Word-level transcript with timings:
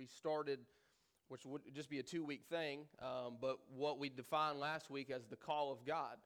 we 0.00 0.06
started, 0.06 0.60
which 1.28 1.44
would 1.44 1.60
just 1.74 1.90
be 1.90 1.98
a 1.98 2.02
two 2.02 2.24
week 2.24 2.44
thing, 2.48 2.86
um, 3.02 3.36
but 3.38 3.58
what 3.68 3.98
we 3.98 4.08
defined 4.08 4.58
last 4.58 4.88
week 4.88 5.10
as 5.10 5.26
the 5.26 5.36
call 5.36 5.70
of 5.70 5.84
God. 5.84 6.16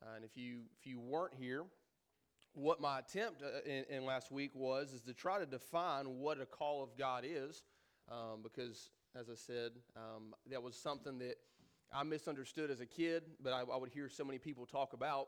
Uh, 0.00 0.14
and 0.14 0.24
if 0.24 0.36
you 0.36 0.60
if 0.78 0.86
you 0.86 1.00
weren't 1.00 1.34
here, 1.34 1.64
what 2.54 2.80
my 2.80 3.00
attempt 3.00 3.42
uh, 3.42 3.68
in, 3.68 3.84
in, 3.90 4.04
last 4.04 4.30
week 4.30 4.52
was 4.54 4.92
is 4.92 5.00
to 5.00 5.12
try 5.12 5.40
to 5.40 5.44
define 5.44 6.20
what 6.20 6.40
a 6.40 6.46
call 6.46 6.84
of 6.84 6.96
God 6.96 7.24
is, 7.26 7.64
um, 8.08 8.44
because 8.44 8.90
as 9.18 9.28
I 9.28 9.34
said, 9.34 9.72
um, 9.96 10.32
that 10.48 10.62
was 10.62 10.76
something 10.76 11.18
that 11.18 11.34
I 11.92 12.04
misunderstood 12.04 12.70
as 12.70 12.80
a 12.80 12.86
kid, 12.86 13.24
but 13.42 13.52
I, 13.52 13.62
I 13.62 13.76
would 13.76 13.90
hear 13.90 14.08
so 14.08 14.24
many 14.24 14.38
people 14.38 14.66
talk 14.66 14.92
about, 14.92 15.26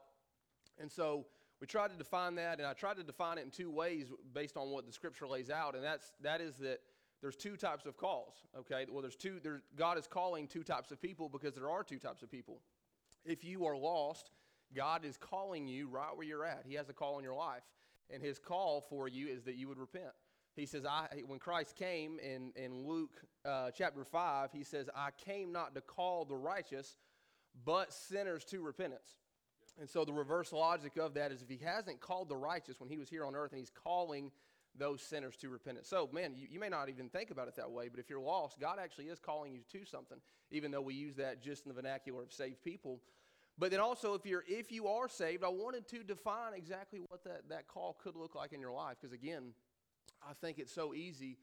and 0.79 0.89
so 0.89 1.27
we 1.61 1.67
tried 1.67 1.91
to 1.91 1.97
define 1.97 2.37
that, 2.37 2.59
and 2.59 2.67
I 2.67 2.75
tried 2.75 2.99
to 2.99 3.03
define 3.03 3.39
it 3.39 3.45
in 3.45 3.51
two 3.51 3.73
ways 3.73 4.13
based 4.33 4.57
on 4.57 4.71
what 4.71 4.87
the 4.87 4.93
Scripture 4.93 5.27
lays 5.27 5.51
out, 5.51 5.75
and 5.75 5.83
that's 5.83 6.13
that 6.21 6.41
is 6.41 6.57
that 6.59 6.79
there's 7.23 7.37
two 7.37 7.57
types 7.57 7.87
of 7.87 7.97
calls. 7.97 8.35
Okay, 8.59 8.85
well, 8.91 9.01
there's 9.01 9.17
two. 9.17 9.39
There, 9.43 9.63
God 9.77 9.97
is 9.97 10.07
calling 10.07 10.47
two 10.47 10.63
types 10.63 10.91
of 10.91 11.01
people 11.01 11.29
because 11.29 11.55
there 11.55 11.71
are 11.71 11.83
two 11.83 11.99
types 11.99 12.23
of 12.23 12.31
people. 12.31 12.61
If 13.25 13.45
you 13.45 13.65
are 13.65 13.77
lost 13.77 14.33
God 14.75 15.05
is 15.05 15.17
calling 15.17 15.67
you 15.67 15.89
right 15.89 16.15
where 16.15 16.27
you're 16.27 16.45
at. 16.45 16.65
He 16.67 16.75
has 16.75 16.89
a 16.89 16.93
call 16.93 17.19
in 17.19 17.25
your 17.25 17.35
life. 17.35 17.63
And 18.11 18.23
his 18.23 18.39
call 18.39 18.81
for 18.81 19.09
you 19.09 19.29
is 19.29 19.45
that 19.45 19.57
you 19.57 19.69
would 19.69 19.79
repent. 19.79 20.13
He 20.55 20.67
says, 20.67 20.85
I, 20.85 21.07
when 21.27 21.39
Christ 21.39 21.77
came 21.77 22.19
in, 22.19 22.53
in 22.57 22.87
Luke 22.87 23.13
uh, 23.45 23.71
chapter 23.71 24.05
5, 24.05 24.51
he 24.53 24.65
says, 24.65 24.91
I 24.95 25.11
came 25.25 25.51
not 25.51 25.75
to 25.75 25.81
call 25.81 26.25
the 26.27 26.37
righteous, 26.37 26.99
but 27.65 27.93
sinners 27.93 28.45
to 28.47 28.61
repentance. 28.61 29.17
And 29.81 29.89
so 29.89 30.05
the 30.05 30.13
reverse 30.13 30.53
logic 30.53 30.99
of 30.99 31.15
that 31.15 31.33
is 31.33 31.41
if 31.41 31.49
he 31.49 31.59
hasn't 31.65 32.01
called 32.01 32.29
the 32.29 32.37
righteous 32.37 32.79
when 32.81 32.91
he 32.91 32.99
was 32.99 33.09
here 33.09 33.25
on 33.25 33.35
earth 33.35 33.53
and 33.53 33.59
he's 33.59 33.71
calling 33.71 34.31
those 34.79 35.03
sinners 35.03 35.37
to 35.37 35.49
repentance. 35.49 35.89
So, 35.89 36.09
man, 36.13 36.35
you, 36.35 36.47
you 36.51 36.61
may 36.61 36.69
not 36.69 36.89
even 36.89 37.09
think 37.09 37.31
about 37.31 37.49
it 37.49 37.57
that 37.57 37.71
way, 37.71 37.89
but 37.89 38.01
if 38.01 38.09
you're 38.09 38.21
lost, 38.21 38.59
God 38.59 38.79
actually 38.81 39.07
is 39.07 39.19
calling 39.19 39.53
you 39.53 39.61
to 39.73 39.85
something, 39.85 40.19
even 40.51 40.71
though 40.71 40.81
we 40.81 40.95
use 40.95 41.17
that 41.17 41.43
just 41.43 41.65
in 41.65 41.69
the 41.69 41.75
vernacular 41.75 42.23
of 42.23 42.33
saved 42.33 42.63
people. 42.63 43.01
But 43.59 43.71
then 43.71 43.81
also, 43.81 44.15
if 44.15 44.25
you're 44.25 44.45
if 44.49 44.73
you 44.73 44.89
are 44.89 45.09
saved, 45.09 45.45
I 45.45 45.49
wanted 45.49 45.87
to 45.89 46.03
define 46.03 46.55
exactly 46.55 47.01
what 47.09 47.23
that, 47.25 47.49
that 47.51 47.69
call 47.69 47.99
could 48.03 48.17
look 48.17 48.35
like 48.35 48.53
in 48.53 48.61
your 48.61 48.73
life. 48.73 48.97
Because 49.01 49.13
again, 49.13 49.53
I 50.27 50.33
think 50.41 50.59
it's 50.59 50.73
so 50.73 50.95
easy 50.95 51.37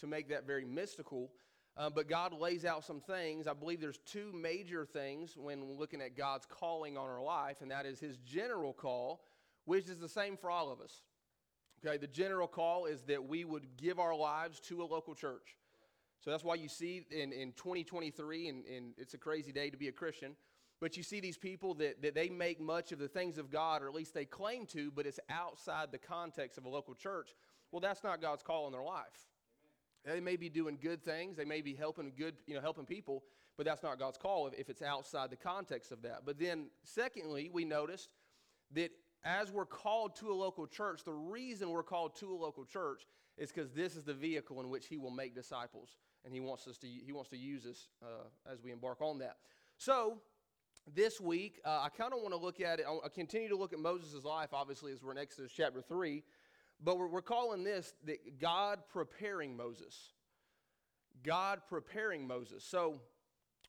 to 0.00 0.06
make 0.06 0.28
that 0.28 0.46
very 0.46 0.64
mystical. 0.64 1.30
Um, 1.76 1.92
but 1.94 2.08
God 2.08 2.32
lays 2.32 2.64
out 2.64 2.84
some 2.84 3.00
things. 3.00 3.48
I 3.48 3.52
believe 3.52 3.80
there's 3.80 3.98
two 4.06 4.32
major 4.32 4.84
things 4.84 5.36
when 5.36 5.76
looking 5.76 6.00
at 6.00 6.16
God's 6.16 6.46
calling 6.46 6.96
on 6.96 7.08
our 7.08 7.22
life, 7.22 7.62
and 7.62 7.70
that 7.70 7.86
is 7.86 7.98
His 7.98 8.18
general 8.18 8.72
call, 8.72 9.24
which 9.64 9.88
is 9.88 9.98
the 9.98 10.08
same 10.08 10.36
for 10.36 10.50
all 10.50 10.70
of 10.70 10.80
us. 10.80 11.02
Okay, 11.86 11.98
the 11.98 12.06
general 12.06 12.48
call 12.48 12.86
is 12.86 13.02
that 13.02 13.28
we 13.28 13.44
would 13.44 13.76
give 13.76 13.98
our 13.98 14.16
lives 14.16 14.58
to 14.60 14.82
a 14.82 14.86
local 14.86 15.14
church. 15.14 15.56
So 16.20 16.30
that's 16.30 16.44
why 16.44 16.54
you 16.54 16.68
see 16.68 17.04
in, 17.10 17.30
in 17.32 17.52
2023, 17.52 18.48
and, 18.48 18.64
and 18.64 18.94
it's 18.96 19.12
a 19.12 19.18
crazy 19.18 19.52
day 19.52 19.68
to 19.68 19.76
be 19.76 19.88
a 19.88 19.92
Christian, 19.92 20.34
but 20.80 20.96
you 20.96 21.02
see 21.02 21.20
these 21.20 21.36
people 21.36 21.74
that, 21.74 22.00
that 22.00 22.14
they 22.14 22.30
make 22.30 22.58
much 22.58 22.92
of 22.92 22.98
the 22.98 23.08
things 23.08 23.36
of 23.36 23.50
God, 23.50 23.82
or 23.82 23.88
at 23.88 23.94
least 23.94 24.14
they 24.14 24.24
claim 24.24 24.64
to, 24.66 24.90
but 24.92 25.04
it's 25.04 25.20
outside 25.28 25.92
the 25.92 25.98
context 25.98 26.56
of 26.56 26.64
a 26.64 26.68
local 26.70 26.94
church. 26.94 27.34
Well, 27.70 27.80
that's 27.80 28.02
not 28.02 28.22
God's 28.22 28.42
call 28.42 28.66
in 28.66 28.72
their 28.72 28.82
life. 28.82 29.28
They 30.06 30.20
may 30.20 30.36
be 30.36 30.48
doing 30.48 30.78
good 30.80 31.04
things, 31.04 31.36
they 31.36 31.44
may 31.44 31.60
be 31.60 31.74
helping 31.74 32.12
good, 32.16 32.36
you 32.46 32.54
know, 32.54 32.62
helping 32.62 32.86
people, 32.86 33.24
but 33.58 33.66
that's 33.66 33.82
not 33.82 33.98
God's 33.98 34.16
call 34.16 34.46
if, 34.46 34.54
if 34.54 34.70
it's 34.70 34.82
outside 34.82 35.28
the 35.28 35.36
context 35.36 35.92
of 35.92 36.00
that. 36.02 36.22
But 36.24 36.38
then, 36.38 36.68
secondly, 36.82 37.50
we 37.52 37.66
noticed 37.66 38.08
that 38.72 38.90
as 39.24 39.50
we're 39.50 39.66
called 39.66 40.16
to 40.16 40.30
a 40.30 40.34
local 40.34 40.66
church, 40.66 41.02
the 41.04 41.12
reason 41.12 41.70
we're 41.70 41.82
called 41.82 42.14
to 42.16 42.30
a 42.32 42.36
local 42.36 42.64
church 42.64 43.06
is 43.38 43.50
because 43.50 43.70
this 43.70 43.96
is 43.96 44.04
the 44.04 44.14
vehicle 44.14 44.60
in 44.60 44.68
which 44.68 44.86
He 44.86 44.96
will 44.96 45.10
make 45.10 45.34
disciples, 45.34 45.96
and 46.24 46.34
He 46.34 46.40
wants 46.40 46.66
us 46.68 46.76
to 46.78 46.86
He 46.86 47.12
wants 47.12 47.30
to 47.30 47.36
use 47.36 47.66
us 47.66 47.88
uh, 48.02 48.52
as 48.52 48.62
we 48.62 48.70
embark 48.70 49.00
on 49.00 49.18
that. 49.18 49.36
So 49.78 50.18
this 50.92 51.20
week, 51.20 51.60
uh, 51.64 51.80
I 51.82 51.88
kind 51.88 52.12
of 52.12 52.20
want 52.20 52.34
to 52.34 52.40
look 52.40 52.60
at 52.60 52.80
it. 52.80 52.86
I 52.86 53.08
continue 53.08 53.48
to 53.48 53.56
look 53.56 53.72
at 53.72 53.78
Moses' 53.78 54.24
life, 54.24 54.50
obviously, 54.52 54.92
as 54.92 55.02
we're 55.02 55.12
in 55.12 55.18
Exodus 55.18 55.52
chapter 55.56 55.80
3. 55.80 56.22
But 56.82 56.98
we're, 56.98 57.08
we're 57.08 57.22
calling 57.22 57.64
this 57.64 57.94
that 58.04 58.38
God 58.38 58.80
preparing 58.92 59.56
Moses. 59.56 60.12
God 61.22 61.60
preparing 61.68 62.26
Moses. 62.26 62.64
So, 62.64 63.00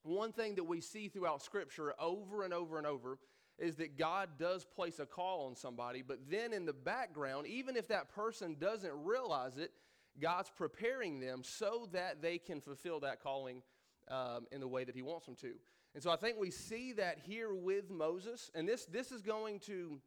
one 0.04 0.34
thing 0.34 0.56
that 0.56 0.66
we 0.66 0.82
see 0.82 1.08
throughout 1.08 1.42
Scripture 1.42 1.94
over 2.00 2.44
and 2.44 2.54
over 2.54 2.78
and 2.78 2.86
over 2.86 3.18
is 3.58 3.76
that 3.78 3.98
God 3.98 4.30
does 4.38 4.66
place 4.66 5.00
a 5.00 5.06
call 5.06 5.48
on 5.48 5.56
somebody, 5.56 6.02
but 6.02 6.20
then 6.30 6.54
in 6.54 6.66
the 6.66 6.74
background, 6.74 7.48
even 7.48 7.78
if 7.78 7.88
that 7.88 8.14
person 8.14 8.56
doesn't 8.60 8.94
realize 9.04 9.58
it, 9.58 9.72
God's 10.22 10.52
preparing 10.56 11.20
them 11.20 11.42
so 11.44 11.90
that 11.92 12.22
they 12.22 12.38
can 12.38 12.62
fulfill 12.62 13.00
that 13.02 13.22
calling 13.22 13.62
um, 14.10 14.46
in 14.52 14.60
the 14.60 14.68
way 14.68 14.84
that 14.84 14.96
He 14.96 15.02
wants 15.02 15.26
them 15.26 15.36
to. 15.36 15.54
And 15.94 16.04
so 16.04 16.12
I 16.12 16.18
think 16.18 16.38
we 16.38 16.52
see 16.52 16.92
that 16.94 17.20
here 17.24 17.54
with 17.54 17.90
Moses. 17.90 18.52
And 18.54 18.68
this, 18.68 18.86
this 18.86 19.12
is 19.12 19.22
going 19.22 19.60
to 19.62 20.00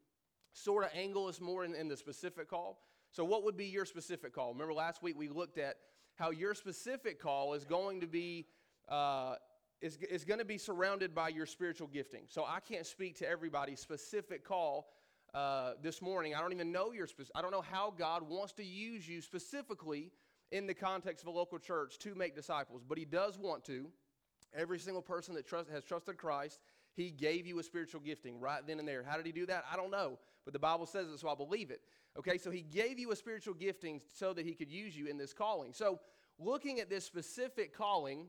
sort 0.52 0.84
of 0.84 0.90
angle 0.94 1.26
us 1.26 1.40
more 1.40 1.64
in, 1.64 1.74
in 1.74 1.88
the 1.88 1.96
specific 1.96 2.48
call. 2.48 2.80
So, 3.10 3.24
what 3.24 3.42
would 3.44 3.56
be 3.56 3.66
your 3.66 3.86
specific 3.86 4.34
call? 4.34 4.52
Remember 4.52 4.74
last 4.74 5.02
week 5.02 5.18
we 5.18 5.28
looked 5.28 5.56
at 5.56 5.76
how 6.16 6.30
your 6.30 6.54
specific 6.54 7.20
call 7.20 7.54
is 7.54 7.64
going 7.64 8.00
to 8.02 8.06
be. 8.06 8.46
Uh, 8.86 9.36
is, 9.80 9.96
is 10.10 10.24
going 10.24 10.38
to 10.38 10.44
be 10.44 10.58
surrounded 10.58 11.14
by 11.14 11.28
your 11.28 11.46
spiritual 11.46 11.88
gifting. 11.88 12.22
So 12.28 12.44
I 12.44 12.60
can't 12.60 12.86
speak 12.86 13.18
to 13.18 13.28
everybody's 13.28 13.80
specific 13.80 14.44
call 14.44 14.88
uh, 15.34 15.72
this 15.82 16.02
morning. 16.02 16.34
I 16.34 16.40
don't 16.40 16.52
even 16.52 16.72
know 16.72 16.92
your 16.92 17.06
specific. 17.06 17.32
I 17.34 17.42
don't 17.42 17.50
know 17.50 17.62
how 17.62 17.92
God 17.96 18.28
wants 18.28 18.52
to 18.54 18.64
use 18.64 19.08
you 19.08 19.20
specifically 19.20 20.10
in 20.50 20.66
the 20.66 20.74
context 20.74 21.22
of 21.24 21.28
a 21.28 21.36
local 21.36 21.58
church 21.58 21.98
to 21.98 22.14
make 22.14 22.34
disciples, 22.34 22.82
but 22.86 22.98
He 22.98 23.04
does 23.04 23.38
want 23.38 23.64
to. 23.66 23.86
Every 24.54 24.78
single 24.78 25.02
person 25.02 25.34
that 25.34 25.46
trust, 25.46 25.68
has 25.70 25.84
trusted 25.84 26.16
Christ, 26.16 26.60
he 26.98 27.10
gave 27.10 27.46
you 27.46 27.60
a 27.60 27.62
spiritual 27.62 28.00
gifting 28.00 28.40
right 28.40 28.66
then 28.66 28.80
and 28.80 28.88
there. 28.88 29.04
How 29.06 29.16
did 29.16 29.24
he 29.24 29.30
do 29.30 29.46
that? 29.46 29.64
I 29.70 29.76
don't 29.76 29.90
know, 29.90 30.18
but 30.44 30.52
the 30.52 30.58
Bible 30.58 30.84
says 30.84 31.06
it, 31.08 31.20
so 31.20 31.28
I 31.28 31.34
believe 31.34 31.70
it. 31.70 31.80
Okay, 32.18 32.38
so 32.38 32.50
he 32.50 32.62
gave 32.62 32.98
you 32.98 33.12
a 33.12 33.16
spiritual 33.16 33.54
gifting 33.54 34.00
so 34.12 34.32
that 34.32 34.44
he 34.44 34.54
could 34.54 34.70
use 34.70 34.96
you 34.96 35.06
in 35.06 35.16
this 35.16 35.32
calling. 35.32 35.72
So, 35.72 36.00
looking 36.40 36.80
at 36.80 36.90
this 36.90 37.04
specific 37.04 37.72
calling 37.76 38.26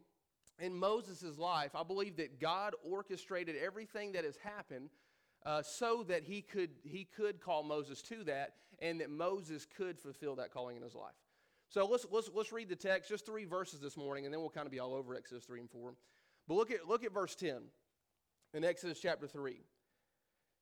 in 0.59 0.75
Moses' 0.75 1.37
life, 1.37 1.75
I 1.75 1.83
believe 1.83 2.17
that 2.17 2.39
God 2.39 2.73
orchestrated 2.83 3.55
everything 3.55 4.13
that 4.13 4.23
has 4.23 4.37
happened 4.37 4.89
uh, 5.45 5.61
so 5.61 6.03
that 6.03 6.23
he 6.23 6.41
could, 6.41 6.71
he 6.83 7.05
could 7.05 7.39
call 7.39 7.63
Moses 7.63 8.01
to 8.03 8.23
that 8.25 8.55
and 8.79 9.01
that 9.01 9.09
Moses 9.09 9.65
could 9.77 9.99
fulfill 9.99 10.35
that 10.35 10.51
calling 10.51 10.77
in 10.77 10.83
his 10.83 10.95
life. 10.95 11.15
So 11.69 11.85
let's, 11.85 12.05
let's, 12.11 12.29
let's 12.33 12.51
read 12.51 12.69
the 12.69 12.75
text, 12.75 13.09
just 13.09 13.25
three 13.25 13.45
verses 13.45 13.79
this 13.79 13.95
morning, 13.95 14.25
and 14.25 14.33
then 14.33 14.41
we'll 14.41 14.49
kind 14.49 14.65
of 14.65 14.71
be 14.71 14.79
all 14.79 14.93
over 14.93 15.15
Exodus 15.15 15.43
3 15.45 15.59
and 15.61 15.69
4. 15.69 15.93
But 16.47 16.55
look 16.55 16.71
at, 16.71 16.87
look 16.87 17.03
at 17.03 17.13
verse 17.13 17.35
10 17.35 17.61
in 18.53 18.63
Exodus 18.63 18.99
chapter 18.99 19.27
3. 19.27 19.61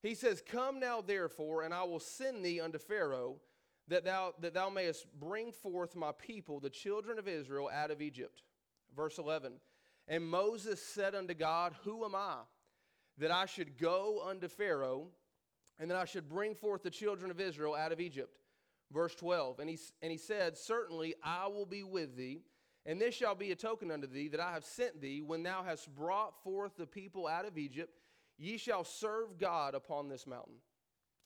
He 0.04 0.16
says, 0.16 0.44
Come 0.46 0.80
now, 0.80 1.02
therefore, 1.02 1.64
and 1.64 1.74
I 1.74 1.84
will 1.84 2.00
send 2.00 2.44
thee 2.44 2.60
unto 2.60 2.78
Pharaoh, 2.78 3.38
that 3.88 4.04
thou, 4.04 4.34
that 4.42 4.54
thou 4.54 4.70
mayest 4.70 5.08
bring 5.18 5.52
forth 5.52 5.96
my 5.96 6.12
people, 6.12 6.60
the 6.60 6.70
children 6.70 7.18
of 7.18 7.28
Israel, 7.28 7.70
out 7.74 7.90
of 7.90 8.02
Egypt. 8.02 8.44
Verse 8.96 9.18
11. 9.18 9.54
And 10.08 10.26
Moses 10.26 10.82
said 10.82 11.16
unto 11.16 11.34
God, 11.34 11.74
Who 11.84 12.06
am 12.06 12.16
I, 12.16 12.38
that 13.18 13.32
I 13.32 13.46
should 13.46 13.78
go 13.78 14.24
unto 14.26 14.48
Pharaoh, 14.48 15.08
and 15.80 15.92
that 15.92 15.98
I 15.98 16.06
should 16.06 16.30
bring 16.30 16.56
forth 16.56 16.84
the 16.84 16.90
children 16.90 17.30
of 17.30 17.40
Israel 17.40 17.76
out 17.76 17.92
of 17.92 18.00
Egypt? 18.00 18.38
Verse 18.92 19.16
12, 19.16 19.60
and 19.60 19.70
he, 19.70 19.78
and 20.02 20.12
he 20.12 20.18
said, 20.18 20.58
Certainly 20.58 21.16
I 21.22 21.48
will 21.48 21.66
be 21.66 21.84
with 21.84 22.16
thee, 22.16 22.40
and 22.86 23.02
this 23.02 23.14
shall 23.14 23.36
be 23.36 23.52
a 23.52 23.56
token 23.56 23.92
unto 23.92 24.08
thee 24.08 24.30
that 24.30 24.40
I 24.40 24.54
have 24.54 24.64
sent 24.64 25.02
thee 25.02 25.22
when 25.22 25.44
thou 25.44 25.62
hast 25.62 25.94
brought 25.94 26.42
forth 26.42 26.78
the 26.78 26.88
people 26.88 27.28
out 27.28 27.46
of 27.46 27.58
Egypt. 27.58 27.92
Ye 28.38 28.58
shall 28.58 28.86
serve 28.86 29.38
God 29.38 29.76
upon 29.76 30.08
this 30.08 30.26
mountain. 30.26 30.56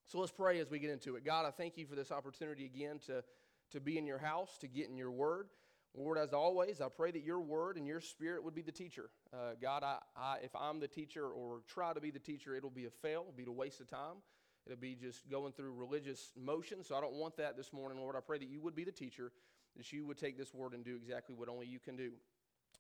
So 0.08 0.19
let's 0.19 0.31
pray 0.31 0.59
as 0.59 0.72
we 0.72 0.80
get 0.80 0.90
into 0.90 1.16
it. 1.16 1.24
God, 1.24 1.46
I 1.46 1.52
thank 1.52 1.78
you 1.78 1.86
for 1.86 1.96
this 1.96 2.12
opportunity 2.12 2.66
again 2.66 3.00
to, 3.06 3.24
to 3.72 3.80
be 3.80 3.98
in 3.98 4.08
your 4.08 4.18
house, 4.18 4.58
to 4.59 4.68
get 4.68 4.90
in 4.90 4.98
your 4.98 5.12
word. 5.12 5.48
Lord, 5.94 6.18
as 6.18 6.31
always, 6.31 6.79
I 6.79 6.88
pray 6.88 7.12
that 7.12 7.24
your 7.24 7.42
word 7.42 7.75
and 7.77 7.86
your 7.86 8.00
spirit 8.00 8.44
would 8.44 8.56
be 8.56 8.62
the 8.62 8.71
teacher. 8.71 9.10
Uh, 9.33 9.51
God, 9.62 9.83
I, 9.83 9.98
I, 10.16 10.38
if 10.42 10.56
I'm 10.56 10.80
the 10.80 10.88
teacher 10.88 11.27
or 11.27 11.62
try 11.68 11.94
to 11.94 12.00
be 12.00 12.12
the 12.12 12.19
teacher, 12.19 12.56
it'll 12.56 12.69
be 12.69 12.86
a 12.86 12.89
fail, 12.89 13.25
it'll 13.27 13.33
be 13.33 13.44
a 13.45 13.51
waste 13.51 13.81
of 13.81 13.89
time. 13.89 14.18
It'll 14.66 14.77
be 14.77 14.95
just 14.95 15.30
going 15.30 15.54
through 15.54 15.74
religious 15.74 16.31
motion. 16.39 16.83
So 16.83 16.95
I 16.95 17.01
don't 17.01 17.16
want 17.16 17.36
that 17.38 17.57
this 17.57 17.74
morning, 17.74 17.98
Lord. 17.98 18.16
I 18.16 18.19
pray 18.19 18.38
that 18.38 18.48
you 18.48 18.62
would 18.62 18.75
be 18.75 18.83
the 18.83 18.92
teacher, 18.92 19.31
that 19.75 19.92
you 19.92 20.06
would 20.06 20.18
take 20.18 20.38
this 20.38 20.54
word 20.54 20.74
and 20.74 20.86
do 20.86 20.95
exactly 20.95 21.36
what 21.36 21.50
only 21.50 21.66
you 21.66 21.80
can 21.80 21.95
do. 21.95 22.12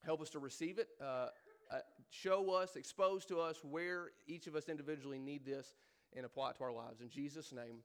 Help 0.05 0.21
us 0.21 0.29
to 0.29 0.39
receive 0.39 0.77
it. 0.77 0.89
Uh, 1.01 1.27
uh, 1.71 1.79
show 2.09 2.51
us, 2.51 2.75
expose 2.75 3.25
to 3.25 3.39
us 3.39 3.57
where 3.63 4.11
each 4.27 4.47
of 4.47 4.55
us 4.55 4.69
individually 4.69 5.17
need 5.17 5.45
this 5.45 5.73
and 6.15 6.25
apply 6.25 6.51
it 6.51 6.57
to 6.57 6.63
our 6.63 6.71
lives. 6.71 7.01
In 7.01 7.09
Jesus' 7.09 7.51
name, 7.51 7.77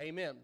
amen. 0.00 0.36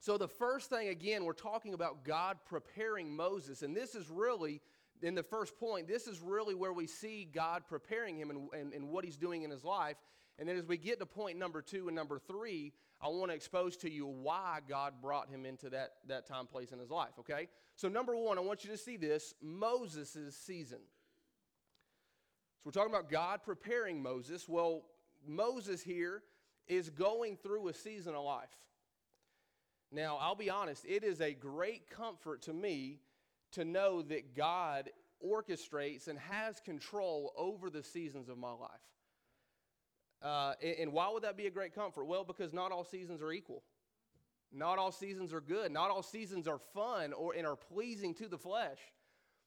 So, 0.00 0.16
the 0.16 0.28
first 0.28 0.70
thing, 0.70 0.88
again, 0.88 1.24
we're 1.24 1.32
talking 1.32 1.74
about 1.74 2.04
God 2.04 2.38
preparing 2.46 3.14
Moses. 3.14 3.62
And 3.62 3.76
this 3.76 3.94
is 3.94 4.08
really, 4.08 4.60
in 5.02 5.14
the 5.14 5.22
first 5.22 5.58
point, 5.58 5.88
this 5.88 6.06
is 6.06 6.20
really 6.20 6.54
where 6.54 6.72
we 6.72 6.86
see 6.86 7.28
God 7.32 7.62
preparing 7.68 8.16
him 8.16 8.30
and, 8.30 8.48
and, 8.52 8.72
and 8.72 8.88
what 8.90 9.04
he's 9.04 9.16
doing 9.16 9.42
in 9.42 9.50
his 9.50 9.64
life. 9.64 9.96
And 10.38 10.48
then 10.48 10.56
as 10.56 10.66
we 10.66 10.76
get 10.76 11.00
to 11.00 11.06
point 11.06 11.36
number 11.36 11.60
two 11.60 11.88
and 11.88 11.96
number 11.96 12.20
three, 12.20 12.72
I 13.00 13.08
want 13.08 13.30
to 13.30 13.34
expose 13.34 13.76
to 13.78 13.90
you 13.90 14.06
why 14.06 14.60
God 14.68 14.94
brought 15.02 15.28
him 15.28 15.44
into 15.44 15.68
that, 15.70 15.94
that 16.06 16.26
time 16.26 16.46
place 16.46 16.70
in 16.70 16.78
his 16.78 16.90
life, 16.90 17.12
okay? 17.18 17.48
So, 17.74 17.88
number 17.88 18.16
one, 18.16 18.38
I 18.38 18.40
want 18.40 18.64
you 18.64 18.70
to 18.70 18.76
see 18.76 18.96
this 18.96 19.34
Moses' 19.42 20.36
season. 20.36 20.78
So, 22.62 22.62
we're 22.64 22.72
talking 22.72 22.92
about 22.92 23.10
God 23.10 23.40
preparing 23.44 24.00
Moses. 24.00 24.48
Well, 24.48 24.82
Moses 25.26 25.82
here 25.82 26.22
is 26.68 26.88
going 26.90 27.36
through 27.36 27.68
a 27.68 27.74
season 27.74 28.14
of 28.14 28.24
life. 28.24 28.48
Now, 29.90 30.18
I'll 30.20 30.34
be 30.34 30.50
honest, 30.50 30.84
it 30.86 31.02
is 31.02 31.20
a 31.20 31.32
great 31.32 31.88
comfort 31.88 32.42
to 32.42 32.52
me 32.52 33.00
to 33.52 33.64
know 33.64 34.02
that 34.02 34.36
God 34.36 34.90
orchestrates 35.24 36.08
and 36.08 36.18
has 36.18 36.60
control 36.60 37.32
over 37.36 37.70
the 37.70 37.82
seasons 37.82 38.28
of 38.28 38.38
my 38.38 38.52
life. 38.52 38.70
Uh, 40.22 40.54
and, 40.62 40.76
and 40.80 40.92
why 40.92 41.08
would 41.10 41.22
that 41.22 41.36
be 41.36 41.46
a 41.46 41.50
great 41.50 41.74
comfort? 41.74 42.04
Well, 42.04 42.24
because 42.24 42.52
not 42.52 42.72
all 42.72 42.84
seasons 42.84 43.22
are 43.22 43.32
equal. 43.32 43.62
Not 44.52 44.78
all 44.78 44.92
seasons 44.92 45.32
are 45.32 45.40
good. 45.40 45.72
Not 45.72 45.90
all 45.90 46.02
seasons 46.02 46.48
are 46.48 46.58
fun 46.58 47.12
or 47.12 47.34
and 47.34 47.46
are 47.46 47.56
pleasing 47.56 48.14
to 48.14 48.28
the 48.28 48.38
flesh. 48.38 48.78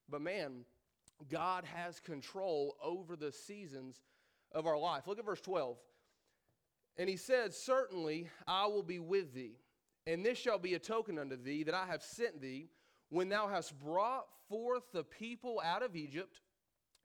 But 0.10 0.22
man, 0.22 0.66
God 1.30 1.66
has 1.66 2.00
control 2.00 2.76
over 2.84 3.16
the 3.16 3.32
seasons 3.32 4.02
of 4.52 4.66
our 4.66 4.78
life. 4.78 5.08
Look 5.08 5.20
at 5.20 5.26
verse 5.26 5.42
12. 5.42 5.78
And 6.98 7.10
he 7.10 7.18
said, 7.18 7.54
Certainly 7.54 8.30
I 8.48 8.68
will 8.68 8.84
be 8.84 9.00
with 9.00 9.34
thee, 9.34 9.56
and 10.08 10.26
this 10.26 10.38
shall 10.38 10.58
be 10.58 10.74
a 10.74 10.80
token 10.80 11.20
unto 11.20 11.36
thee 11.36 11.64
that 11.64 11.76
I 11.76 11.86
have 11.86 12.02
sent 12.02 12.42
thee. 12.42 12.70
When 13.10 13.30
thou 13.30 13.48
hast 13.48 13.78
brought 13.80 14.26
forth 14.50 14.84
the 14.94 15.04
people 15.04 15.62
out 15.64 15.84
of 15.84 15.96
Egypt, 15.96 16.40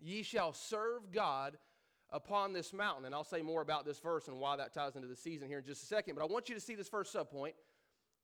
ye 0.00 0.22
shall 0.22 0.52
serve 0.52 1.10
God 1.12 1.58
upon 2.10 2.52
this 2.52 2.72
mountain. 2.72 3.04
And 3.04 3.14
I'll 3.14 3.24
say 3.24 3.42
more 3.42 3.60
about 3.62 3.84
this 3.84 3.98
verse 3.98 4.28
and 4.28 4.38
why 4.38 4.56
that 4.56 4.72
ties 4.72 4.96
into 4.96 5.08
the 5.08 5.16
season 5.16 5.48
here 5.48 5.58
in 5.58 5.64
just 5.64 5.82
a 5.82 5.86
second. 5.86 6.14
But 6.14 6.22
I 6.22 6.26
want 6.26 6.48
you 6.48 6.54
to 6.54 6.60
see 6.60 6.74
this 6.74 6.88
first 6.88 7.14
subpoint, 7.14 7.54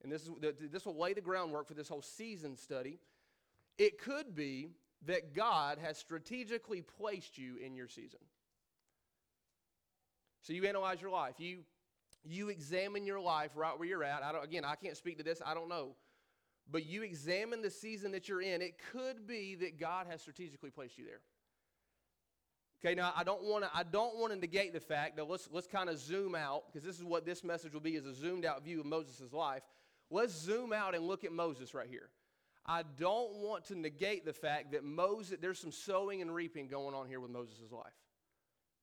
and 0.03 0.13
this, 0.13 0.23
is, 0.23 0.31
this 0.71 0.87
will 0.87 0.99
lay 0.99 1.13
the 1.13 1.21
groundwork 1.21 1.67
for 1.67 1.75
this 1.75 1.89
whole 1.89 2.03
season 2.03 2.57
study. 2.57 2.99
It 3.79 4.01
could 4.01 4.35
be 4.35 4.71
that 5.07 5.35
God 5.35 5.79
has 5.79 5.99
strategically 5.99 6.83
placed 6.83 7.37
you 7.37 7.57
in 7.57 7.75
your 7.75 7.89
season. 7.89 8.21
So 10.43 10.53
you 10.53 10.65
analyze 10.65 11.01
your 11.01 11.11
life. 11.11 11.35
You 11.39 11.59
you 12.25 12.49
examine 12.49 13.07
your 13.07 13.21
life 13.21 13.51
right 13.55 13.79
where 13.79 13.89
you're 13.89 14.05
at. 14.05 14.23
I 14.23 14.33
again, 14.43 14.65
I 14.65 14.75
can't 14.77 14.97
speak 14.97 15.19
to 15.19 15.25
this. 15.25 15.41
I 15.45 15.55
don't 15.55 15.69
know. 15.69 15.97
But 16.71 16.87
you 16.87 17.03
examine 17.03 17.61
the 17.61 17.71
season 17.71 18.13
that 18.13 18.29
you're 18.29 18.41
in. 18.41 18.63
It 18.63 18.75
could 18.93 19.27
be 19.27 19.57
that 19.57 19.79
God 19.81 20.07
has 20.09 20.21
strategically 20.21 20.71
placed 20.71 20.97
you 20.97 21.05
there. 21.05 21.21
Okay, 22.85 22.95
now 22.95 23.13
I 23.17 23.25
don't 23.25 23.45
want 23.45 23.65
to 23.65 23.71
I 23.75 23.83
don't 23.83 24.17
want 24.19 24.33
to 24.33 24.39
negate 24.39 24.73
the 24.73 24.81
fact 24.81 25.17
that 25.17 25.29
let's 25.29 25.49
let's 25.53 25.67
kind 25.67 25.89
of 25.89 25.99
zoom 25.99 26.35
out 26.35 26.65
because 26.67 26.85
this 26.85 26.97
is 26.97 27.05
what 27.05 27.25
this 27.25 27.45
message 27.45 27.73
will 27.73 27.81
be 27.81 27.97
is 27.97 28.07
a 28.07 28.15
zoomed 28.15 28.45
out 28.45 28.65
view 28.65 28.81
of 28.81 28.87
Moses' 28.87 29.33
life. 29.33 29.63
Let's 30.11 30.35
zoom 30.35 30.73
out 30.73 30.95
and 30.95 31.07
look 31.07 31.25
at 31.25 31.33
Moses 31.33 31.75
right 31.75 31.89
here. 31.89 32.11
I 32.65 32.85
don't 32.99 33.35
want 33.37 33.65
to 33.67 33.75
negate 33.75 34.25
the 34.25 34.33
fact 34.33 34.73
that 34.73 34.85
Moses 34.85 35.39
there's 35.41 35.59
some 35.59 35.73
sowing 35.73 36.23
and 36.23 36.35
reaping 36.35 36.69
going 36.69 36.95
on 36.95 37.09
here 37.09 37.21
with 37.21 37.31
Moses' 37.31 37.73
life. 37.73 37.93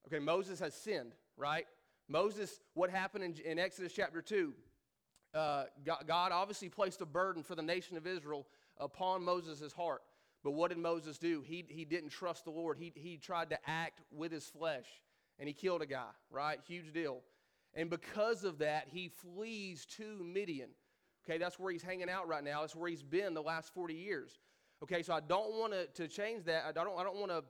Okay, 0.07 0.19
Moses 0.19 0.59
has 0.59 0.73
sinned 0.73 1.13
right? 1.39 1.65
Moses, 2.09 2.59
what 2.73 2.89
happened 2.89 3.23
in, 3.23 3.35
in 3.45 3.59
Exodus 3.59 3.93
chapter 3.93 4.21
2? 4.21 4.53
Uh, 5.33 5.65
God, 5.85 6.03
God 6.07 6.31
obviously 6.31 6.67
placed 6.67 7.01
a 7.01 7.05
burden 7.05 7.43
for 7.43 7.55
the 7.55 7.61
nation 7.61 7.95
of 7.95 8.07
Israel 8.07 8.47
upon 8.77 9.23
Moses' 9.23 9.71
heart. 9.71 10.01
But 10.43 10.51
what 10.51 10.69
did 10.69 10.79
Moses 10.79 11.17
do? 11.17 11.43
He, 11.45 11.65
he 11.69 11.85
didn't 11.85 12.09
trust 12.09 12.45
the 12.45 12.51
Lord. 12.51 12.77
He, 12.77 12.91
he 12.95 13.17
tried 13.17 13.51
to 13.51 13.59
act 13.69 14.01
with 14.11 14.31
his 14.31 14.45
flesh, 14.45 14.87
and 15.37 15.47
he 15.47 15.53
killed 15.53 15.81
a 15.81 15.85
guy, 15.85 16.09
right? 16.31 16.59
Huge 16.67 16.91
deal. 16.93 17.21
And 17.75 17.89
because 17.89 18.43
of 18.43 18.57
that, 18.59 18.87
he 18.89 19.09
flees 19.09 19.85
to 19.97 20.23
Midian. 20.23 20.69
Okay, 21.23 21.37
that's 21.37 21.59
where 21.59 21.71
he's 21.71 21.83
hanging 21.83 22.09
out 22.09 22.27
right 22.27 22.43
now. 22.43 22.61
That's 22.61 22.75
where 22.75 22.89
he's 22.89 23.03
been 23.03 23.33
the 23.35 23.43
last 23.43 23.73
40 23.73 23.93
years. 23.93 24.39
Okay, 24.81 25.03
so 25.03 25.13
I 25.13 25.19
don't 25.19 25.51
want 25.51 25.73
to, 25.95 26.07
change 26.07 26.45
that. 26.45 26.63
I 26.67 26.71
don't, 26.71 26.97
I 26.97 27.03
don't 27.03 27.17
want 27.17 27.31
to 27.31 27.43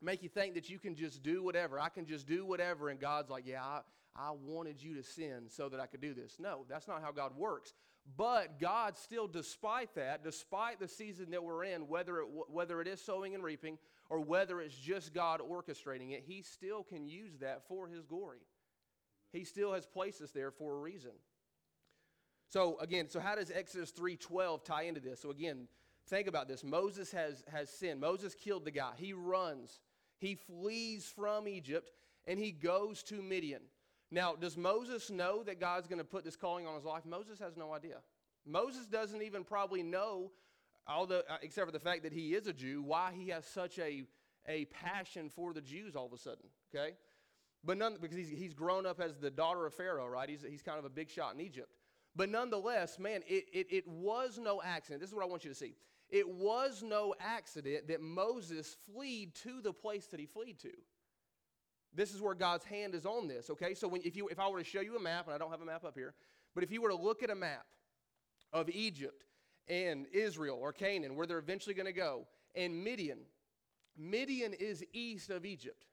make 0.00 0.22
you 0.22 0.28
think 0.28 0.54
that 0.54 0.68
you 0.70 0.78
can 0.78 0.94
just 0.94 1.22
do 1.22 1.42
whatever. 1.42 1.80
I 1.80 1.88
can 1.88 2.06
just 2.06 2.26
do 2.26 2.44
whatever. 2.44 2.88
And 2.88 3.00
God's 3.00 3.30
like, 3.30 3.46
yeah, 3.46 3.62
I, 3.62 3.80
I 4.16 4.30
wanted 4.32 4.82
you 4.82 4.94
to 4.94 5.02
sin 5.02 5.44
so 5.48 5.68
that 5.68 5.80
I 5.80 5.86
could 5.86 6.00
do 6.00 6.14
this. 6.14 6.36
No, 6.38 6.64
that's 6.68 6.88
not 6.88 7.02
how 7.02 7.12
God 7.12 7.36
works. 7.36 7.74
But 8.16 8.58
God 8.58 8.96
still, 8.96 9.26
despite 9.26 9.94
that, 9.96 10.24
despite 10.24 10.80
the 10.80 10.88
season 10.88 11.30
that 11.30 11.42
we're 11.42 11.64
in, 11.64 11.88
whether 11.88 12.20
it, 12.20 12.26
whether 12.48 12.80
it 12.80 12.88
is 12.88 13.04
sowing 13.04 13.34
and 13.34 13.44
reaping 13.44 13.78
or 14.08 14.20
whether 14.20 14.60
it's 14.60 14.74
just 14.74 15.12
God 15.12 15.40
orchestrating 15.40 16.12
it, 16.12 16.24
He 16.26 16.42
still 16.42 16.82
can 16.82 17.06
use 17.06 17.38
that 17.40 17.68
for 17.68 17.86
His 17.86 18.04
glory. 18.04 18.40
He 19.32 19.44
still 19.44 19.74
has 19.74 19.86
placed 19.86 20.22
us 20.22 20.30
there 20.30 20.50
for 20.50 20.74
a 20.74 20.78
reason. 20.78 21.12
So 22.48 22.78
again, 22.80 23.10
so 23.10 23.20
how 23.20 23.34
does 23.34 23.50
Exodus 23.50 23.92
3:12 23.92 24.64
tie 24.64 24.82
into 24.84 25.00
this? 25.00 25.20
So 25.20 25.30
again, 25.30 25.68
think 26.06 26.28
about 26.28 26.48
this. 26.48 26.64
Moses 26.64 27.12
has 27.12 27.44
has 27.48 27.68
sinned. 27.68 28.00
Moses 28.00 28.34
killed 28.34 28.64
the 28.64 28.70
guy. 28.70 28.92
He 28.96 29.12
runs. 29.12 29.80
He 30.18 30.34
flees 30.34 31.10
from 31.14 31.48
Egypt 31.48 31.90
and 32.26 32.38
he 32.38 32.50
goes 32.52 33.02
to 33.04 33.22
Midian. 33.22 33.62
Now, 34.10 34.34
does 34.34 34.56
Moses 34.56 35.10
know 35.10 35.42
that 35.44 35.60
God's 35.60 35.86
going 35.86 35.98
to 35.98 36.04
put 36.04 36.24
this 36.24 36.36
calling 36.36 36.66
on 36.66 36.74
his 36.74 36.84
life? 36.84 37.04
Moses 37.04 37.38
has 37.38 37.56
no 37.56 37.72
idea. 37.72 37.96
Moses 38.46 38.86
doesn't 38.86 39.22
even 39.22 39.44
probably 39.44 39.82
know, 39.82 40.30
although, 40.86 41.22
except 41.42 41.66
for 41.66 41.72
the 41.72 41.78
fact 41.78 42.02
that 42.04 42.12
he 42.12 42.34
is 42.34 42.46
a 42.46 42.52
Jew, 42.52 42.82
why 42.82 43.12
he 43.14 43.28
has 43.28 43.44
such 43.44 43.78
a, 43.78 44.04
a 44.46 44.64
passion 44.66 45.28
for 45.28 45.52
the 45.52 45.60
Jews 45.60 45.94
all 45.94 46.06
of 46.06 46.12
a 46.12 46.18
sudden, 46.18 46.44
okay? 46.74 46.94
But 47.64 47.76
none, 47.76 47.96
because 48.00 48.16
he's, 48.16 48.30
he's 48.30 48.54
grown 48.54 48.86
up 48.86 49.00
as 49.00 49.18
the 49.18 49.30
daughter 49.30 49.66
of 49.66 49.74
Pharaoh, 49.74 50.08
right? 50.08 50.28
He's, 50.28 50.44
he's 50.48 50.62
kind 50.62 50.78
of 50.78 50.84
a 50.84 50.90
big 50.90 51.10
shot 51.10 51.34
in 51.34 51.40
Egypt. 51.40 51.68
But 52.16 52.30
nonetheless, 52.30 52.98
man, 52.98 53.20
it, 53.26 53.44
it, 53.52 53.66
it 53.70 53.88
was 53.88 54.38
no 54.38 54.62
accident. 54.62 55.00
This 55.00 55.10
is 55.10 55.14
what 55.14 55.24
I 55.24 55.28
want 55.28 55.44
you 55.44 55.50
to 55.50 55.56
see. 55.56 55.74
It 56.10 56.28
was 56.28 56.82
no 56.82 57.14
accident 57.20 57.88
that 57.88 58.00
Moses 58.00 58.76
fled 58.92 59.34
to 59.42 59.60
the 59.60 59.72
place 59.72 60.06
that 60.06 60.20
he 60.20 60.26
fled 60.26 60.58
to. 60.60 60.72
This 61.94 62.14
is 62.14 62.20
where 62.20 62.34
God's 62.34 62.64
hand 62.64 62.94
is 62.94 63.06
on 63.06 63.28
this, 63.28 63.50
okay? 63.50 63.74
So 63.74 63.88
when, 63.88 64.02
if, 64.04 64.16
you, 64.16 64.28
if 64.28 64.38
I 64.38 64.48
were 64.48 64.58
to 64.58 64.64
show 64.64 64.80
you 64.80 64.96
a 64.96 65.00
map, 65.00 65.26
and 65.26 65.34
I 65.34 65.38
don't 65.38 65.50
have 65.50 65.62
a 65.62 65.66
map 65.66 65.84
up 65.84 65.94
here, 65.94 66.14
but 66.54 66.64
if 66.64 66.70
you 66.70 66.80
were 66.80 66.90
to 66.90 66.96
look 66.96 67.22
at 67.22 67.30
a 67.30 67.34
map 67.34 67.66
of 68.52 68.68
Egypt 68.70 69.24
and 69.68 70.06
Israel 70.12 70.58
or 70.60 70.72
Canaan, 70.72 71.16
where 71.16 71.26
they're 71.26 71.38
eventually 71.38 71.74
going 71.74 71.86
to 71.86 71.92
go, 71.92 72.26
and 72.54 72.84
Midian, 72.84 73.18
Midian 73.96 74.54
is 74.54 74.84
east 74.92 75.30
of 75.30 75.44
Egypt, 75.44 75.86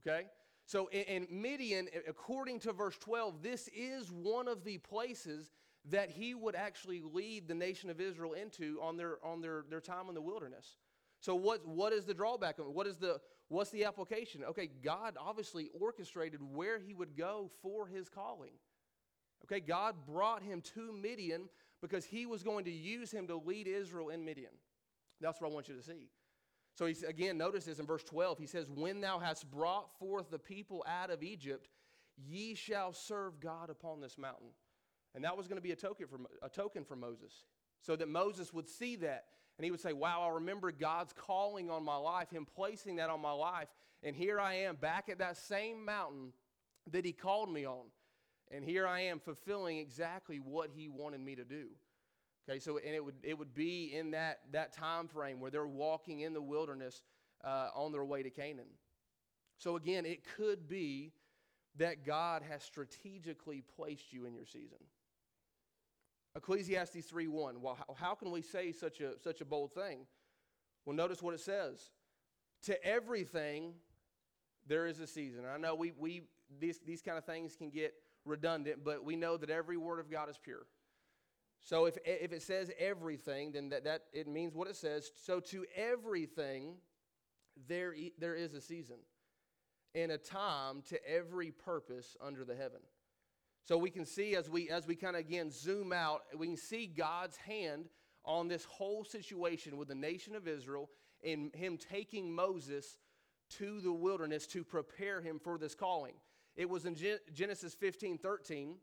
okay? 0.00 0.26
So, 0.64 0.88
in 0.90 1.26
Midian, 1.28 1.88
according 2.08 2.60
to 2.60 2.72
verse 2.72 2.96
12, 2.98 3.42
this 3.42 3.68
is 3.74 4.10
one 4.10 4.48
of 4.48 4.64
the 4.64 4.78
places 4.78 5.50
that 5.90 6.10
he 6.10 6.34
would 6.34 6.54
actually 6.54 7.02
lead 7.02 7.48
the 7.48 7.54
nation 7.54 7.90
of 7.90 8.00
Israel 8.00 8.34
into 8.34 8.78
on 8.80 8.96
their, 8.96 9.16
on 9.24 9.40
their, 9.40 9.64
their 9.68 9.80
time 9.80 10.08
in 10.08 10.14
the 10.14 10.22
wilderness. 10.22 10.76
So 11.20 11.34
what, 11.34 11.66
what 11.66 11.92
is 11.92 12.04
the 12.04 12.14
drawback? 12.14 12.56
What 12.58 12.86
is 12.86 12.98
the, 12.98 13.20
what's 13.48 13.70
the 13.70 13.84
application? 13.84 14.42
Okay, 14.44 14.68
God 14.82 15.16
obviously 15.18 15.70
orchestrated 15.78 16.40
where 16.42 16.78
he 16.78 16.94
would 16.94 17.16
go 17.16 17.50
for 17.62 17.86
his 17.86 18.08
calling. 18.08 18.52
Okay, 19.44 19.60
God 19.60 19.94
brought 20.06 20.42
him 20.42 20.62
to 20.74 20.92
Midian 20.92 21.48
because 21.80 22.04
he 22.04 22.26
was 22.26 22.42
going 22.42 22.64
to 22.64 22.70
use 22.70 23.10
him 23.10 23.26
to 23.26 23.36
lead 23.36 23.66
Israel 23.66 24.10
in 24.10 24.24
Midian. 24.24 24.52
That's 25.20 25.40
what 25.40 25.50
I 25.50 25.54
want 25.54 25.68
you 25.68 25.76
to 25.76 25.82
see. 25.82 26.08
So 26.74 26.86
he's 26.86 27.02
again, 27.02 27.36
notice 27.36 27.64
this 27.64 27.78
in 27.78 27.86
verse 27.86 28.04
12. 28.04 28.38
He 28.38 28.46
says, 28.46 28.70
When 28.70 29.00
thou 29.00 29.18
hast 29.18 29.50
brought 29.50 29.90
forth 29.98 30.30
the 30.30 30.38
people 30.38 30.84
out 30.88 31.10
of 31.10 31.22
Egypt, 31.22 31.68
ye 32.16 32.54
shall 32.54 32.92
serve 32.92 33.40
God 33.40 33.68
upon 33.68 34.00
this 34.00 34.16
mountain. 34.16 34.48
And 35.14 35.24
that 35.24 35.36
was 35.36 35.46
going 35.46 35.58
to 35.58 35.62
be 35.62 35.72
a 35.72 35.76
token 35.76 36.06
for, 36.06 36.18
a 36.42 36.48
token 36.48 36.84
for 36.84 36.96
Moses, 36.96 37.32
so 37.80 37.96
that 37.96 38.08
Moses 38.08 38.52
would 38.52 38.68
see 38.68 38.96
that 38.96 39.26
and 39.58 39.64
he 39.64 39.70
would 39.70 39.80
say, 39.80 39.92
Wow, 39.92 40.22
I 40.22 40.34
remember 40.34 40.72
God's 40.72 41.12
calling 41.12 41.70
on 41.70 41.84
my 41.84 41.96
life, 41.96 42.30
Him 42.30 42.46
placing 42.56 42.96
that 42.96 43.10
on 43.10 43.20
my 43.20 43.32
life. 43.32 43.68
And 44.02 44.16
here 44.16 44.40
I 44.40 44.54
am 44.54 44.76
back 44.76 45.08
at 45.08 45.18
that 45.18 45.36
same 45.36 45.84
mountain 45.84 46.32
that 46.90 47.04
He 47.04 47.12
called 47.12 47.52
me 47.52 47.66
on. 47.66 47.84
And 48.50 48.64
here 48.64 48.86
I 48.86 49.00
am 49.02 49.20
fulfilling 49.20 49.78
exactly 49.78 50.38
what 50.38 50.70
He 50.74 50.88
wanted 50.88 51.20
me 51.20 51.36
to 51.36 51.44
do. 51.44 51.68
Okay, 52.48 52.58
so 52.58 52.78
and 52.78 52.94
it 52.94 53.04
would 53.04 53.14
it 53.22 53.38
would 53.38 53.54
be 53.54 53.94
in 53.94 54.10
that 54.12 54.40
that 54.50 54.72
time 54.72 55.06
frame 55.06 55.38
where 55.38 55.50
they're 55.50 55.66
walking 55.66 56.20
in 56.20 56.32
the 56.32 56.42
wilderness 56.42 57.02
uh, 57.44 57.68
on 57.74 57.92
their 57.92 58.04
way 58.04 58.22
to 58.22 58.30
Canaan. 58.30 58.66
So 59.58 59.76
again, 59.76 60.04
it 60.04 60.24
could 60.36 60.68
be 60.68 61.12
that 61.76 62.04
God 62.04 62.42
has 62.50 62.64
strategically 62.64 63.62
placed 63.76 64.12
you 64.12 64.26
in 64.26 64.34
your 64.34 64.44
season. 64.44 64.78
Ecclesiastes 66.36 67.10
3:1. 67.10 67.58
Well, 67.58 67.74
how, 67.74 67.94
how 67.94 68.14
can 68.14 68.30
we 68.30 68.42
say 68.42 68.72
such 68.72 69.00
a 69.00 69.18
such 69.18 69.40
a 69.40 69.44
bold 69.44 69.72
thing? 69.72 70.06
Well, 70.84 70.96
notice 70.96 71.22
what 71.22 71.34
it 71.34 71.40
says. 71.40 71.90
To 72.62 72.84
everything 72.84 73.74
there 74.66 74.86
is 74.86 75.00
a 75.00 75.06
season. 75.06 75.44
I 75.44 75.58
know 75.58 75.74
we 75.74 75.92
we 75.98 76.22
these 76.58 76.78
these 76.80 77.02
kind 77.02 77.18
of 77.18 77.24
things 77.24 77.56
can 77.56 77.70
get 77.70 77.94
redundant, 78.24 78.84
but 78.84 79.04
we 79.04 79.16
know 79.16 79.36
that 79.36 79.50
every 79.50 79.76
word 79.76 79.98
of 79.98 80.10
God 80.10 80.30
is 80.30 80.38
pure. 80.38 80.66
So 81.60 81.86
if 81.86 81.98
if 82.04 82.32
it 82.32 82.42
says 82.42 82.70
everything, 82.78 83.52
then 83.52 83.68
that, 83.70 83.84
that 83.84 84.04
it 84.12 84.26
means 84.26 84.54
what 84.54 84.68
it 84.68 84.76
says. 84.76 85.10
So 85.14 85.40
to 85.40 85.64
everything 85.76 86.76
there 87.68 87.94
there 88.18 88.34
is 88.34 88.54
a 88.54 88.60
season 88.60 88.96
and 89.94 90.10
a 90.10 90.18
time 90.18 90.82
to 90.88 90.98
every 91.08 91.50
purpose 91.50 92.16
under 92.20 92.44
the 92.44 92.54
heaven. 92.54 92.80
So 93.64 93.78
we 93.78 93.90
can 93.90 94.04
see 94.04 94.34
as 94.34 94.50
we 94.50 94.70
as 94.70 94.86
we 94.86 94.96
kind 94.96 95.16
of 95.16 95.20
again 95.20 95.50
zoom 95.50 95.92
out, 95.92 96.22
we 96.36 96.48
can 96.48 96.56
see 96.56 96.86
God's 96.86 97.36
hand 97.36 97.88
on 98.24 98.48
this 98.48 98.64
whole 98.64 99.04
situation 99.04 99.76
with 99.76 99.88
the 99.88 99.94
nation 99.94 100.34
of 100.34 100.48
Israel 100.48 100.90
and 101.24 101.54
him 101.54 101.76
taking 101.76 102.32
Moses 102.32 102.98
to 103.58 103.80
the 103.80 103.92
wilderness 103.92 104.46
to 104.48 104.64
prepare 104.64 105.20
him 105.20 105.38
for 105.38 105.58
this 105.58 105.74
calling. 105.74 106.14
It 106.56 106.68
was 106.68 106.86
in 106.86 106.96
Genesis 107.32 107.74
15 107.74 108.18
13 108.18 108.76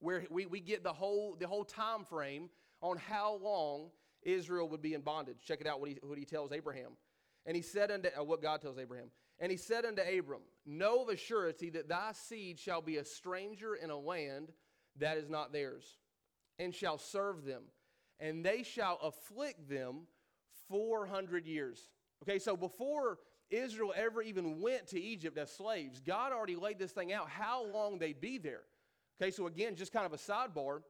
where 0.00 0.24
we, 0.30 0.46
we 0.46 0.60
get 0.60 0.82
the 0.82 0.92
whole, 0.92 1.36
the 1.38 1.46
whole 1.46 1.64
time 1.64 2.04
frame 2.04 2.48
on 2.80 2.96
how 2.96 3.38
long 3.42 3.90
Israel 4.22 4.68
would 4.68 4.82
be 4.82 4.94
in 4.94 5.02
bondage. 5.02 5.36
Check 5.44 5.60
it 5.60 5.66
out 5.66 5.80
what 5.80 5.90
he, 5.90 5.98
what 6.02 6.18
he 6.18 6.24
tells 6.24 6.52
Abraham. 6.52 6.92
And 7.46 7.54
he 7.54 7.62
said 7.62 7.90
unto, 7.90 8.08
uh, 8.18 8.24
what 8.24 8.42
God 8.42 8.60
tells 8.60 8.78
Abraham. 8.78 9.10
And 9.40 9.50
he 9.50 9.56
said 9.56 9.86
unto 9.86 10.02
Abram, 10.02 10.42
Know 10.66 11.02
of 11.02 11.08
a 11.08 11.16
surety 11.16 11.70
that 11.70 11.88
thy 11.88 12.12
seed 12.12 12.58
shall 12.58 12.82
be 12.82 12.98
a 12.98 13.04
stranger 13.04 13.74
in 13.74 13.90
a 13.90 13.98
land 13.98 14.52
that 14.98 15.16
is 15.16 15.30
not 15.30 15.52
theirs, 15.52 15.96
and 16.58 16.74
shall 16.74 16.98
serve 16.98 17.44
them, 17.44 17.62
and 18.18 18.44
they 18.44 18.62
shall 18.62 18.98
afflict 19.02 19.68
them 19.68 20.02
400 20.68 21.46
years. 21.46 21.88
Okay, 22.22 22.38
so 22.38 22.56
before 22.56 23.18
Israel 23.48 23.94
ever 23.96 24.20
even 24.20 24.60
went 24.60 24.86
to 24.88 25.00
Egypt 25.00 25.38
as 25.38 25.50
slaves, 25.50 26.00
God 26.00 26.32
already 26.32 26.56
laid 26.56 26.78
this 26.78 26.92
thing 26.92 27.12
out 27.12 27.28
how 27.30 27.64
long 27.64 27.98
they'd 27.98 28.20
be 28.20 28.36
there. 28.36 28.62
Okay, 29.20 29.30
so 29.30 29.46
again, 29.46 29.74
just 29.74 29.92
kind 29.92 30.06
of 30.06 30.12
a 30.12 30.16
sidebar. 30.16 30.82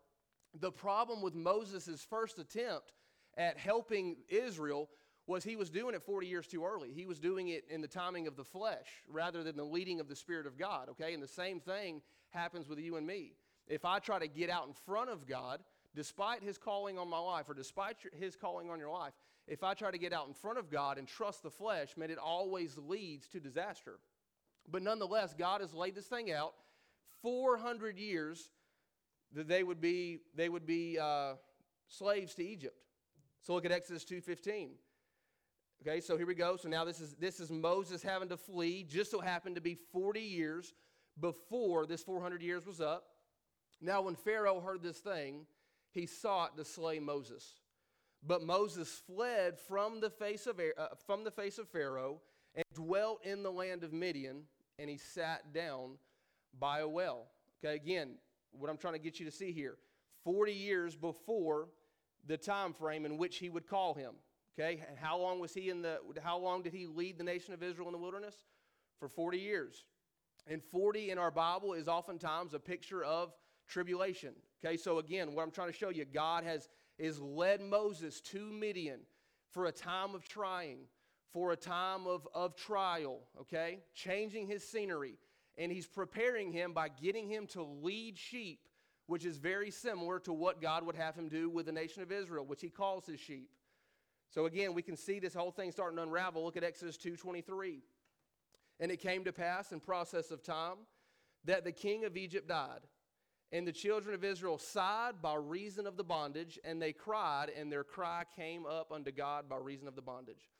The 0.59 0.73
problem 0.73 1.23
with 1.23 1.35
Moses' 1.35 2.05
first 2.09 2.39
attempt 2.39 2.93
at 3.37 3.59
helping 3.59 4.17
Israel 4.29 4.89
was 5.31 5.45
he 5.45 5.57
was 5.57 5.71
doing 5.71 5.95
it 5.95 6.03
40 6.03 6.27
years 6.27 6.47
too 6.47 6.65
early. 6.65 6.93
He 6.93 7.07
was 7.07 7.19
doing 7.19 7.49
it 7.49 7.65
in 7.71 7.81
the 7.81 7.89
timing 7.89 8.27
of 8.27 8.37
the 8.37 8.45
flesh 8.45 8.89
rather 9.09 9.43
than 9.43 9.57
the 9.57 9.65
leading 9.65 10.01
of 10.01 10.09
the 10.09 10.17
Spirit 10.17 10.47
of 10.47 10.59
God, 10.59 10.89
okay? 10.91 11.15
And 11.15 11.23
the 11.23 11.29
same 11.29 11.61
thing 11.61 12.03
happens 12.31 12.69
with 12.69 12.79
you 12.79 12.97
and 12.97 13.07
me. 13.07 13.35
If 13.69 13.85
I 13.85 14.01
try 14.01 14.19
to 14.19 14.27
get 14.27 14.51
out 14.51 14.67
in 14.67 14.73
front 14.73 15.09
of 15.09 15.27
God, 15.27 15.61
despite 15.95 16.43
his 16.43 16.59
calling 16.59 16.99
on 16.99 17.09
my 17.09 17.19
life 17.19 17.49
or 17.49 17.55
despite 17.55 17.97
his 18.13 18.35
calling 18.35 18.71
on 18.71 18.81
your 18.81 18.91
life, 18.91 19.13
if 19.47 19.63
I 19.63 19.75
try 19.75 19.91
to 19.91 19.99
get 19.99 20.13
out 20.13 20.27
in 20.27 20.35
front 20.35 20.59
of 20.59 20.71
God 20.71 20.99
and 20.99 21.07
trust 21.07 21.43
the 21.43 21.51
flesh, 21.51 21.97
man, 21.97 22.11
it 22.11 22.19
always 22.19 22.77
leads 22.77 23.29
to 23.29 23.41
disaster. 23.41 24.01
But 24.69 24.83
nonetheless, 24.83 25.35
God 25.39 25.61
has 25.61 25.73
laid 25.73 25.95
this 25.95 26.07
thing 26.07 26.33
out 26.33 26.55
400 27.23 27.99
years 27.99 28.51
that 29.33 29.49
they 29.49 29.63
would 29.63 29.81
be, 29.81 30.19
they 30.35 30.49
would 30.49 30.67
be 30.67 30.99
uh, 30.99 31.35
slaves 31.89 32.35
to 32.35 32.45
Egypt. 32.45 32.77
So 33.43 33.55
look 33.55 33.65
at 33.65 33.73
Exodus 33.73 34.05
2.15. 34.05 34.71
Okay, 35.83 36.01
so 36.01 36.19
here 36.19 36.27
we 36.27 36.35
go. 36.35 36.57
So 36.57 36.69
now 36.69 36.85
this 36.85 37.01
is, 37.01 37.15
this 37.15 37.41
is 37.41 37.51
Moses 37.51 38.03
having 38.03 38.29
to 38.29 38.37
flee. 38.37 38.85
Just 38.87 39.11
so 39.11 39.19
happened 39.19 39.55
to 39.55 39.63
be 39.63 39.75
40 39.93 40.21
years 40.21 40.75
before 41.19 41.87
this 41.87 42.03
400 42.03 42.43
years 42.43 42.67
was 42.67 42.83
up. 42.83 43.05
Now 43.81 44.03
when 44.03 44.15
Pharaoh 44.15 44.61
heard 44.61 44.83
this 44.83 44.99
thing, 44.99 45.47
he 45.91 46.05
sought 46.05 46.59
to 46.59 46.67
slay 46.67 46.99
Moses. 46.99 47.61
But 48.23 48.43
Moses 48.43 49.01
fled 49.07 49.59
from 49.59 50.01
the 50.01 50.11
face 50.11 50.47
of, 50.47 50.61
uh, 50.61 50.89
from 51.07 51.25
the 51.25 51.31
face 51.31 51.57
of 51.57 51.67
Pharaoh 51.67 52.21
and 52.55 52.65
dwelt 52.75 53.25
in 53.25 53.43
the 53.43 53.51
land 53.51 53.83
of 53.83 53.95
Midian, 53.95 54.43
and 54.79 54.91
he 54.91 54.99
sat 54.99 55.55
down 55.55 55.93
by 56.59 56.81
a 56.81 56.89
well. 56.89 57.29
Okay, 57.65 57.75
again, 57.75 58.17
what 58.53 58.69
I'm 58.69 58.77
trying 58.77 58.95
to 58.95 59.01
get 59.01 59.19
you 59.19 59.25
to 59.25 59.33
see 59.33 59.51
here 59.51 59.79
40 60.25 60.53
years 60.53 60.95
before 60.95 61.69
the 62.27 62.37
time 62.37 62.75
frame 62.75 63.07
in 63.07 63.17
which 63.17 63.39
he 63.39 63.49
would 63.49 63.67
call 63.67 63.95
him. 63.95 64.13
Okay, 64.59 64.83
and 64.89 64.99
how 64.99 65.19
long 65.19 65.41
was 65.41 65.55
he 65.55 65.71
in 65.71 65.83
the, 65.83 65.99
how 66.23 66.39
long 66.39 66.63
did 66.63 66.73
he 66.73 66.87
lead 66.87 67.19
the 67.19 67.25
nation 67.25 67.55
of 67.55 67.63
Israel 67.63 67.89
in 67.89 67.93
the 67.93 67.99
wilderness? 67.99 68.35
For 68.99 69.09
40 69.09 69.39
years. 69.39 69.85
And 70.47 70.63
40 70.63 71.11
in 71.11 71.19
our 71.19 71.31
Bible 71.31 71.75
is 71.75 71.89
oftentimes 71.89 72.55
a 72.55 72.59
picture 72.59 73.05
of 73.05 73.33
tribulation. 73.69 74.35
Okay, 74.65 74.77
so 74.77 74.99
again, 74.99 75.35
what 75.35 75.43
I'm 75.43 75.51
trying 75.51 75.69
to 75.69 75.77
show 75.77 75.91
you, 75.91 76.05
God 76.05 76.45
has 76.45 76.69
is 76.99 77.19
led 77.21 77.63
Moses 77.63 78.21
to 78.21 78.53
Midian 78.53 79.01
for 79.51 79.67
a 79.67 79.73
time 79.73 80.15
of 80.15 80.29
trying, 80.29 80.81
for 81.33 81.53
a 81.53 81.57
time 81.57 82.07
of, 82.07 82.29
of 82.35 82.55
trial, 82.57 83.21
okay? 83.41 83.79
Changing 83.95 84.47
his 84.47 84.67
scenery. 84.67 85.15
And 85.57 85.73
he's 85.73 85.87
preparing 85.87 86.53
him 86.53 86.73
by 86.73 86.89
getting 86.89 87.29
him 87.29 87.47
to 87.49 87.63
lead 87.63 88.19
sheep, 88.19 88.61
which 89.07 89.25
is 89.25 89.39
very 89.39 89.71
similar 89.71 90.21
to 90.21 90.33
what 90.33 90.63
God 90.63 90.85
would 90.87 90.95
have 90.95 91.15
him 91.15 91.29
do 91.29 91.49
with 91.49 91.67
the 91.67 91.73
nation 91.73 92.03
of 92.03 92.13
Israel, 92.13 92.45
which 92.45 92.61
he 92.61 92.69
calls 92.69 93.07
his 93.07 93.19
sheep. 93.19 93.51
So 94.31 94.47
again, 94.47 94.75
we 94.75 94.83
can 94.83 94.97
see 94.97 95.19
this 95.19 95.35
whole 95.35 95.51
thing 95.51 95.73
starting 95.73 95.97
to 95.97 96.03
unravel. 96.03 96.45
Look 96.45 96.57
at 96.57 96.65
Exodus 96.65 96.97
2:23. 96.97 97.83
And 98.79 98.91
it 98.91 98.97
came 98.97 99.25
to 99.25 99.33
pass 99.33 99.73
in 99.73 99.81
process 99.81 100.31
of 100.31 100.43
time 100.43 100.87
that 101.45 101.65
the 101.65 101.73
king 101.73 102.05
of 102.05 102.17
Egypt 102.17 102.49
died, 102.49 102.87
and 103.53 103.67
the 103.67 103.73
children 103.73 104.15
of 104.15 104.25
Israel 104.25 104.57
sighed 104.57 105.21
by 105.21 105.35
reason 105.35 105.87
of 105.87 105.97
the 105.97 106.05
bondage, 106.05 106.59
and 106.65 106.81
they 106.81 106.93
cried, 106.93 107.51
and 107.51 107.71
their 107.71 107.85
cry 107.85 108.25
came 108.37 108.65
up 108.65 108.93
unto 108.93 109.11
God 109.11 109.49
by 109.49 109.57
reason 109.57 109.89
of 109.89 109.97
the 109.97 110.03
bondage. 110.03 110.51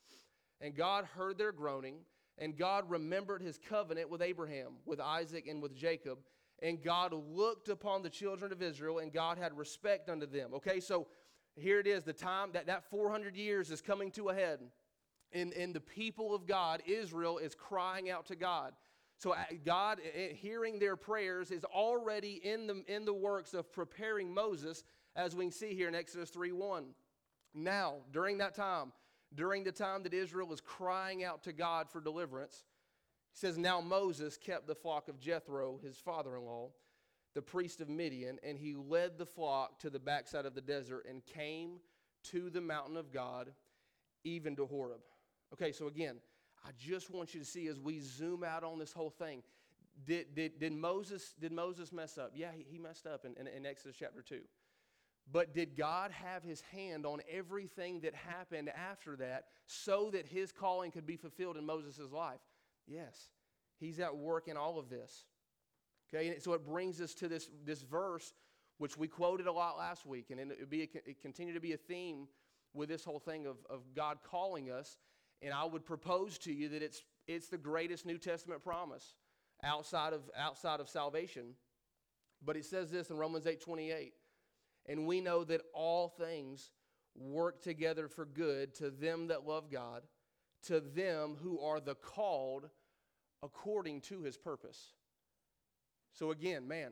And 0.59 0.75
God 0.75 1.05
heard 1.05 1.37
their 1.37 1.51
groaning, 1.51 2.05
and 2.37 2.57
God 2.57 2.89
remembered 2.89 3.41
his 3.41 3.57
covenant 3.57 4.09
with 4.09 4.21
Abraham, 4.21 4.77
with 4.85 4.99
Isaac, 4.99 5.47
and 5.47 5.61
with 5.61 5.75
Jacob. 5.75 6.19
And 6.59 6.83
God 6.83 7.13
looked 7.13 7.69
upon 7.69 8.03
the 8.03 8.09
children 8.09 8.51
of 8.51 8.61
Israel, 8.61 8.99
and 8.99 9.11
God 9.11 9.39
had 9.39 9.57
respect 9.57 10.09
unto 10.09 10.27
them. 10.27 10.53
Okay, 10.53 10.79
so 10.79 11.07
here 11.55 11.79
it 11.79 11.87
is 11.87 12.03
the 12.03 12.13
time 12.13 12.51
that 12.53 12.67
that 12.67 12.89
400 12.89 13.35
years 13.35 13.71
is 13.71 13.81
coming 13.81 14.11
to 14.11 14.29
a 14.29 14.33
head. 14.33 14.59
And, 15.33 15.53
and 15.53 15.73
the 15.73 15.81
people 15.81 16.35
of 16.35 16.45
God, 16.45 16.81
Israel, 16.85 17.37
is 17.37 17.55
crying 17.55 18.09
out 18.09 18.25
to 18.27 18.35
God. 18.35 18.73
So 19.17 19.33
uh, 19.33 19.43
God, 19.63 19.99
hearing 20.33 20.79
their 20.79 20.95
prayers, 20.95 21.51
is 21.51 21.63
already 21.63 22.41
in 22.43 22.67
the, 22.67 22.83
in 22.87 23.05
the 23.05 23.13
works 23.13 23.53
of 23.53 23.71
preparing 23.71 24.33
Moses, 24.33 24.83
as 25.15 25.35
we 25.35 25.45
can 25.45 25.51
see 25.51 25.75
here 25.75 25.87
in 25.87 25.95
Exodus 25.95 26.31
3 26.31 26.51
1. 26.51 26.85
Now, 27.53 27.97
during 28.11 28.39
that 28.39 28.55
time, 28.55 28.91
during 29.35 29.63
the 29.63 29.71
time 29.71 30.03
that 30.03 30.13
Israel 30.13 30.47
was 30.47 30.59
crying 30.59 31.23
out 31.23 31.43
to 31.43 31.53
God 31.53 31.89
for 31.89 32.01
deliverance, 32.01 32.63
he 33.33 33.39
says, 33.39 33.57
Now 33.57 33.79
Moses 33.79 34.37
kept 34.37 34.67
the 34.67 34.75
flock 34.75 35.07
of 35.07 35.19
Jethro, 35.19 35.79
his 35.83 35.97
father 35.97 36.35
in 36.35 36.43
law, 36.43 36.71
the 37.33 37.41
priest 37.41 37.81
of 37.81 37.89
Midian, 37.89 38.39
and 38.43 38.57
he 38.57 38.75
led 38.75 39.17
the 39.17 39.25
flock 39.25 39.79
to 39.79 39.89
the 39.89 39.99
backside 39.99 40.45
of 40.45 40.53
the 40.53 40.61
desert 40.61 41.05
and 41.09 41.25
came 41.25 41.79
to 42.23 42.49
the 42.49 42.61
mountain 42.61 42.97
of 42.97 43.11
God, 43.11 43.51
even 44.23 44.55
to 44.57 44.65
Horeb. 44.65 45.01
Okay, 45.53 45.71
so 45.71 45.87
again, 45.87 46.17
I 46.65 46.69
just 46.77 47.09
want 47.09 47.33
you 47.33 47.39
to 47.39 47.45
see 47.45 47.67
as 47.67 47.79
we 47.79 47.99
zoom 47.99 48.43
out 48.43 48.63
on 48.63 48.79
this 48.79 48.93
whole 48.93 49.09
thing. 49.09 49.43
Did, 50.05 50.35
did, 50.35 50.59
did, 50.59 50.73
Moses, 50.73 51.33
did 51.39 51.51
Moses 51.51 51.91
mess 51.91 52.17
up? 52.17 52.31
Yeah, 52.35 52.49
he, 52.55 52.65
he 52.69 52.77
messed 52.77 53.07
up 53.07 53.25
in, 53.25 53.35
in, 53.39 53.47
in 53.47 53.65
Exodus 53.65 53.95
chapter 53.97 54.21
2. 54.21 54.41
But 55.31 55.53
did 55.53 55.77
God 55.77 56.11
have 56.11 56.43
his 56.43 56.61
hand 56.61 57.05
on 57.05 57.21
everything 57.29 58.01
that 58.01 58.15
happened 58.15 58.69
after 58.69 59.15
that 59.17 59.45
so 59.65 60.09
that 60.11 60.25
his 60.25 60.51
calling 60.51 60.91
could 60.91 61.05
be 61.05 61.15
fulfilled 61.15 61.57
in 61.57 61.65
Moses' 61.65 62.11
life? 62.11 62.39
Yes. 62.87 63.29
He's 63.79 63.99
at 63.99 64.15
work 64.15 64.47
in 64.47 64.57
all 64.57 64.79
of 64.79 64.89
this. 64.89 65.25
Okay, 66.13 66.27
and 66.27 66.41
so 66.41 66.53
it 66.53 66.65
brings 66.65 66.99
us 66.99 67.13
to 67.15 67.27
this, 67.27 67.49
this 67.65 67.81
verse, 67.81 68.33
which 68.77 68.97
we 68.97 69.07
quoted 69.07 69.47
a 69.47 69.51
lot 69.51 69.77
last 69.77 70.05
week, 70.05 70.29
and 70.29 70.39
it, 70.39 70.69
be 70.69 70.81
it 70.81 71.21
continue 71.21 71.53
to 71.53 71.59
be 71.59 71.73
a 71.73 71.77
theme 71.77 72.27
with 72.73 72.89
this 72.89 73.03
whole 73.03 73.19
thing 73.19 73.45
of, 73.45 73.57
of 73.69 73.81
God 73.95 74.19
calling 74.23 74.71
us. 74.71 74.97
And 75.41 75.53
I 75.53 75.65
would 75.65 75.85
propose 75.85 76.37
to 76.39 76.53
you 76.53 76.69
that 76.69 76.81
it's, 76.81 77.01
it's 77.27 77.47
the 77.47 77.57
greatest 77.57 78.05
New 78.05 78.17
Testament 78.17 78.63
promise 78.63 79.15
outside 79.63 80.13
of, 80.13 80.21
outside 80.37 80.79
of 80.79 80.89
salvation. 80.89 81.55
But 82.43 82.57
it 82.57 82.65
says 82.65 82.91
this 82.91 83.09
in 83.09 83.17
Romans 83.17 83.47
8 83.47 83.61
28. 83.61 84.13
And 84.87 85.05
we 85.05 85.21
know 85.21 85.43
that 85.43 85.61
all 85.73 86.09
things 86.09 86.71
work 87.15 87.61
together 87.61 88.07
for 88.07 88.25
good 88.25 88.73
to 88.75 88.89
them 88.89 89.27
that 89.27 89.45
love 89.45 89.69
God, 89.71 90.03
to 90.63 90.79
them 90.79 91.37
who 91.41 91.59
are 91.59 91.79
the 91.79 91.95
called 91.95 92.69
according 93.43 94.01
to 94.01 94.21
his 94.21 94.37
purpose. 94.37 94.93
So, 96.13 96.31
again, 96.31 96.67
man, 96.67 96.91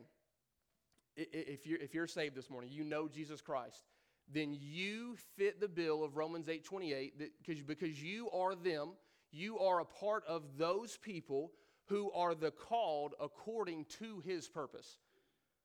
if 1.15 1.65
you're, 1.65 1.79
if 1.79 1.93
you're 1.93 2.07
saved 2.07 2.35
this 2.35 2.49
morning, 2.49 2.69
you 2.71 2.83
know 2.83 3.07
Jesus 3.07 3.41
Christ, 3.41 3.83
then 4.31 4.55
you 4.59 5.17
fit 5.37 5.59
the 5.59 5.67
bill 5.67 6.03
of 6.03 6.15
Romans 6.15 6.47
8 6.47 6.63
28 6.63 7.13
because, 7.17 7.63
because 7.63 8.01
you 8.01 8.29
are 8.31 8.55
them. 8.55 8.91
You 9.31 9.59
are 9.59 9.79
a 9.81 9.85
part 9.85 10.23
of 10.27 10.57
those 10.57 10.97
people 10.97 11.51
who 11.85 12.11
are 12.11 12.35
the 12.35 12.51
called 12.51 13.13
according 13.19 13.85
to 13.99 14.21
his 14.25 14.47
purpose. 14.47 14.99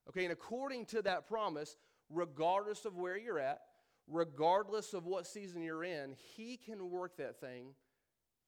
Okay, 0.09 0.25
and 0.25 0.33
according 0.33 0.87
to 0.87 1.03
that 1.03 1.27
promise, 1.27 1.77
regardless 2.11 2.85
of 2.85 2.97
where 2.97 3.17
you're 3.17 3.39
at, 3.39 3.61
regardless 4.07 4.93
of 4.93 5.07
what 5.07 5.27
season 5.27 5.63
you're 5.63 5.85
in, 5.85 6.15
he 6.37 6.57
can 6.57 6.91
work 6.91 7.17
that 7.17 7.41
thing 7.41 7.69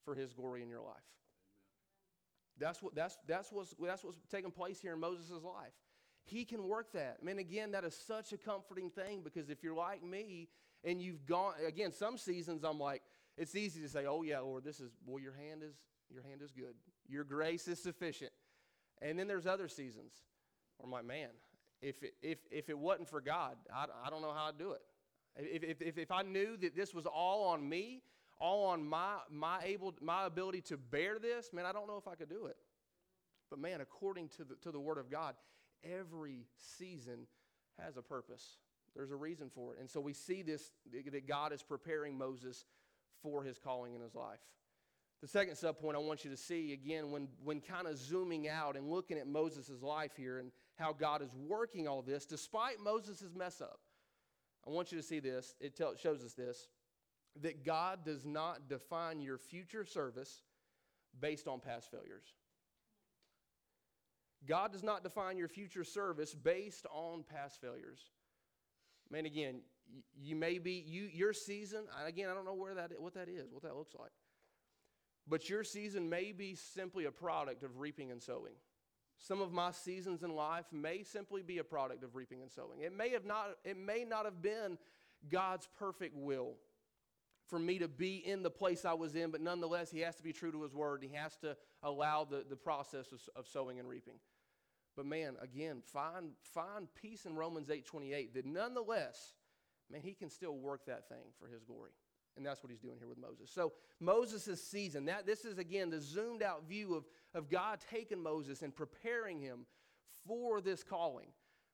for 0.05 0.15
his 0.15 0.33
glory 0.33 0.63
in 0.63 0.69
your 0.69 0.83
life. 0.83 0.97
That's, 2.59 2.83
what, 2.83 2.95
that's, 2.95 3.19
that's, 3.27 3.53
what's, 3.53 3.75
that's 3.81 4.03
what's 4.05 4.19
taking 4.31 4.51
place 4.51 4.81
here 4.81 4.95
in 4.95 5.01
Moses' 5.01 5.31
life. 5.43 5.73
He 6.25 6.45
can 6.45 6.67
work 6.67 6.93
that. 6.93 7.19
I 7.21 7.25
mean, 7.25 7.39
again, 7.39 7.73
that 7.73 7.85
is 7.85 7.97
such 7.97 8.33
a 8.33 8.37
comforting 8.37 8.91
thing 8.91 9.23
because 9.23 9.49
if 9.49 9.63
you're 9.63 9.75
like 9.75 10.03
me 10.03 10.49
and 10.83 11.01
you've 11.01 11.25
gone, 11.27 11.55
again, 11.67 11.93
some 11.93 12.19
seasons 12.19 12.65
I'm 12.65 12.81
like, 12.81 13.03
it's 13.37 13.55
easy 13.55 13.81
to 13.83 13.89
say, 13.89 14.07
oh, 14.07 14.23
yeah, 14.23 14.41
Lord, 14.41 14.65
this 14.65 14.81
is, 14.81 14.91
well, 15.07 15.21
your 15.21 15.35
hand 15.35 15.63
is, 15.63 15.75
your 16.11 16.23
hand 16.23 16.41
is 16.43 16.51
good. 16.51 16.75
Your 17.09 17.25
grace 17.25 17.69
is 17.69 17.81
sufficient. 17.81 18.33
And 19.03 19.19
then 19.19 19.29
there's 19.29 19.47
other 19.47 19.69
seasons 19.69 20.15
where 20.79 20.87
I'm 20.87 20.91
like, 20.91 21.05
man, 21.05 21.29
if 21.83 22.03
it, 22.03 22.15
if, 22.23 22.39
if 22.51 22.71
it 22.71 22.79
wasn't 22.79 23.09
for 23.09 23.21
God, 23.21 23.57
I, 23.73 23.87
I 24.05 24.11
don't 24.11 24.23
know 24.23 24.33
how 24.33 24.47
I'd 24.49 24.59
do 24.59 24.73
it. 24.73 24.83
If, 25.37 25.63
if, 25.63 25.83
if, 25.83 25.99
if 25.99 26.11
I 26.11 26.23
knew 26.23 26.57
that 26.57 26.75
this 26.75 26.95
was 26.95 27.05
all 27.07 27.49
on 27.49 27.69
me, 27.69 28.03
all 28.39 28.67
on 28.67 28.87
my, 28.87 29.17
my, 29.31 29.61
able, 29.65 29.95
my 30.01 30.27
ability 30.27 30.61
to 30.63 30.77
bear 30.77 31.19
this, 31.19 31.53
man, 31.53 31.67
I 31.67 31.73
don't 31.73 31.87
know 31.87 31.97
if 31.97 32.09
I 32.09 32.15
could 32.15 32.29
do 32.29 32.47
it. 32.47 32.57
But 33.51 33.59
man, 33.59 33.81
according 33.81 34.29
to 34.31 34.45
the, 34.45 34.57
to 34.63 34.73
the 34.73 34.81
Word 34.81 34.99
of 34.99 35.11
God, 35.11 35.35
every 35.85 36.47
season 36.57 37.27
has 37.79 37.97
a 37.97 38.03
purpose. 38.03 38.59
There's 38.95 39.11
a 39.11 39.17
reason 39.17 39.51
for 39.55 39.75
it. 39.75 39.81
And 39.81 39.89
so 39.89 40.01
we 40.01 40.13
see 40.13 40.43
this 40.43 40.73
that 40.93 41.29
God 41.29 41.53
is 41.53 41.63
preparing 41.63 42.17
Moses 42.17 42.65
for 43.23 43.43
his 43.43 43.59
calling 43.59 43.95
in 43.95 44.01
his 44.01 44.15
life. 44.15 44.41
The 45.23 45.29
second 45.29 45.55
subpoint 45.55 45.95
I 45.95 45.99
want 45.99 46.25
you 46.25 46.31
to 46.31 46.37
see 46.37 46.73
again, 46.73 47.11
when, 47.11 47.29
when 47.43 47.61
kind 47.61 47.87
of 47.87 47.97
zooming 47.97 48.49
out 48.49 48.77
and 48.77 48.89
looking 48.89 49.19
at 49.19 49.27
Moses' 49.27 49.83
life 49.83 50.13
here 50.17 50.39
and 50.39 50.51
how 50.77 50.93
God 50.93 51.23
is 51.23 51.31
working 51.35 51.89
all 51.89 52.03
this, 52.03 52.27
despite 52.27 52.81
Moses' 52.81 53.25
mess 53.35 53.61
up, 53.61 53.81
I 54.67 54.71
want 54.71 54.93
you 54.93 54.99
to 54.99 55.03
see 55.03 55.21
this. 55.21 55.55
It 55.61 55.77
tell, 55.77 55.95
shows 55.97 56.25
us 56.25 56.35
this 56.35 56.69
that 57.43 57.65
God 57.65 58.05
does 58.05 58.25
not 58.25 58.69
define 58.69 59.21
your 59.21 59.39
future 59.39 59.85
service 59.85 60.43
based 61.21 61.49
on 61.49 61.61
past 61.61 61.91
failures. 61.91 62.35
God 64.47 64.73
does 64.73 64.83
not 64.83 65.03
define 65.03 65.37
your 65.37 65.49
future 65.49 65.85
service 65.85 66.35
based 66.35 66.87
on 66.93 67.25
past 67.25 67.61
failures. 67.61 68.01
Man, 69.11 69.27
again, 69.27 69.61
you 70.21 70.37
may 70.37 70.59
be 70.59 70.85
you 70.87 71.09
your 71.13 71.33
season. 71.33 71.85
Again, 72.05 72.29
I 72.31 72.35
don't 72.35 72.45
know 72.45 72.55
where 72.55 72.75
that 72.75 72.93
what 72.99 73.15
that 73.15 73.29
is, 73.29 73.53
what 73.53 73.63
that 73.63 73.77
looks 73.77 73.95
like. 73.99 74.11
But 75.29 75.49
your 75.49 75.65
season 75.65 76.09
may 76.09 76.33
be 76.33 76.55
simply 76.55 77.05
a 77.05 77.11
product 77.11 77.63
of 77.63 77.79
reaping 77.79 78.11
and 78.11 78.23
sowing. 78.23 78.53
Some 79.19 79.41
of 79.41 79.53
my 79.53 79.71
seasons 79.71 80.23
in 80.23 80.35
life 80.35 80.67
may 80.71 81.03
simply 81.03 81.43
be 81.43 81.59
a 81.59 81.65
product 81.65 82.05
of 82.05 82.15
reaping 82.15 82.43
and 82.43 82.51
sowing. 82.51 82.81
It 82.81 82.97
may 82.97 83.11
have 83.11 83.25
not 83.25 83.57
it 83.65 83.77
may 83.77 84.05
not 84.05 84.25
have 84.25 84.43
been 84.43 84.79
God's 85.31 85.69
perfect 85.79 86.15
will 86.15 86.55
for 87.47 87.59
me 87.59 87.79
to 87.79 87.89
be 87.89 88.17
in 88.17 88.43
the 88.43 88.51
place 88.51 88.85
I 88.85 88.95
was 88.95 89.15
in, 89.15 89.31
but 89.31 89.41
nonetheless, 89.41 89.91
he 89.91 90.01
has 90.01 90.17
to 90.17 90.23
be 90.23 90.33
true 90.33 90.53
to 90.53 90.63
his 90.63 90.75
word. 90.75 91.03
He 91.03 91.15
has 91.15 91.37
to 91.39 91.57
allow 91.83 92.25
the, 92.25 92.45
the 92.49 92.57
process 92.57 93.13
of, 93.13 93.21
of 93.37 93.47
sowing 93.47 93.79
and 93.79 93.89
reaping. 93.89 94.17
But 94.97 95.07
man, 95.07 95.37
again, 95.41 95.83
find, 95.85 96.31
find 96.43 96.89
peace 97.01 97.27
in 97.27 97.37
Romans 97.37 97.71
8 97.71 97.85
28 97.85 98.35
that 98.35 98.47
nonetheless, 98.47 99.35
man, 99.91 100.01
he 100.01 100.15
can 100.15 100.31
still 100.31 100.57
work 100.57 100.87
that 100.87 101.09
thing 101.09 101.27
for 101.39 101.47
his 101.47 101.63
glory. 101.63 101.93
And 102.37 102.45
that's 102.45 102.63
what 102.63 102.71
he's 102.71 102.81
doing 102.81 102.97
here 102.99 103.09
with 103.09 103.19
Moses. 103.19 103.51
So 103.51 103.73
Moses' 104.01 104.63
season, 104.63 105.07
that 105.07 105.25
this 105.27 105.45
is 105.45 105.59
again 105.59 105.91
the 105.91 106.01
zoomed 106.01 106.43
out 106.43 106.69
view 106.69 106.95
of, 106.95 107.05
of 107.35 107.49
God 107.49 107.79
taking 107.91 108.23
Moses 108.23 108.63
and 108.63 108.75
preparing 108.75 109.41
him 109.41 109.67
for 110.27 110.61
this 110.61 110.83
calling. 110.83 111.29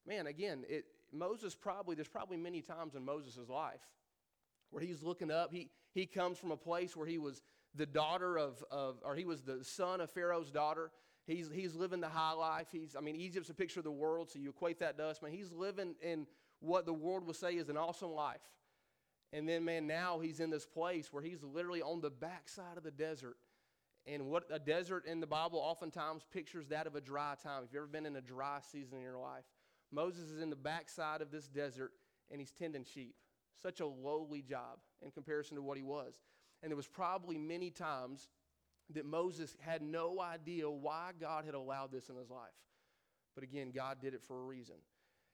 Man, 0.07 0.27
again, 0.27 0.65
it, 0.69 0.85
Moses 1.13 1.55
probably, 1.55 1.95
there's 1.95 2.09
probably 2.09 2.37
many 2.37 2.61
times 2.61 2.95
in 2.95 3.05
Moses' 3.05 3.49
life 3.49 3.81
where 4.73 4.83
he's 4.83 5.03
looking 5.03 5.31
up. 5.31 5.53
He, 5.53 5.71
he 5.93 6.07
comes 6.07 6.39
from 6.39 6.51
a 6.51 6.57
place 6.57 6.97
where 6.97 7.07
he 7.07 7.19
was 7.19 7.43
the 7.75 7.87
daughter 7.87 8.37
of, 8.37 8.63
of, 8.71 8.97
or 9.05 9.15
he 9.15 9.25
was 9.25 9.43
the 9.43 9.63
son 9.63 10.01
of 10.01 10.11
Pharaoh's 10.11 10.51
daughter. 10.51 10.91
He's, 11.27 11.49
he's 11.53 11.75
living 11.75 12.01
the 12.01 12.09
high 12.09 12.33
life. 12.33 12.67
He's, 12.73 12.97
I 12.97 13.01
mean, 13.01 13.15
Egypt's 13.15 13.51
a 13.51 13.55
picture 13.55 13.81
of 13.81 13.85
the 13.85 13.93
world, 13.93 14.31
so 14.31 14.39
you 14.39 14.51
equate 14.51 14.81
that 14.81 14.99
to 14.99 15.05
us, 15.05 15.23
man. 15.23 15.31
He's 15.31 15.53
living 15.53 15.95
in 16.03 16.27
what 16.61 16.87
the 16.87 16.93
world 16.93 17.27
will 17.27 17.35
say 17.35 17.53
is 17.53 17.69
an 17.69 17.77
awesome 17.77 18.13
life. 18.13 18.41
And 19.33 19.49
then, 19.49 19.65
man, 19.65 19.87
now 19.87 20.21
he's 20.21 20.41
in 20.41 20.51
this 20.51 20.67
place 20.67 21.13
where 21.13 21.23
he's 21.23 21.43
literally 21.43 21.81
on 21.81 22.01
the 22.01 22.11
backside 22.11 22.77
of 22.77 22.83
the 22.83 22.91
desert. 22.91 23.37
And 24.07 24.27
what 24.27 24.45
a 24.51 24.59
desert 24.59 25.07
in 25.07 25.21
the 25.21 25.27
Bible 25.27 25.59
oftentimes 25.59 26.25
pictures 26.33 26.67
that 26.69 26.87
of 26.87 26.97
a 26.97 27.01
dry 27.01 27.35
time. 27.43 27.63
If 27.65 27.73
you've 27.73 27.83
ever 27.83 27.87
been 27.87 28.05
in 28.05 28.17
a 28.17 28.21
dry 28.21 28.59
season 28.71 28.99
in 28.99 29.03
your 29.03 29.19
life, 29.19 29.45
Moses 29.93 30.31
is 30.31 30.43
in 30.43 30.51
the 30.51 30.57
backside 30.57 31.23
of 31.23 31.31
this 31.31 31.47
desert 31.47 31.93
and 32.31 32.41
he's 32.41 32.53
tending 32.53 32.85
sheep. 32.85 33.15
Such 33.61 33.81
a 33.81 33.87
lowly 33.87 34.43
job 34.43 34.79
in 35.03 35.11
comparison 35.11 35.57
to 35.57 35.63
what 35.63 35.77
he 35.77 35.83
was. 35.83 36.15
And 36.63 36.71
there 36.71 36.77
was 36.77 36.87
probably 36.87 37.39
many 37.39 37.71
times 37.71 38.29
that 38.95 39.05
Moses 39.05 39.57
had 39.61 39.83
no 39.83 40.21
idea 40.21 40.69
why 40.71 41.11
God 41.21 41.45
had 41.45 41.55
allowed 41.55 41.93
this 41.93 42.09
in 42.09 42.17
his 42.17 42.31
life. 42.31 42.51
But 43.35 43.45
again, 43.45 43.73
God 43.75 43.99
did 44.01 44.15
it 44.15 44.23
for 44.23 44.41
a 44.41 44.45
reason. 44.45 44.77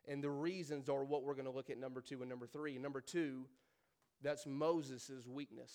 And 0.07 0.23
the 0.23 0.31
reasons 0.31 0.89
are 0.89 1.05
what 1.05 1.23
we're 1.23 1.35
going 1.35 1.47
to 1.47 1.51
look 1.51 1.71
at 1.71 1.79
number 1.79 2.01
two 2.01 2.21
and 2.21 2.29
number 2.29 2.47
three. 2.47 2.75
And 2.75 2.83
number 2.83 3.01
two, 3.01 3.47
that's 4.23 4.47
Moses' 4.47 5.27
weakness. 5.27 5.73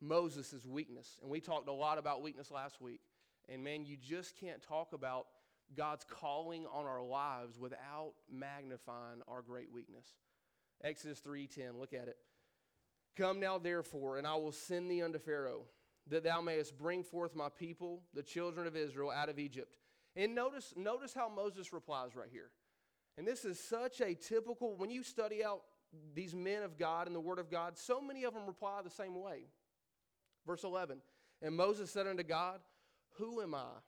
Moses' 0.00 0.64
weakness. 0.64 1.18
And 1.22 1.30
we 1.30 1.40
talked 1.40 1.68
a 1.68 1.72
lot 1.72 1.98
about 1.98 2.22
weakness 2.22 2.50
last 2.50 2.80
week. 2.80 3.00
And 3.48 3.64
man, 3.64 3.84
you 3.84 3.96
just 3.96 4.36
can't 4.36 4.62
talk 4.62 4.92
about 4.92 5.26
God's 5.74 6.04
calling 6.04 6.66
on 6.66 6.86
our 6.86 7.02
lives 7.02 7.58
without 7.58 8.12
magnifying 8.30 9.22
our 9.28 9.42
great 9.42 9.70
weakness. 9.72 10.06
Exodus 10.82 11.20
3:10, 11.20 11.78
look 11.78 11.92
at 11.92 12.08
it. 12.08 12.18
Come 13.16 13.40
now 13.40 13.58
therefore, 13.58 14.18
and 14.18 14.26
I 14.26 14.34
will 14.34 14.52
send 14.52 14.90
thee 14.90 15.02
unto 15.02 15.18
Pharaoh, 15.18 15.66
that 16.06 16.22
thou 16.22 16.40
mayest 16.40 16.76
bring 16.76 17.02
forth 17.02 17.34
my 17.34 17.48
people, 17.48 18.02
the 18.12 18.22
children 18.22 18.66
of 18.66 18.76
Israel, 18.76 19.10
out 19.10 19.28
of 19.28 19.38
Egypt. 19.38 19.78
And 20.14 20.34
notice, 20.34 20.74
notice 20.76 21.14
how 21.14 21.28
Moses 21.28 21.72
replies 21.72 22.14
right 22.14 22.28
here. 22.30 22.50
And 23.16 23.26
this 23.26 23.44
is 23.44 23.58
such 23.58 24.00
a 24.00 24.14
typical, 24.14 24.76
when 24.76 24.90
you 24.90 25.02
study 25.02 25.42
out 25.42 25.62
these 26.14 26.34
men 26.34 26.62
of 26.62 26.78
God 26.78 27.06
and 27.06 27.16
the 27.16 27.20
Word 27.20 27.38
of 27.38 27.50
God, 27.50 27.78
so 27.78 28.00
many 28.00 28.24
of 28.24 28.34
them 28.34 28.46
reply 28.46 28.80
the 28.82 28.90
same 28.90 29.20
way. 29.20 29.44
Verse 30.46 30.64
11 30.64 31.00
And 31.42 31.56
Moses 31.56 31.90
said 31.90 32.06
unto 32.06 32.22
God, 32.22 32.60
Who 33.18 33.40
am 33.40 33.54
I 33.54 33.80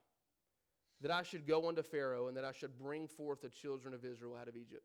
that 1.01 1.11
I 1.11 1.23
should 1.23 1.47
go 1.47 1.69
unto 1.69 1.83
Pharaoh 1.83 2.29
and 2.29 2.37
that 2.37 2.45
I 2.45 2.53
should 2.53 2.79
bring 2.79 3.07
forth 3.07 3.43
the 3.43 3.49
children 3.49 3.95
of 3.95 4.05
Israel 4.05 4.37
out 4.41 4.49
of 4.49 4.57
Egypt? 4.57 4.85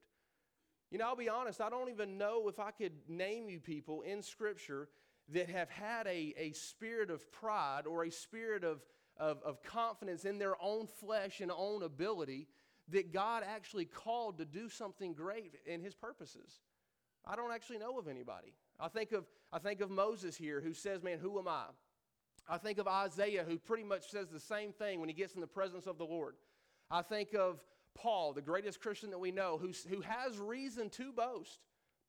You 0.92 1.00
know, 1.00 1.08
I'll 1.08 1.16
be 1.16 1.30
honest, 1.30 1.60
I 1.60 1.70
don't 1.70 1.90
even 1.90 2.18
know 2.18 2.48
if 2.48 2.60
I 2.60 2.72
could 2.72 2.94
name 3.08 3.50
you 3.50 3.60
people 3.60 4.02
in 4.02 4.22
Scripture 4.22 4.90
that 5.30 5.50
have 5.50 5.70
had 5.70 6.06
a, 6.06 6.34
a 6.38 6.52
spirit 6.52 7.10
of 7.10 7.32
pride 7.32 7.88
or 7.88 8.04
a 8.04 8.12
spirit 8.12 8.64
of, 8.64 8.82
of, 9.18 9.42
of 9.44 9.64
confidence 9.64 10.26
in 10.26 10.38
their 10.38 10.56
own 10.62 10.86
flesh 10.86 11.42
and 11.42 11.52
own 11.52 11.82
ability 11.82 12.48
that 12.90 13.14
God 13.14 13.44
actually 13.48 13.86
called 13.86 14.38
to 14.38 14.46
do 14.46 14.70
something 14.70 15.14
great 15.14 15.56
in 15.66 15.82
his 15.82 15.96
purposes. 15.96 16.60
I 17.26 17.36
don't 17.36 17.54
actually 17.54 17.78
know 17.78 17.98
of 17.98 18.08
anybody. 18.08 18.54
I 18.80 18.90
think 18.90 19.14
of, 19.14 19.26
I 19.52 19.60
think 19.60 19.82
of 19.82 19.90
Moses 19.90 20.36
here 20.36 20.62
who 20.62 20.74
says, 20.74 21.02
Man, 21.02 21.20
who 21.20 21.40
am 21.40 21.48
I? 21.48 21.66
I 22.48 22.58
think 22.58 22.78
of 22.78 22.88
Isaiah 22.88 23.46
who 23.48 23.58
pretty 23.58 23.84
much 23.84 24.10
says 24.10 24.30
the 24.30 24.40
same 24.40 24.74
thing 24.74 25.00
when 25.00 25.10
he 25.10 25.16
gets 25.16 25.36
in 25.36 25.42
the 25.42 25.48
presence 25.48 25.88
of 25.88 25.98
the 25.98 26.06
Lord. 26.06 26.36
I 26.92 27.02
think 27.02 27.34
of 27.34 27.60
Paul, 27.96 28.34
the 28.34 28.42
greatest 28.42 28.82
Christian 28.82 29.12
that 29.12 29.20
we 29.20 29.32
know, 29.32 29.58
who's, 29.58 29.86
who 29.90 30.02
has 30.02 30.38
reason 30.38 30.90
to 30.92 31.12
boast. 31.12 31.60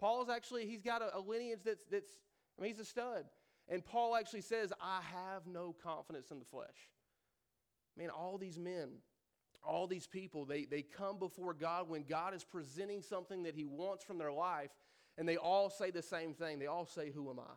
Paul's 0.01 0.29
actually, 0.29 0.67
he's 0.67 0.83
got 0.83 1.03
a, 1.03 1.17
a 1.17 1.21
lineage 1.21 1.61
that's, 1.65 1.85
that's, 1.91 2.11
I 2.59 2.63
mean, 2.63 2.73
he's 2.73 2.81
a 2.81 2.85
stud. 2.85 3.25
And 3.69 3.85
Paul 3.85 4.17
actually 4.17 4.43
says, 4.43 4.73
I 4.81 5.01
have 5.13 5.47
no 5.47 5.75
confidence 5.83 6.31
in 6.31 6.39
the 6.39 6.45
flesh. 6.45 6.91
Man, 7.97 8.11
all 8.11 8.37
these 8.39 8.59
men, 8.59 8.89
all 9.67 9.87
these 9.87 10.07
people, 10.07 10.45
they, 10.45 10.65
they 10.65 10.83
come 10.83 11.19
before 11.19 11.55
God 11.55 11.89
when 11.89 12.03
God 12.03 12.35
is 12.35 12.45
presenting 12.45 13.01
something 13.01 13.45
that 13.45 13.55
He 13.55 13.65
wants 13.65 14.05
from 14.05 14.19
their 14.19 14.33
life, 14.33 14.71
and 15.17 15.29
they 15.29 15.37
all 15.37 15.71
say 15.71 15.91
the 15.91 16.03
same 16.03 16.35
thing. 16.35 16.59
They 16.59 16.67
all 16.67 16.87
say, 16.87 17.11
Who 17.11 17.31
am 17.31 17.39
I? 17.39 17.53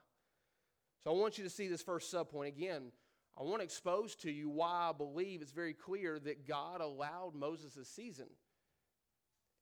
So 1.04 1.12
I 1.12 1.14
want 1.14 1.38
you 1.38 1.44
to 1.44 1.50
see 1.50 1.68
this 1.68 1.82
first 1.82 2.14
subpoint. 2.14 2.48
Again, 2.48 2.92
I 3.40 3.44
want 3.44 3.60
to 3.60 3.64
expose 3.64 4.16
to 4.18 4.32
you 4.32 4.50
why 4.50 4.90
I 4.90 4.94
believe 4.98 5.42
it's 5.42 5.52
very 5.52 5.74
clear 5.74 6.20
that 6.20 6.48
God 6.48 6.82
allowed 6.82 7.36
Moses' 7.36 7.88
season. 7.88 8.28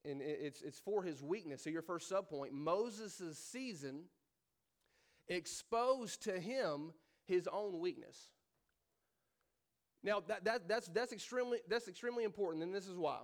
And 0.06 0.22
it's, 0.22 0.62
it's 0.62 0.80
for 0.80 1.04
his 1.04 1.22
weakness. 1.22 1.64
So, 1.64 1.70
your 1.70 1.82
first 1.82 2.10
subpoint 2.12 2.52
Moses' 2.52 3.38
season 3.38 4.04
exposed 5.28 6.24
to 6.24 6.40
him 6.40 6.94
his 7.26 7.48
own 7.52 7.80
weakness. 7.80 8.30
Now, 10.04 10.22
that, 10.28 10.46
that, 10.46 10.68
that's, 10.68 10.88
that's, 10.90 11.12
extremely, 11.12 11.60
that's 11.68 11.88
extremely 11.88 12.24
important, 12.24 12.64
and 12.64 12.74
this 12.74 12.88
is 12.88 12.96
why. 12.96 13.18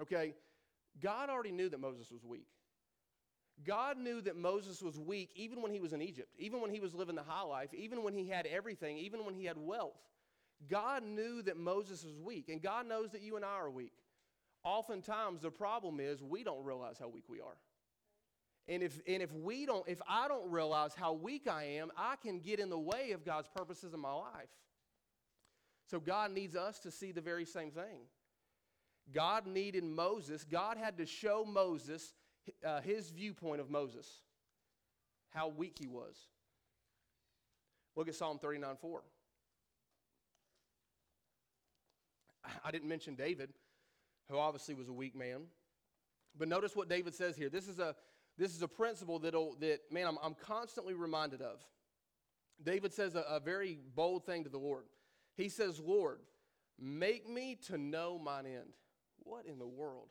Okay, 0.00 0.32
God 1.00 1.28
already 1.28 1.52
knew 1.52 1.68
that 1.68 1.78
Moses 1.78 2.10
was 2.10 2.24
weak. 2.24 2.46
God 3.66 3.98
knew 3.98 4.20
that 4.22 4.36
Moses 4.36 4.80
was 4.82 4.98
weak 4.98 5.30
even 5.34 5.62
when 5.62 5.72
he 5.72 5.80
was 5.80 5.92
in 5.92 6.00
Egypt, 6.00 6.28
even 6.38 6.60
when 6.60 6.70
he 6.70 6.80
was 6.80 6.94
living 6.94 7.16
the 7.16 7.22
high 7.22 7.42
life, 7.42 7.74
even 7.74 8.02
when 8.02 8.14
he 8.14 8.28
had 8.28 8.46
everything, 8.46 8.98
even 8.98 9.24
when 9.24 9.34
he 9.34 9.44
had 9.44 9.56
wealth. 9.58 9.98
God 10.68 11.02
knew 11.04 11.42
that 11.42 11.56
Moses 11.56 12.04
was 12.04 12.18
weak, 12.18 12.48
and 12.48 12.62
God 12.62 12.86
knows 12.86 13.10
that 13.12 13.22
you 13.22 13.36
and 13.36 13.44
I 13.44 13.54
are 13.54 13.70
weak. 13.70 13.92
Oftentimes, 14.64 15.42
the 15.42 15.50
problem 15.50 16.00
is 16.00 16.22
we 16.22 16.42
don't 16.44 16.64
realize 16.64 16.98
how 16.98 17.08
weak 17.08 17.24
we 17.28 17.40
are. 17.40 17.56
And 18.66 18.82
if, 18.82 19.00
and 19.06 19.22
if 19.22 19.32
we 19.32 19.64
don't, 19.64 19.88
if 19.88 20.00
I 20.06 20.28
don't 20.28 20.50
realize 20.50 20.94
how 20.94 21.14
weak 21.14 21.48
I 21.48 21.64
am, 21.64 21.90
I 21.96 22.16
can 22.16 22.40
get 22.40 22.60
in 22.60 22.68
the 22.68 22.78
way 22.78 23.12
of 23.12 23.24
God's 23.24 23.48
purposes 23.48 23.94
in 23.94 24.00
my 24.00 24.12
life. 24.12 24.50
So 25.90 25.98
God 25.98 26.32
needs 26.32 26.54
us 26.54 26.78
to 26.80 26.90
see 26.90 27.12
the 27.12 27.22
very 27.22 27.46
same 27.46 27.70
thing. 27.70 28.06
God 29.12 29.46
needed 29.46 29.84
Moses, 29.84 30.44
God 30.44 30.76
had 30.76 30.98
to 30.98 31.06
show 31.06 31.46
Moses 31.46 32.12
uh, 32.64 32.80
his 32.80 33.10
viewpoint 33.10 33.60
of 33.60 33.70
Moses, 33.70 34.08
how 35.30 35.48
weak 35.48 35.76
he 35.78 35.86
was. 35.86 36.16
Look 37.96 38.08
at 38.08 38.14
Psalm 38.14 38.38
39 38.38 38.76
4. 38.80 39.02
I 42.64 42.70
didn't 42.70 42.88
mention 42.88 43.14
David, 43.14 43.50
who 44.30 44.38
obviously 44.38 44.74
was 44.74 44.88
a 44.88 44.92
weak 44.92 45.16
man, 45.16 45.42
But 46.36 46.48
notice 46.48 46.76
what 46.76 46.88
David 46.88 47.14
says 47.14 47.36
here. 47.36 47.48
This 47.48 47.68
is 47.68 47.78
a, 47.78 47.94
this 48.36 48.54
is 48.54 48.62
a 48.62 48.68
principle 48.68 49.18
that'll, 49.18 49.56
that, 49.60 49.80
man, 49.90 50.06
I'm, 50.06 50.18
I'm 50.22 50.34
constantly 50.34 50.94
reminded 50.94 51.42
of. 51.42 51.58
David 52.62 52.92
says 52.92 53.14
a, 53.14 53.24
a 53.28 53.40
very 53.40 53.78
bold 53.94 54.24
thing 54.24 54.44
to 54.44 54.50
the 54.50 54.58
Lord. 54.58 54.84
He 55.36 55.48
says, 55.48 55.80
Lord, 55.80 56.18
make 56.78 57.28
me 57.28 57.56
to 57.66 57.78
know 57.78 58.18
mine 58.18 58.46
end. 58.46 58.74
What 59.18 59.46
in 59.46 59.58
the 59.58 59.66
world? 59.66 60.08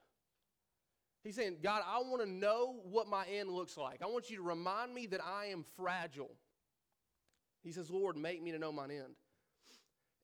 He's 1.28 1.36
saying, 1.36 1.58
God, 1.62 1.82
I 1.86 2.00
want 2.00 2.22
to 2.22 2.30
know 2.30 2.78
what 2.90 3.10
my 3.10 3.26
end 3.26 3.50
looks 3.50 3.76
like. 3.76 4.02
I 4.02 4.06
want 4.06 4.30
you 4.30 4.38
to 4.38 4.42
remind 4.42 4.94
me 4.94 5.08
that 5.08 5.20
I 5.22 5.48
am 5.48 5.66
fragile. 5.76 6.32
He 7.66 7.74
says, 7.74 7.90
Lord, 7.90 8.16
make 8.16 8.42
me 8.42 8.54
to 8.54 8.58
know 8.58 8.72
mine 8.72 8.92
end 8.92 9.16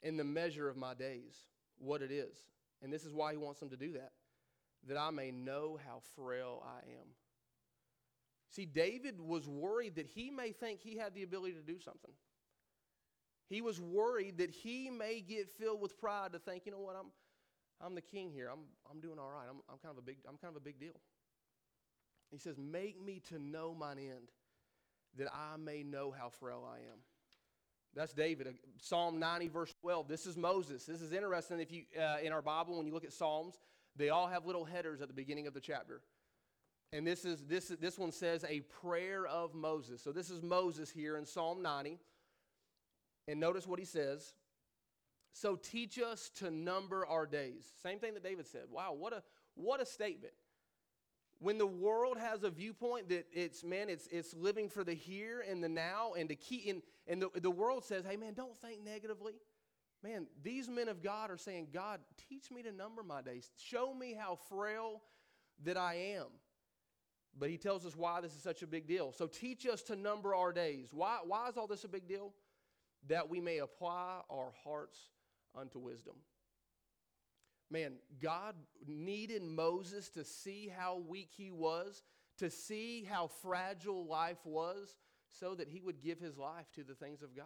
in 0.02 0.16
the 0.16 0.24
measure 0.24 0.70
of 0.70 0.78
my 0.78 0.94
days, 0.94 1.36
what 1.78 2.02
it 2.02 2.10
is. 2.10 2.38
And 2.82 2.92
this 2.92 3.04
is 3.04 3.14
why 3.14 3.34
he 3.34 3.38
wants 3.38 3.60
them 3.60 3.70
to 3.72 3.76
do 3.76 3.92
that, 3.92 4.14
that 4.88 4.98
I 4.98 5.10
may 5.10 5.30
know 5.30 5.78
how 5.86 6.00
frail 6.16 6.64
I 6.66 6.88
am. 6.88 7.08
See, 8.52 8.66
David 8.66 9.20
was 9.20 9.46
worried 9.46 9.96
that 9.96 10.08
he 10.08 10.32
may 10.32 10.54
think 10.54 10.80
he 10.80 10.96
had 10.96 11.14
the 11.14 11.24
ability 11.24 11.56
to 11.56 11.64
do 11.64 11.82
something. 11.82 12.14
He 13.50 13.60
was 13.60 13.82
worried 13.82 14.38
that 14.38 14.52
he 14.52 14.90
may 14.90 15.20
get 15.20 15.50
filled 15.50 15.82
with 15.82 16.00
pride 16.00 16.32
to 16.32 16.40
think, 16.40 16.66
you 16.66 16.72
know 16.72 16.80
what, 16.80 16.96
I'm, 16.96 17.08
I'm 17.84 17.96
the 17.96 18.02
king 18.02 18.32
here. 18.32 18.50
I'm, 18.52 18.60
I'm 18.90 19.02
doing 19.02 19.20
all 19.20 19.30
right. 19.30 19.46
I'm, 19.50 19.58
I'm, 19.70 19.78
kind 19.78 19.92
of 19.92 19.98
a 19.98 20.02
big, 20.02 20.18
I'm 20.28 20.38
kind 20.38 20.56
of 20.56 20.62
a 20.62 20.64
big 20.64 20.80
deal. 20.80 21.00
He 22.32 22.38
says, 22.38 22.58
Make 22.58 23.04
me 23.04 23.22
to 23.30 23.40
know 23.40 23.74
mine 23.74 24.00
end, 24.00 24.30
that 25.18 25.28
I 25.34 25.58
may 25.58 25.84
know 25.84 26.14
how 26.18 26.30
frail 26.30 26.68
I 26.68 26.78
am. 26.78 27.00
That's 27.96 28.14
David. 28.14 28.48
Psalm 28.82 29.20
90, 29.20 29.50
verse 29.50 29.74
12. 29.82 30.08
This 30.08 30.26
is 30.26 30.36
Moses. 30.36 30.86
This 30.86 31.02
is 31.02 31.14
interesting. 31.14 31.60
If 31.60 31.72
you 31.72 31.84
uh, 32.00 32.18
in 32.24 32.32
our 32.32 32.42
Bible, 32.42 32.78
when 32.78 32.88
you 32.88 32.94
look 32.94 33.04
at 33.06 33.14
Psalms, 33.14 33.60
they 33.96 34.10
all 34.10 34.28
have 34.28 34.46
little 34.46 34.66
headers 34.66 35.02
at 35.02 35.08
the 35.08 35.14
beginning 35.14 35.46
of 35.46 35.54
the 35.54 35.60
chapter. 35.60 36.02
And 36.92 37.06
this 37.06 37.26
is 37.26 37.44
this 37.46 37.68
this 37.80 38.00
one 38.00 38.12
says 38.12 38.46
a 38.48 38.62
prayer 38.62 39.28
of 39.28 39.54
Moses. 39.54 40.02
So 40.02 40.12
this 40.12 40.30
is 40.30 40.42
Moses 40.42 40.90
here 40.90 41.18
in 41.18 41.26
Psalm 41.26 41.62
90. 41.62 42.00
And 43.28 43.40
notice 43.40 43.68
what 43.68 43.80
he 43.80 43.86
says. 43.86 44.34
So 45.34 45.56
teach 45.56 46.00
us 46.00 46.30
to 46.38 46.52
number 46.52 47.06
our 47.08 47.26
days. 47.26 47.66
Same 47.82 48.00
thing 48.00 48.14
that 48.14 48.24
David 48.24 48.46
said. 48.46 48.64
Wow, 48.70 48.96
what 48.98 49.14
a 49.14 49.24
what 49.56 49.82
a 49.82 49.86
statement. 49.86 50.34
When 51.40 51.58
the 51.58 51.68
world 51.68 52.18
has 52.18 52.44
a 52.44 52.50
viewpoint 52.50 53.10
that 53.10 53.26
it's 53.34 53.64
man 53.64 53.90
it's 53.90 54.08
it's 54.12 54.36
living 54.36 54.70
for 54.70 54.84
the 54.84 54.94
here 54.94 55.44
and 55.48 55.64
the 55.64 55.68
now 55.68 56.14
and 56.18 56.30
the 56.30 56.36
key 56.36 56.58
in 56.58 56.84
and 57.08 57.22
the, 57.22 57.30
the 57.42 57.52
world 57.52 57.84
says 57.84 58.06
hey 58.08 58.16
man 58.16 58.34
don't 58.34 58.56
think 58.56 58.84
negatively. 58.86 59.34
Man 60.04 60.28
these 60.44 60.70
men 60.70 60.88
of 60.88 61.02
god 61.02 61.32
are 61.32 61.38
saying 61.38 61.70
god 61.74 62.00
teach 62.30 62.52
me 62.52 62.62
to 62.62 62.72
number 62.72 63.02
my 63.02 63.24
days. 63.24 63.50
Show 63.58 63.92
me 63.94 64.16
how 64.18 64.38
frail 64.50 65.02
that 65.64 65.78
i 65.78 65.96
am. 66.16 66.28
But 67.38 67.50
he 67.50 67.58
tells 67.58 67.88
us 67.88 67.96
why 67.96 68.22
this 68.22 68.36
is 68.36 68.44
such 68.44 68.62
a 68.62 68.68
big 68.68 68.88
deal. 68.88 69.12
So 69.12 69.26
teach 69.26 69.66
us 69.66 69.82
to 69.84 69.96
number 69.96 70.36
our 70.36 70.54
days. 70.54 70.90
Why 70.94 71.18
why 71.26 71.50
is 71.50 71.58
all 71.58 71.68
this 71.68 71.84
a 71.86 71.90
big 71.90 72.08
deal? 72.08 72.34
That 73.08 73.30
we 73.30 73.42
may 73.42 73.58
apply 73.58 74.22
our 74.30 74.54
hearts 74.64 75.00
unto 75.56 75.80
wisdom 75.80 76.16
Man, 77.74 77.94
God 78.22 78.54
needed 78.86 79.42
Moses 79.42 80.10
to 80.10 80.24
see 80.24 80.72
how 80.78 81.02
weak 81.08 81.30
he 81.36 81.50
was, 81.50 82.04
to 82.38 82.52
see 82.52 83.04
how 83.04 83.32
fragile 83.42 84.06
life 84.06 84.38
was, 84.46 84.96
so 85.32 85.56
that 85.56 85.68
he 85.68 85.82
would 85.82 86.00
give 86.00 86.20
his 86.20 86.38
life 86.38 86.72
to 86.76 86.84
the 86.84 86.94
things 86.94 87.24
of 87.24 87.36
God. 87.36 87.46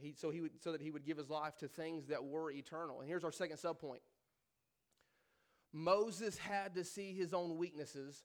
He, 0.00 0.14
so, 0.16 0.30
he 0.30 0.40
would, 0.40 0.62
so 0.62 0.72
that 0.72 0.80
he 0.80 0.90
would 0.90 1.04
give 1.04 1.18
his 1.18 1.28
life 1.28 1.58
to 1.58 1.68
things 1.68 2.06
that 2.06 2.24
were 2.24 2.50
eternal. 2.50 3.00
And 3.00 3.08
here's 3.08 3.24
our 3.24 3.32
second 3.32 3.58
subpoint 3.58 4.00
Moses 5.70 6.38
had 6.38 6.74
to 6.76 6.84
see 6.84 7.12
his 7.12 7.34
own 7.34 7.58
weaknesses 7.58 8.24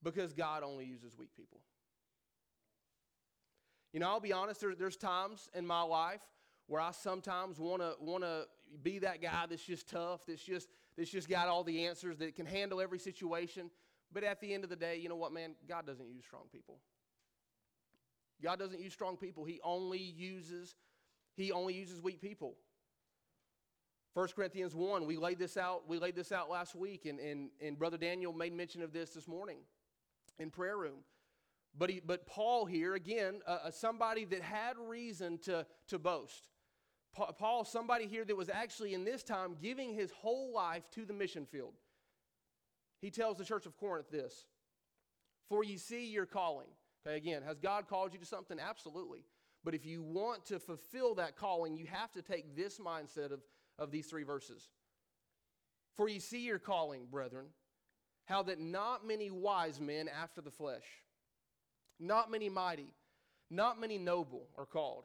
because 0.00 0.32
God 0.32 0.62
only 0.62 0.84
uses 0.84 1.18
weak 1.18 1.34
people. 1.36 1.60
You 3.92 3.98
know, 3.98 4.08
I'll 4.08 4.20
be 4.20 4.32
honest, 4.32 4.60
there, 4.60 4.76
there's 4.76 4.96
times 4.96 5.48
in 5.54 5.66
my 5.66 5.82
life 5.82 6.22
where 6.66 6.80
I 6.80 6.92
sometimes 6.92 7.58
want 7.58 7.82
to 7.82 7.94
want 8.00 8.24
to 8.24 8.46
be 8.82 8.98
that 9.00 9.20
guy 9.20 9.46
that's 9.48 9.64
just 9.64 9.88
tough, 9.88 10.26
that's 10.26 10.42
just 10.42 10.68
that's 10.96 11.10
just 11.10 11.28
got 11.28 11.48
all 11.48 11.64
the 11.64 11.86
answers, 11.86 12.18
that 12.18 12.34
can 12.34 12.46
handle 12.46 12.80
every 12.80 12.98
situation. 12.98 13.70
But 14.12 14.24
at 14.24 14.40
the 14.40 14.52
end 14.52 14.64
of 14.64 14.70
the 14.70 14.76
day, 14.76 14.98
you 14.98 15.08
know 15.08 15.16
what, 15.16 15.32
man? 15.32 15.54
God 15.68 15.86
doesn't 15.86 16.10
use 16.10 16.24
strong 16.24 16.44
people. 16.52 16.78
God 18.42 18.58
doesn't 18.58 18.80
use 18.80 18.92
strong 18.92 19.16
people. 19.16 19.44
He 19.44 19.60
only 19.64 19.98
uses 19.98 20.74
he 21.34 21.52
only 21.52 21.74
uses 21.74 22.02
weak 22.02 22.20
people. 22.20 22.56
1 24.14 24.28
Corinthians 24.36 24.74
1, 24.74 25.06
we 25.06 25.16
laid 25.16 25.38
this 25.38 25.56
out, 25.56 25.88
we 25.88 25.98
laid 25.98 26.14
this 26.14 26.32
out 26.32 26.50
last 26.50 26.74
week, 26.74 27.06
and, 27.06 27.18
and, 27.18 27.48
and 27.62 27.78
Brother 27.78 27.96
Daniel 27.96 28.34
made 28.34 28.52
mention 28.52 28.82
of 28.82 28.92
this 28.92 29.10
this 29.10 29.26
morning 29.26 29.56
in 30.38 30.50
prayer 30.50 30.76
room. 30.76 30.98
But, 31.76 31.90
he, 31.90 32.00
but 32.04 32.26
Paul 32.26 32.66
here, 32.66 32.94
again, 32.94 33.40
uh, 33.46 33.58
uh 33.64 33.70
somebody 33.70 34.24
that 34.26 34.42
had 34.42 34.76
reason 34.78 35.38
to, 35.44 35.66
to 35.88 35.98
boast. 35.98 36.48
Paul, 37.14 37.64
somebody 37.64 38.06
here 38.06 38.24
that 38.24 38.36
was 38.36 38.48
actually 38.48 38.94
in 38.94 39.04
this 39.04 39.22
time 39.22 39.56
giving 39.60 39.92
his 39.92 40.10
whole 40.10 40.52
life 40.52 40.90
to 40.92 41.04
the 41.04 41.12
mission 41.12 41.44
field. 41.44 41.74
He 43.02 43.10
tells 43.10 43.36
the 43.36 43.44
church 43.44 43.66
of 43.66 43.76
Corinth 43.76 44.10
this 44.10 44.46
For 45.48 45.62
you 45.62 45.76
see 45.76 46.06
your 46.06 46.26
calling. 46.26 46.68
Okay, 47.06 47.16
again, 47.16 47.42
has 47.42 47.58
God 47.58 47.88
called 47.88 48.14
you 48.14 48.20
to 48.20 48.24
something? 48.26 48.58
Absolutely. 48.58 49.24
But 49.64 49.74
if 49.74 49.84
you 49.84 50.02
want 50.02 50.46
to 50.46 50.58
fulfill 50.58 51.14
that 51.16 51.36
calling, 51.36 51.76
you 51.76 51.86
have 51.86 52.12
to 52.12 52.22
take 52.22 52.56
this 52.56 52.78
mindset 52.78 53.32
of, 53.32 53.40
of 53.78 53.90
these 53.90 54.06
three 54.06 54.24
verses. 54.24 54.68
For 55.96 56.08
you 56.08 56.20
see 56.20 56.46
your 56.46 56.58
calling, 56.58 57.06
brethren, 57.10 57.46
how 58.24 58.42
that 58.44 58.60
not 58.60 59.06
many 59.06 59.30
wise 59.30 59.80
men 59.80 60.08
after 60.08 60.40
the 60.40 60.50
flesh, 60.50 60.84
not 62.02 62.30
many 62.30 62.48
mighty, 62.48 62.92
not 63.50 63.80
many 63.80 63.98
noble 63.98 64.48
are 64.58 64.66
called. 64.66 65.04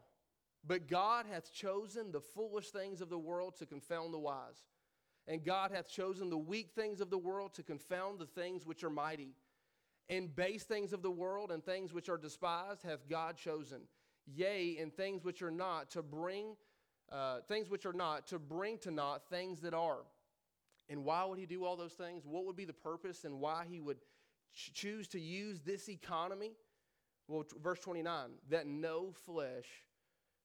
But 0.66 0.88
God 0.88 1.26
hath 1.32 1.54
chosen 1.54 2.12
the 2.12 2.20
foolish 2.20 2.72
things 2.72 3.00
of 3.00 3.10
the 3.10 3.18
world 3.18 3.56
to 3.58 3.66
confound 3.66 4.14
the 4.14 4.20
wise. 4.20 4.66
And 5.28 5.44
God 5.44 5.72
hath 5.72 5.90
chosen 5.90 6.30
the 6.30 6.38
weak 6.38 6.72
things 6.74 7.02
of 7.02 7.10
the 7.10 7.18
world 7.18 7.54
to 7.56 7.64
confound 7.64 8.20
the 8.20 8.26
things 8.26 8.66
which 8.66 8.84
are 8.84 8.90
mighty. 8.90 9.36
And 10.10 10.34
base 10.34 10.64
things 10.64 10.94
of 10.94 11.02
the 11.02 11.12
world 11.12 11.52
and 11.52 11.64
things 11.64 11.94
which 11.94 12.10
are 12.10 12.18
despised 12.18 12.84
hath 12.84 13.08
God 13.10 13.38
chosen. 13.38 13.82
Yea, 14.26 14.78
and 14.80 14.94
things 14.94 15.24
which 15.24 15.42
are 15.42 15.52
not 15.52 15.92
to 15.92 16.02
bring, 16.02 16.56
uh, 17.12 17.40
things 17.48 17.70
which 17.70 17.86
are 17.86 17.94
not 17.94 18.28
to 18.28 18.40
bring 18.40 18.78
to 18.80 18.92
naught 18.92 19.30
things 19.30 19.62
that 19.62 19.74
are. 19.74 20.04
And 20.90 21.04
why 21.04 21.26
would 21.26 21.40
he 21.40 21.46
do 21.46 21.66
all 21.66 21.76
those 21.76 21.94
things? 21.94 22.26
What 22.26 22.46
would 22.46 22.56
be 22.56 22.66
the 22.66 22.74
purpose 22.74 23.26
and 23.26 23.40
why 23.40 23.66
he 23.70 23.80
would 23.80 23.98
ch- 24.54 24.72
choose 24.74 25.08
to 25.10 25.20
use 25.20 25.60
this 25.62 25.90
economy? 25.90 26.54
Well, 27.28 27.44
t- 27.44 27.58
verse 27.62 27.80
29 27.80 28.30
that 28.50 28.68
no 28.68 29.12
flesh 29.26 29.66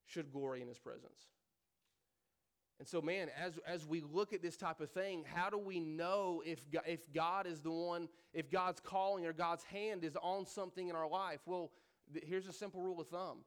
should 0.06 0.32
glory 0.32 0.62
in 0.62 0.68
his 0.68 0.78
presence. 0.78 1.28
And 2.78 2.88
so, 2.88 3.00
man, 3.00 3.28
as, 3.40 3.58
as 3.64 3.86
we 3.86 4.00
look 4.00 4.32
at 4.32 4.42
this 4.42 4.56
type 4.56 4.80
of 4.80 4.90
thing, 4.90 5.24
how 5.32 5.50
do 5.50 5.58
we 5.58 5.78
know 5.78 6.42
if, 6.44 6.58
if 6.84 7.12
God 7.12 7.46
is 7.46 7.60
the 7.60 7.70
one, 7.70 8.08
if 8.34 8.50
God's 8.50 8.80
calling 8.80 9.24
or 9.24 9.32
God's 9.32 9.62
hand 9.62 10.02
is 10.02 10.16
on 10.20 10.46
something 10.46 10.88
in 10.88 10.96
our 10.96 11.08
life? 11.08 11.38
Well, 11.46 11.70
th- 12.12 12.24
here's 12.26 12.48
a 12.48 12.52
simple 12.52 12.80
rule 12.80 13.00
of 13.00 13.06
thumb. 13.06 13.44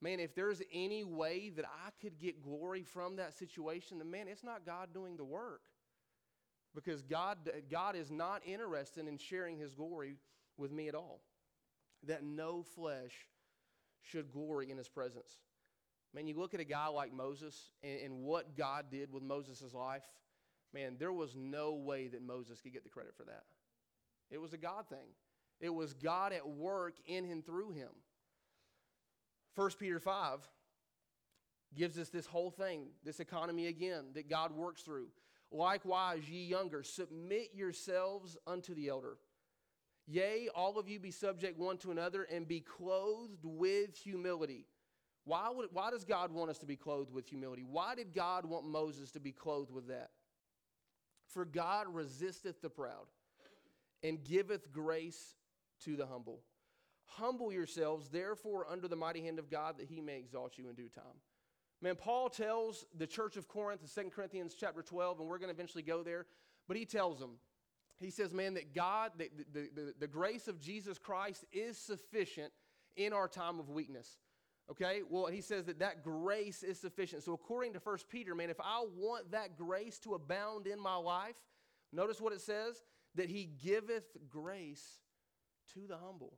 Man, 0.00 0.18
if 0.18 0.34
there's 0.34 0.60
any 0.72 1.04
way 1.04 1.50
that 1.50 1.64
I 1.64 1.90
could 2.00 2.18
get 2.18 2.42
glory 2.42 2.82
from 2.82 3.16
that 3.16 3.38
situation, 3.38 3.98
then 3.98 4.10
man, 4.10 4.26
it's 4.26 4.42
not 4.42 4.66
God 4.66 4.88
doing 4.92 5.16
the 5.16 5.24
work. 5.24 5.62
Because 6.74 7.02
God, 7.02 7.38
God 7.70 7.94
is 7.94 8.10
not 8.10 8.42
interested 8.44 9.06
in 9.06 9.16
sharing 9.16 9.58
his 9.58 9.74
glory 9.74 10.16
with 10.56 10.72
me 10.72 10.88
at 10.88 10.96
all. 10.96 11.20
That 12.06 12.24
no 12.24 12.62
flesh 12.62 13.12
should 14.02 14.32
glory 14.32 14.70
in 14.70 14.78
his 14.78 14.88
presence. 14.88 15.38
Man, 16.14 16.26
you 16.26 16.38
look 16.38 16.54
at 16.54 16.60
a 16.60 16.64
guy 16.64 16.88
like 16.88 17.12
Moses 17.12 17.70
and, 17.82 18.00
and 18.00 18.22
what 18.22 18.56
God 18.56 18.86
did 18.90 19.12
with 19.12 19.22
Moses' 19.22 19.72
life, 19.72 20.02
man, 20.74 20.96
there 20.98 21.12
was 21.12 21.34
no 21.36 21.72
way 21.72 22.08
that 22.08 22.22
Moses 22.22 22.60
could 22.60 22.72
get 22.72 22.82
the 22.82 22.90
credit 22.90 23.14
for 23.16 23.24
that. 23.24 23.44
It 24.30 24.38
was 24.40 24.52
a 24.52 24.58
God 24.58 24.88
thing, 24.88 25.08
it 25.60 25.72
was 25.72 25.94
God 25.94 26.32
at 26.32 26.48
work 26.48 26.94
in 27.06 27.24
and 27.30 27.44
through 27.44 27.70
him. 27.70 27.90
1 29.54 29.70
Peter 29.78 30.00
5 30.00 30.48
gives 31.74 31.98
us 31.98 32.08
this 32.08 32.26
whole 32.26 32.50
thing, 32.50 32.86
this 33.04 33.20
economy 33.20 33.66
again, 33.66 34.06
that 34.14 34.28
God 34.28 34.52
works 34.52 34.82
through. 34.82 35.08
Likewise, 35.50 36.28
ye 36.28 36.46
younger, 36.46 36.82
submit 36.82 37.50
yourselves 37.54 38.36
unto 38.46 38.74
the 38.74 38.88
elder. 38.88 39.18
Yea, 40.12 40.50
all 40.54 40.78
of 40.78 40.90
you 40.90 41.00
be 41.00 41.10
subject 41.10 41.58
one 41.58 41.78
to 41.78 41.90
another, 41.90 42.24
and 42.24 42.46
be 42.46 42.60
clothed 42.60 43.44
with 43.44 43.96
humility. 43.96 44.66
Why, 45.24 45.48
would, 45.48 45.70
why 45.72 45.90
does 45.90 46.04
God 46.04 46.30
want 46.32 46.50
us 46.50 46.58
to 46.58 46.66
be 46.66 46.76
clothed 46.76 47.10
with 47.10 47.26
humility? 47.26 47.64
Why 47.64 47.94
did 47.94 48.12
God 48.12 48.44
want 48.44 48.66
Moses 48.66 49.10
to 49.12 49.20
be 49.20 49.32
clothed 49.32 49.72
with 49.72 49.88
that? 49.88 50.10
For 51.28 51.46
God 51.46 51.86
resisteth 51.88 52.60
the 52.60 52.68
proud 52.68 53.06
and 54.02 54.22
giveth 54.22 54.70
grace 54.70 55.36
to 55.84 55.96
the 55.96 56.04
humble. 56.04 56.40
Humble 57.06 57.50
yourselves, 57.50 58.10
therefore, 58.10 58.66
under 58.68 58.88
the 58.88 58.96
mighty 58.96 59.22
hand 59.22 59.38
of 59.38 59.48
God, 59.48 59.78
that 59.78 59.86
he 59.86 60.02
may 60.02 60.18
exalt 60.18 60.58
you 60.58 60.68
in 60.68 60.74
due 60.74 60.90
time. 60.90 61.22
Man, 61.80 61.96
Paul 61.96 62.28
tells 62.28 62.84
the 62.98 63.06
church 63.06 63.38
of 63.38 63.48
Corinth 63.48 63.80
in 63.82 64.04
2 64.04 64.10
Corinthians 64.10 64.54
chapter 64.60 64.82
12, 64.82 65.20
and 65.20 65.28
we're 65.28 65.38
going 65.38 65.48
to 65.48 65.54
eventually 65.54 65.82
go 65.82 66.02
there, 66.02 66.26
but 66.68 66.76
he 66.76 66.84
tells 66.84 67.18
them, 67.18 67.38
he 68.04 68.10
says, 68.10 68.32
man, 68.32 68.54
that 68.54 68.74
God, 68.74 69.12
the, 69.18 69.28
the, 69.52 69.94
the, 69.98 70.06
grace 70.06 70.48
of 70.48 70.60
Jesus 70.60 70.98
Christ 70.98 71.44
is 71.52 71.76
sufficient 71.76 72.52
in 72.96 73.12
our 73.12 73.28
time 73.28 73.58
of 73.58 73.68
weakness. 73.70 74.18
Okay? 74.70 75.02
Well, 75.08 75.26
he 75.26 75.40
says 75.40 75.66
that 75.66 75.80
that 75.80 76.02
grace 76.02 76.62
is 76.62 76.80
sufficient. 76.80 77.22
So, 77.22 77.32
according 77.32 77.74
to 77.74 77.80
1 77.80 77.98
Peter, 78.10 78.34
man, 78.34 78.50
if 78.50 78.60
I 78.60 78.84
want 78.96 79.32
that 79.32 79.56
grace 79.56 79.98
to 80.00 80.14
abound 80.14 80.66
in 80.66 80.80
my 80.80 80.96
life, 80.96 81.36
notice 81.92 82.20
what 82.20 82.32
it 82.32 82.40
says 82.40 82.82
that 83.14 83.28
he 83.28 83.50
giveth 83.62 84.16
grace 84.28 85.00
to 85.74 85.86
the 85.86 85.98
humble. 85.98 86.34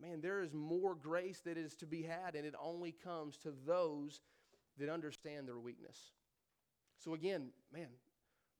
Man, 0.00 0.20
there 0.20 0.42
is 0.42 0.52
more 0.52 0.94
grace 0.94 1.40
that 1.40 1.56
is 1.56 1.74
to 1.76 1.86
be 1.86 2.02
had, 2.02 2.34
and 2.34 2.46
it 2.46 2.54
only 2.62 2.92
comes 2.92 3.38
to 3.38 3.52
those 3.66 4.20
that 4.78 4.90
understand 4.90 5.48
their 5.48 5.58
weakness. 5.58 6.12
So, 6.98 7.14
again, 7.14 7.48
man, 7.72 7.88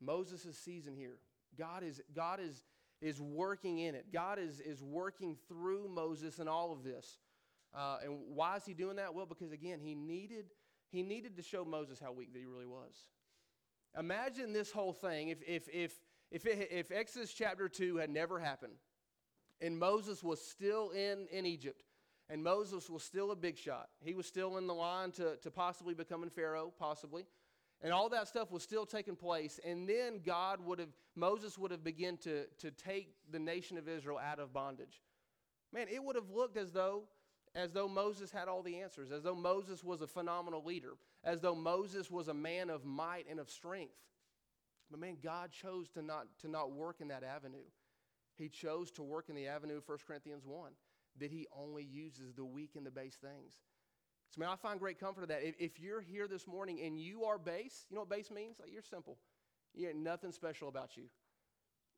Moses' 0.00 0.58
season 0.58 0.96
here. 0.96 1.18
God 1.56 1.82
is, 1.82 2.00
God 2.14 2.40
is, 2.40 2.62
is 3.00 3.20
working 3.20 3.78
in 3.78 3.94
it. 3.94 4.12
God 4.12 4.38
is, 4.38 4.60
is 4.60 4.82
working 4.82 5.36
through 5.48 5.88
Moses 5.88 6.38
and 6.38 6.48
all 6.48 6.72
of 6.72 6.82
this. 6.82 7.18
Uh, 7.74 7.98
and 8.04 8.18
why 8.34 8.56
is 8.56 8.64
he 8.64 8.74
doing 8.74 8.96
that? 8.96 9.14
Well, 9.14 9.26
because 9.26 9.52
again, 9.52 9.80
he 9.80 9.94
needed, 9.94 10.46
he 10.90 11.02
needed 11.02 11.36
to 11.36 11.42
show 11.42 11.64
Moses 11.64 12.00
how 12.00 12.12
weak 12.12 12.32
that 12.32 12.38
he 12.38 12.46
really 12.46 12.66
was. 12.66 12.94
Imagine 13.98 14.52
this 14.52 14.70
whole 14.70 14.92
thing 14.92 15.28
if, 15.28 15.38
if, 15.46 15.68
if, 15.72 15.92
if, 16.30 16.46
it, 16.46 16.68
if 16.70 16.90
Exodus 16.90 17.32
chapter 17.32 17.68
2 17.68 17.96
had 17.96 18.10
never 18.10 18.38
happened 18.38 18.74
and 19.60 19.78
Moses 19.78 20.22
was 20.22 20.40
still 20.40 20.90
in, 20.90 21.26
in 21.30 21.46
Egypt 21.46 21.82
and 22.28 22.42
Moses 22.42 22.90
was 22.90 23.02
still 23.02 23.30
a 23.30 23.36
big 23.36 23.56
shot. 23.56 23.88
He 24.00 24.14
was 24.14 24.26
still 24.26 24.58
in 24.58 24.66
the 24.66 24.74
line 24.74 25.12
to, 25.12 25.36
to 25.36 25.50
possibly 25.50 25.94
becoming 25.94 26.28
Pharaoh, 26.28 26.72
possibly. 26.78 27.24
And 27.82 27.92
all 27.92 28.08
that 28.08 28.26
stuff 28.26 28.50
was 28.50 28.62
still 28.62 28.86
taking 28.86 29.16
place. 29.16 29.60
And 29.64 29.88
then 29.88 30.20
God 30.24 30.64
would 30.64 30.78
have, 30.78 30.88
Moses 31.14 31.58
would 31.58 31.70
have 31.70 31.84
begun 31.84 32.16
to, 32.18 32.46
to 32.58 32.70
take 32.70 33.14
the 33.30 33.38
nation 33.38 33.76
of 33.76 33.88
Israel 33.88 34.18
out 34.18 34.38
of 34.38 34.52
bondage. 34.52 35.02
Man, 35.72 35.86
it 35.92 36.02
would 36.02 36.16
have 36.16 36.30
looked 36.30 36.56
as 36.56 36.72
though 36.72 37.04
as 37.56 37.72
though 37.72 37.88
Moses 37.88 38.30
had 38.30 38.48
all 38.48 38.62
the 38.62 38.80
answers, 38.80 39.10
as 39.10 39.22
though 39.22 39.34
Moses 39.34 39.82
was 39.82 40.02
a 40.02 40.06
phenomenal 40.06 40.62
leader, 40.62 40.92
as 41.24 41.40
though 41.40 41.54
Moses 41.54 42.10
was 42.10 42.28
a 42.28 42.34
man 42.34 42.68
of 42.68 42.84
might 42.84 43.24
and 43.30 43.40
of 43.40 43.48
strength. 43.48 43.94
But 44.90 45.00
man, 45.00 45.16
God 45.22 45.50
chose 45.50 45.88
to 45.90 46.02
not, 46.02 46.26
to 46.42 46.48
not 46.48 46.72
work 46.72 47.00
in 47.00 47.08
that 47.08 47.24
avenue. 47.24 47.64
He 48.36 48.50
chose 48.50 48.90
to 48.92 49.02
work 49.02 49.30
in 49.30 49.34
the 49.34 49.46
avenue 49.46 49.78
of 49.78 49.88
1 49.88 49.98
Corinthians 50.06 50.44
1, 50.44 50.72
that 51.18 51.30
he 51.30 51.46
only 51.56 51.82
uses 51.82 52.34
the 52.34 52.44
weak 52.44 52.72
and 52.76 52.84
the 52.84 52.90
base 52.90 53.16
things. 53.16 53.54
So, 54.36 54.40
man, 54.40 54.50
I 54.50 54.56
find 54.56 54.78
great 54.78 55.00
comfort 55.00 55.22
of 55.22 55.28
that. 55.28 55.42
If, 55.42 55.54
if 55.58 55.80
you're 55.80 56.00
here 56.00 56.28
this 56.28 56.46
morning 56.46 56.80
and 56.84 56.98
you 56.98 57.24
are 57.24 57.38
base, 57.38 57.86
you 57.88 57.94
know 57.94 58.02
what 58.02 58.10
base 58.10 58.30
means? 58.30 58.56
Like 58.60 58.70
you're 58.70 58.82
simple. 58.82 59.16
You 59.74 59.88
ain't 59.88 59.98
nothing 59.98 60.32
special 60.32 60.68
about 60.68 60.96
you. 60.96 61.04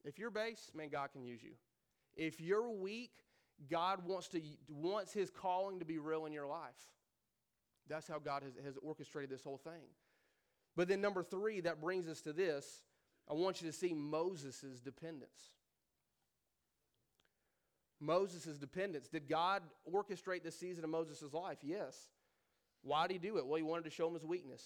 If 0.05 0.19
you're 0.19 0.31
base, 0.31 0.71
man, 0.75 0.89
God 0.89 1.11
can 1.13 1.25
use 1.25 1.43
you. 1.43 1.53
If 2.17 2.41
you're 2.41 2.71
weak, 2.71 3.11
God 3.71 4.07
wants, 4.07 4.29
to, 4.29 4.41
wants 4.69 5.13
his 5.13 5.31
calling 5.31 5.81
to 5.81 5.85
be 5.85 5.99
real 5.99 6.27
in 6.27 6.33
your 6.33 6.47
life. 6.47 6.79
That's 7.89 8.07
how 8.07 8.19
God 8.19 8.43
has, 8.43 8.53
has 8.65 8.77
orchestrated 8.83 9.31
this 9.31 9.43
whole 9.43 9.59
thing. 9.59 9.89
But 10.77 10.87
then, 10.87 11.01
number 11.01 11.25
three, 11.25 11.61
that 11.63 11.81
brings 11.81 12.07
us 12.07 12.21
to 12.23 12.33
this. 12.33 12.85
I 13.29 13.35
want 13.35 13.61
you 13.61 13.69
to 13.69 13.77
see 13.77 13.95
Moses' 13.95 14.81
dependence. 14.85 15.41
Moses' 18.01 18.59
dependence. 18.59 19.09
Did 19.09 19.29
God 19.29 19.63
orchestrate 19.93 20.45
the 20.45 20.53
season 20.53 20.85
of 20.85 20.91
Moses' 20.91 21.33
life? 21.33 21.59
Yes. 21.63 21.97
Why 22.83 23.07
did 23.07 23.15
he 23.15 23.19
do 23.19 23.39
it? 23.39 23.47
Well, 23.47 23.57
he 23.57 23.63
wanted 23.63 23.85
to 23.85 23.91
show 23.91 24.09
him 24.09 24.15
his 24.15 24.25
weakness. 24.25 24.63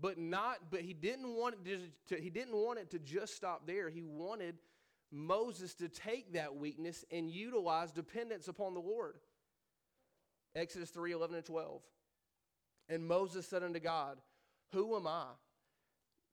But 0.00 0.18
not, 0.18 0.58
but 0.70 0.80
he 0.80 0.92
didn't 0.92 1.34
want 1.34 1.56
it 1.64 1.90
to, 2.08 2.16
he 2.16 2.30
didn't 2.30 2.56
want 2.56 2.78
it 2.78 2.90
to 2.90 2.98
just 2.98 3.36
stop 3.36 3.66
there. 3.66 3.88
He 3.88 4.02
wanted 4.02 4.56
Moses 5.10 5.74
to 5.74 5.88
take 5.88 6.32
that 6.32 6.56
weakness 6.56 7.04
and 7.10 7.30
utilize 7.30 7.92
dependence 7.92 8.48
upon 8.48 8.74
the 8.74 8.80
Lord. 8.80 9.16
Exodus 10.56 10.90
3 10.90 11.12
11 11.12 11.36
and 11.36 11.44
12. 11.44 11.82
And 12.88 13.06
Moses 13.06 13.46
said 13.46 13.62
unto 13.62 13.80
God, 13.80 14.18
Who 14.72 14.96
am 14.96 15.06
I 15.06 15.26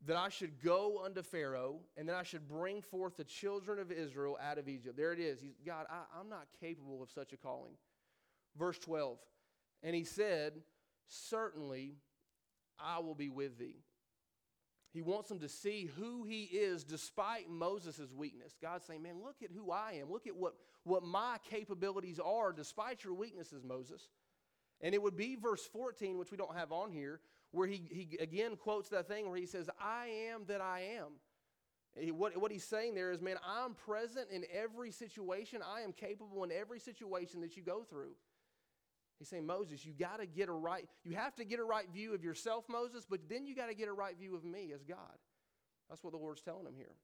that 0.08 0.16
I 0.16 0.30
should 0.30 0.62
go 0.64 1.02
unto 1.06 1.22
Pharaoh 1.22 1.80
and 1.96 2.10
that 2.10 2.16
I 2.16 2.24
should 2.24 2.48
bring 2.48 2.82
forth 2.82 3.18
the 3.18 3.24
children 3.24 3.80
of 3.80 3.92
Israel 3.92 4.38
out 4.42 4.58
of 4.58 4.68
Egypt? 4.68 4.98
There 4.98 5.14
it 5.14 5.20
is. 5.20 5.40
He's, 5.40 5.60
God, 5.66 5.86
I, 5.90 6.02
I'm 6.20 6.30
not 6.30 6.48
capable 6.60 7.02
of 7.04 7.10
such 7.10 7.34
a 7.34 7.38
calling. 7.38 7.74
Verse 8.58 8.80
12. 8.80 9.18
And 9.84 9.96
he 9.96 10.04
said, 10.04 10.54
Certainly 11.12 11.98
I 12.80 13.00
will 13.00 13.16
be 13.16 13.30
with 13.30 13.58
thee 13.58 13.84
he 14.94 15.02
wants 15.02 15.30
them 15.30 15.40
to 15.40 15.48
see 15.48 15.90
who 15.98 16.24
he 16.24 16.44
is 16.44 16.84
despite 16.84 17.50
Moses' 17.50 18.12
weakness. 18.14 18.58
God's 18.62 18.86
saying, 18.86 19.02
Man, 19.02 19.22
look 19.24 19.38
at 19.42 19.50
who 19.52 19.72
I 19.72 20.00
am. 20.02 20.12
Look 20.12 20.28
at 20.28 20.36
what, 20.36 20.56
what 20.84 21.04
my 21.04 21.38
capabilities 21.50 22.20
are 22.20 22.52
despite 22.52 23.04
your 23.04 23.14
weaknesses, 23.14 23.64
Moses. 23.64 24.10
And 24.82 24.94
it 24.94 25.02
would 25.02 25.16
be 25.16 25.36
verse 25.36 25.66
14, 25.66 26.18
which 26.18 26.32
we 26.32 26.38
don't 26.38 26.56
have 26.58 26.72
on 26.72 26.92
here, 26.92 27.22
where 27.52 27.68
he, 27.68 27.84
he 27.90 28.18
again 28.20 28.58
quotes 28.58 28.90
that 28.90 29.08
thing 29.08 29.30
where 29.30 29.38
he 29.38 29.46
says, 29.46 29.70
I 29.80 30.08
am 30.32 30.44
that 30.48 30.60
I 30.60 30.98
am. 30.98 31.08
He, 31.96 32.12
what, 32.12 32.36
what 32.38 32.52
he's 32.52 32.64
saying 32.64 32.96
there 32.96 33.12
is, 33.12 33.22
man, 33.22 33.38
I'm 33.48 33.76
present 33.76 34.28
in 34.30 34.44
every 34.52 34.92
situation. 34.92 35.62
I 35.66 35.82
am 35.82 35.94
capable 35.94 36.44
in 36.44 36.52
every 36.52 36.80
situation 36.80 37.40
that 37.42 37.56
you 37.56 37.64
go 37.64 37.84
through. 37.84 38.16
He's 39.22 39.30
saying, 39.30 39.46
Moses, 39.46 39.86
you 39.86 39.94
got 39.94 40.20
to 40.20 40.26
get 40.26 40.50
a 40.50 40.52
right, 40.52 40.90
you 41.04 41.12
have 41.12 41.36
to 41.36 41.46
get 41.46 41.60
a 41.60 41.64
right 41.64 41.86
view 41.94 42.16
of 42.16 42.24
yourself, 42.24 42.66
Moses, 42.68 43.06
but 43.08 43.20
then 43.30 43.46
you 43.46 43.56
got 43.56 43.68
to 43.68 43.76
get 43.76 43.88
a 43.88 43.94
right 43.94 44.18
view 44.18 44.36
of 44.36 44.44
me 44.44 44.72
as 44.74 44.84
God. 44.84 44.98
That's 45.88 46.04
what 46.04 46.14
the 46.14 46.18
Lord's 46.18 46.42
telling 46.42 46.66
him 46.66 46.74
here. 46.76 46.96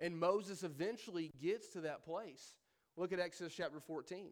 And 0.00 0.18
Moses 0.18 0.64
eventually 0.64 1.30
gets 1.40 1.68
to 1.68 1.82
that 1.82 2.04
place. 2.04 2.56
Look 2.96 3.12
at 3.12 3.20
Exodus 3.20 3.54
chapter 3.56 3.78
14. 3.78 4.30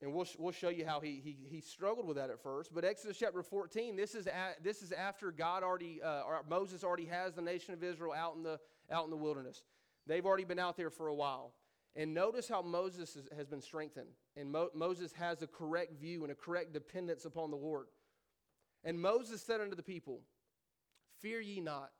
And 0.00 0.12
we'll, 0.12 0.26
we'll 0.40 0.50
show 0.50 0.70
you 0.70 0.84
how 0.84 0.98
he, 0.98 1.20
he, 1.22 1.36
he 1.48 1.60
struggled 1.60 2.08
with 2.08 2.16
that 2.16 2.28
at 2.28 2.42
first. 2.42 2.74
But 2.74 2.84
Exodus 2.84 3.16
chapter 3.16 3.44
14, 3.44 3.94
this 3.94 4.16
is, 4.16 4.26
this 4.60 4.82
is 4.82 4.90
after 4.90 5.30
God 5.30 5.62
already, 5.62 6.02
uh, 6.02 6.22
or 6.22 6.42
Moses 6.50 6.82
already 6.82 7.06
has 7.06 7.34
the 7.34 7.42
nation 7.42 7.74
of 7.74 7.84
Israel 7.84 8.12
out 8.12 8.34
in, 8.34 8.42
the, 8.42 8.58
out 8.90 9.04
in 9.04 9.10
the 9.10 9.16
wilderness. 9.16 9.62
They've 10.04 10.26
already 10.26 10.42
been 10.42 10.58
out 10.58 10.76
there 10.76 10.90
for 10.90 11.06
a 11.06 11.14
while. 11.14 11.52
And 11.94 12.14
notice 12.14 12.48
how 12.48 12.62
Moses 12.62 13.18
has 13.36 13.46
been 13.46 13.60
strengthened. 13.60 14.08
And 14.36 14.50
Mo- 14.50 14.70
Moses 14.74 15.12
has 15.12 15.42
a 15.42 15.46
correct 15.46 16.00
view 16.00 16.22
and 16.22 16.32
a 16.32 16.34
correct 16.34 16.72
dependence 16.72 17.24
upon 17.24 17.50
the 17.50 17.56
Lord. 17.56 17.86
And 18.84 19.00
Moses 19.00 19.42
said 19.42 19.60
unto 19.60 19.76
the 19.76 19.82
people, 19.82 20.20
Fear 21.20 21.40
ye 21.40 21.60
not. 21.60 21.90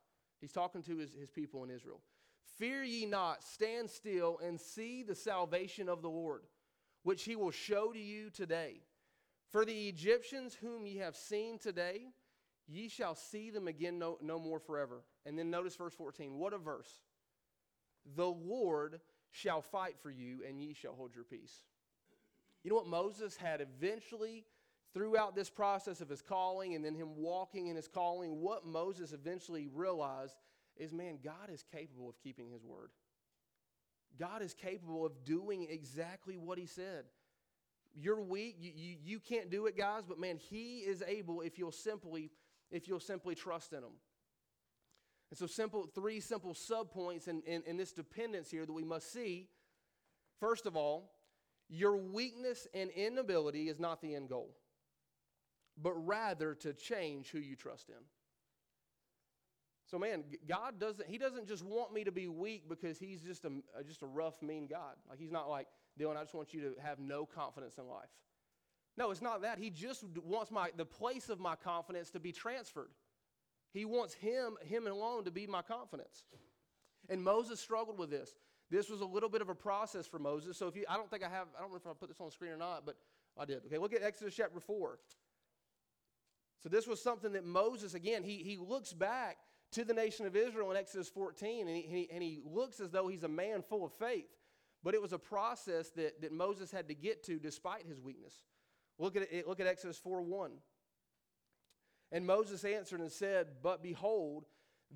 He's 0.40 0.52
talking 0.52 0.82
to 0.82 0.96
his, 0.96 1.14
his 1.14 1.30
people 1.30 1.62
in 1.62 1.70
Israel. 1.70 2.00
Fear 2.58 2.82
ye 2.84 3.06
not, 3.06 3.44
stand 3.44 3.88
still 3.88 4.38
and 4.44 4.60
see 4.60 5.02
the 5.02 5.14
salvation 5.14 5.88
of 5.88 6.02
the 6.02 6.10
Lord, 6.10 6.42
which 7.02 7.24
he 7.24 7.36
will 7.36 7.50
show 7.50 7.92
to 7.92 7.98
you 7.98 8.30
today. 8.30 8.80
For 9.50 9.64
the 9.64 9.88
Egyptians 9.88 10.54
whom 10.54 10.86
ye 10.86 10.96
have 10.96 11.14
seen 11.14 11.58
today, 11.58 12.06
ye 12.66 12.88
shall 12.88 13.14
see 13.14 13.50
them 13.50 13.68
again 13.68 13.98
no, 13.98 14.18
no 14.20 14.38
more 14.38 14.58
forever. 14.58 15.04
And 15.26 15.38
then 15.38 15.50
notice 15.50 15.76
verse 15.76 15.94
14. 15.94 16.38
What 16.38 16.52
a 16.52 16.58
verse. 16.58 17.00
The 18.16 18.26
Lord 18.26 19.00
shall 19.32 19.60
fight 19.60 19.96
for 20.00 20.10
you, 20.10 20.40
and 20.46 20.60
ye 20.60 20.74
shall 20.74 20.94
hold 20.94 21.14
your 21.14 21.24
peace. 21.24 21.64
You 22.62 22.70
know 22.70 22.76
what 22.76 22.86
Moses 22.86 23.36
had 23.36 23.60
eventually, 23.60 24.44
throughout 24.94 25.34
this 25.34 25.50
process 25.50 26.00
of 26.00 26.08
his 26.08 26.22
calling 26.22 26.74
and 26.74 26.84
then 26.84 26.94
him 26.94 27.16
walking 27.16 27.66
in 27.66 27.76
his 27.76 27.88
calling, 27.88 28.40
what 28.40 28.64
Moses 28.64 29.12
eventually 29.12 29.68
realized 29.72 30.36
is 30.76 30.92
man, 30.92 31.18
God 31.24 31.50
is 31.52 31.64
capable 31.72 32.08
of 32.08 32.18
keeping 32.22 32.50
his 32.50 32.64
word. 32.64 32.90
God 34.18 34.42
is 34.42 34.54
capable 34.54 35.04
of 35.06 35.24
doing 35.24 35.66
exactly 35.68 36.36
what 36.36 36.58
he 36.58 36.66
said. 36.66 37.04
You're 37.94 38.20
weak, 38.20 38.56
you, 38.60 38.72
you, 38.74 38.96
you 39.02 39.18
can't 39.18 39.50
do 39.50 39.66
it, 39.66 39.76
guys, 39.76 40.04
but 40.06 40.18
man, 40.18 40.36
he 40.36 40.78
is 40.78 41.02
able 41.06 41.40
if 41.40 41.58
you'll 41.58 41.72
simply, 41.72 42.30
if 42.70 42.86
you'll 42.86 43.00
simply 43.00 43.34
trust 43.34 43.72
in 43.72 43.78
him. 43.78 43.92
And 45.32 45.38
so, 45.38 45.46
simple, 45.46 45.88
three 45.94 46.20
simple 46.20 46.52
subpoints 46.52 47.26
in, 47.26 47.40
in, 47.46 47.62
in 47.66 47.78
this 47.78 47.90
dependence 47.90 48.50
here 48.50 48.66
that 48.66 48.72
we 48.72 48.84
must 48.84 49.14
see. 49.14 49.48
First 50.38 50.66
of 50.66 50.76
all, 50.76 51.10
your 51.70 51.96
weakness 51.96 52.68
and 52.74 52.90
inability 52.90 53.70
is 53.70 53.80
not 53.80 54.02
the 54.02 54.14
end 54.14 54.28
goal, 54.28 54.54
but 55.80 55.94
rather 55.94 56.54
to 56.56 56.74
change 56.74 57.30
who 57.30 57.38
you 57.38 57.56
trust 57.56 57.88
in. 57.88 58.04
So, 59.90 59.98
man, 59.98 60.24
God 60.46 60.78
doesn't, 60.78 61.08
He 61.08 61.16
doesn't 61.16 61.48
just 61.48 61.64
want 61.64 61.94
me 61.94 62.04
to 62.04 62.12
be 62.12 62.28
weak 62.28 62.68
because 62.68 62.98
He's 62.98 63.22
just 63.22 63.46
a, 63.46 63.52
just 63.88 64.02
a 64.02 64.06
rough, 64.06 64.42
mean 64.42 64.66
God. 64.66 64.96
Like, 65.08 65.18
He's 65.18 65.32
not 65.32 65.48
like, 65.48 65.66
Dylan, 65.98 66.18
I 66.18 66.24
just 66.24 66.34
want 66.34 66.52
you 66.52 66.60
to 66.60 66.74
have 66.82 66.98
no 66.98 67.24
confidence 67.24 67.78
in 67.78 67.88
life. 67.88 68.10
No, 68.98 69.10
it's 69.10 69.22
not 69.22 69.40
that. 69.40 69.58
He 69.58 69.70
just 69.70 70.04
wants 70.26 70.50
my, 70.50 70.72
the 70.76 70.84
place 70.84 71.30
of 71.30 71.40
my 71.40 71.56
confidence 71.56 72.10
to 72.10 72.20
be 72.20 72.32
transferred. 72.32 72.90
He 73.72 73.84
wants 73.84 74.14
him, 74.14 74.56
him 74.66 74.86
alone, 74.86 75.24
to 75.24 75.30
be 75.30 75.46
my 75.46 75.62
confidence. 75.62 76.24
And 77.08 77.22
Moses 77.22 77.60
struggled 77.60 77.98
with 77.98 78.10
this. 78.10 78.34
This 78.70 78.88
was 78.88 79.00
a 79.00 79.06
little 79.06 79.28
bit 79.28 79.42
of 79.42 79.48
a 79.48 79.54
process 79.54 80.06
for 80.06 80.18
Moses. 80.18 80.56
So 80.56 80.68
if 80.68 80.76
you, 80.76 80.84
I 80.88 80.96
don't 80.96 81.10
think 81.10 81.22
I 81.24 81.28
have, 81.28 81.48
I 81.56 81.60
don't 81.60 81.70
know 81.70 81.76
if 81.76 81.86
I 81.86 81.90
put 81.98 82.08
this 82.08 82.20
on 82.20 82.26
the 82.26 82.32
screen 82.32 82.52
or 82.52 82.56
not, 82.56 82.86
but 82.86 82.96
I 83.38 83.44
did. 83.44 83.62
Okay, 83.66 83.78
look 83.78 83.94
at 83.94 84.02
Exodus 84.02 84.34
chapter 84.34 84.60
4. 84.60 84.98
So 86.62 86.68
this 86.68 86.86
was 86.86 87.02
something 87.02 87.32
that 87.32 87.44
Moses, 87.44 87.94
again, 87.94 88.22
he, 88.22 88.36
he 88.36 88.56
looks 88.56 88.92
back 88.92 89.38
to 89.72 89.84
the 89.84 89.94
nation 89.94 90.26
of 90.26 90.36
Israel 90.36 90.70
in 90.70 90.76
Exodus 90.76 91.08
14, 91.08 91.66
and 91.66 91.76
he, 91.76 92.08
and 92.12 92.22
he 92.22 92.40
looks 92.44 92.78
as 92.78 92.90
though 92.90 93.08
he's 93.08 93.24
a 93.24 93.28
man 93.28 93.62
full 93.62 93.84
of 93.84 93.92
faith. 93.92 94.28
But 94.84 94.94
it 94.94 95.02
was 95.02 95.12
a 95.12 95.18
process 95.18 95.90
that, 95.90 96.20
that 96.22 96.32
Moses 96.32 96.70
had 96.70 96.88
to 96.88 96.94
get 96.94 97.24
to 97.24 97.38
despite 97.38 97.86
his 97.86 98.00
weakness. 98.00 98.42
Look 98.98 99.16
at, 99.16 99.32
it, 99.32 99.48
look 99.48 99.60
at 99.60 99.66
Exodus 99.66 99.98
4 99.98 100.22
1. 100.22 100.50
And 102.12 102.26
Moses 102.26 102.64
answered 102.64 103.00
and 103.00 103.10
said, 103.10 103.48
But 103.62 103.82
behold, 103.82 104.44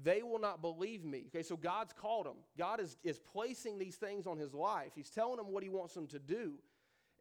they 0.04 0.22
will 0.22 0.38
not 0.38 0.60
believe 0.60 1.04
me. 1.04 1.24
Okay, 1.28 1.42
so 1.42 1.56
God's 1.56 1.94
called 1.94 2.26
him. 2.26 2.36
God 2.58 2.80
is, 2.80 2.98
is 3.02 3.18
placing 3.18 3.78
these 3.78 3.96
things 3.96 4.26
on 4.26 4.38
his 4.38 4.52
life. 4.52 4.92
He's 4.94 5.10
telling 5.10 5.40
him 5.40 5.50
what 5.50 5.62
he 5.62 5.70
wants 5.70 5.96
him 5.96 6.06
to 6.08 6.18
do. 6.18 6.52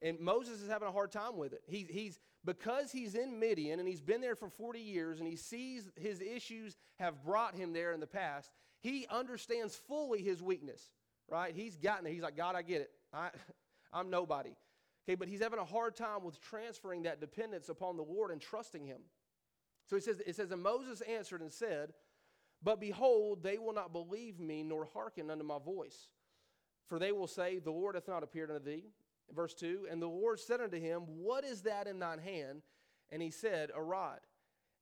And 0.01 0.19
Moses 0.19 0.61
is 0.61 0.69
having 0.69 0.89
a 0.89 0.91
hard 0.91 1.11
time 1.11 1.37
with 1.37 1.53
it. 1.53 1.61
He, 1.67 1.87
he's 1.89 2.19
because 2.43 2.91
he's 2.91 3.15
in 3.15 3.39
Midian 3.39 3.79
and 3.79 3.87
he's 3.87 4.01
been 4.01 4.21
there 4.21 4.35
for 4.35 4.49
40 4.49 4.79
years 4.79 5.19
and 5.19 5.27
he 5.27 5.37
sees 5.37 5.89
his 5.95 6.21
issues 6.21 6.75
have 6.99 7.23
brought 7.23 7.55
him 7.55 7.73
there 7.73 7.93
in 7.93 7.99
the 7.99 8.07
past, 8.07 8.51
he 8.81 9.07
understands 9.09 9.75
fully 9.75 10.21
his 10.21 10.43
weakness, 10.43 10.91
right? 11.29 11.55
He's 11.55 11.77
gotten 11.77 12.05
it. 12.05 12.13
He's 12.13 12.21
like, 12.21 12.37
God, 12.37 12.55
I 12.55 12.61
get 12.61 12.81
it. 12.81 12.91
I, 13.13 13.29
I'm 13.93 14.09
nobody. 14.09 14.51
Okay, 15.07 15.15
but 15.15 15.27
he's 15.27 15.41
having 15.41 15.59
a 15.59 15.65
hard 15.65 15.95
time 15.95 16.23
with 16.23 16.39
transferring 16.41 17.03
that 17.03 17.21
dependence 17.21 17.69
upon 17.69 17.95
the 17.95 18.03
Lord 18.03 18.31
and 18.31 18.41
trusting 18.41 18.85
him. 18.85 18.99
So 19.87 19.95
he 19.95 20.01
says, 20.01 20.21
it 20.25 20.35
says, 20.35 20.51
and 20.51 20.61
Moses 20.61 21.01
answered 21.01 21.41
and 21.41 21.51
said, 21.51 21.93
But 22.63 22.79
behold, 22.79 23.43
they 23.43 23.57
will 23.57 23.73
not 23.73 23.93
believe 23.93 24.39
me 24.39 24.63
nor 24.63 24.89
hearken 24.93 25.29
unto 25.29 25.43
my 25.43 25.59
voice. 25.59 26.09
For 26.87 26.99
they 26.99 27.11
will 27.11 27.27
say, 27.27 27.59
The 27.59 27.71
Lord 27.71 27.95
hath 27.95 28.07
not 28.07 28.23
appeared 28.23 28.51
unto 28.51 28.63
thee. 28.63 28.85
Verse 29.33 29.53
2 29.53 29.87
And 29.89 30.01
the 30.01 30.07
Lord 30.07 30.39
said 30.39 30.61
unto 30.61 30.79
him, 30.79 31.01
What 31.01 31.43
is 31.43 31.61
that 31.61 31.87
in 31.87 31.99
thine 31.99 32.19
hand? 32.19 32.61
And 33.11 33.21
he 33.21 33.31
said, 33.31 33.71
A 33.75 33.81
rod. 33.81 34.19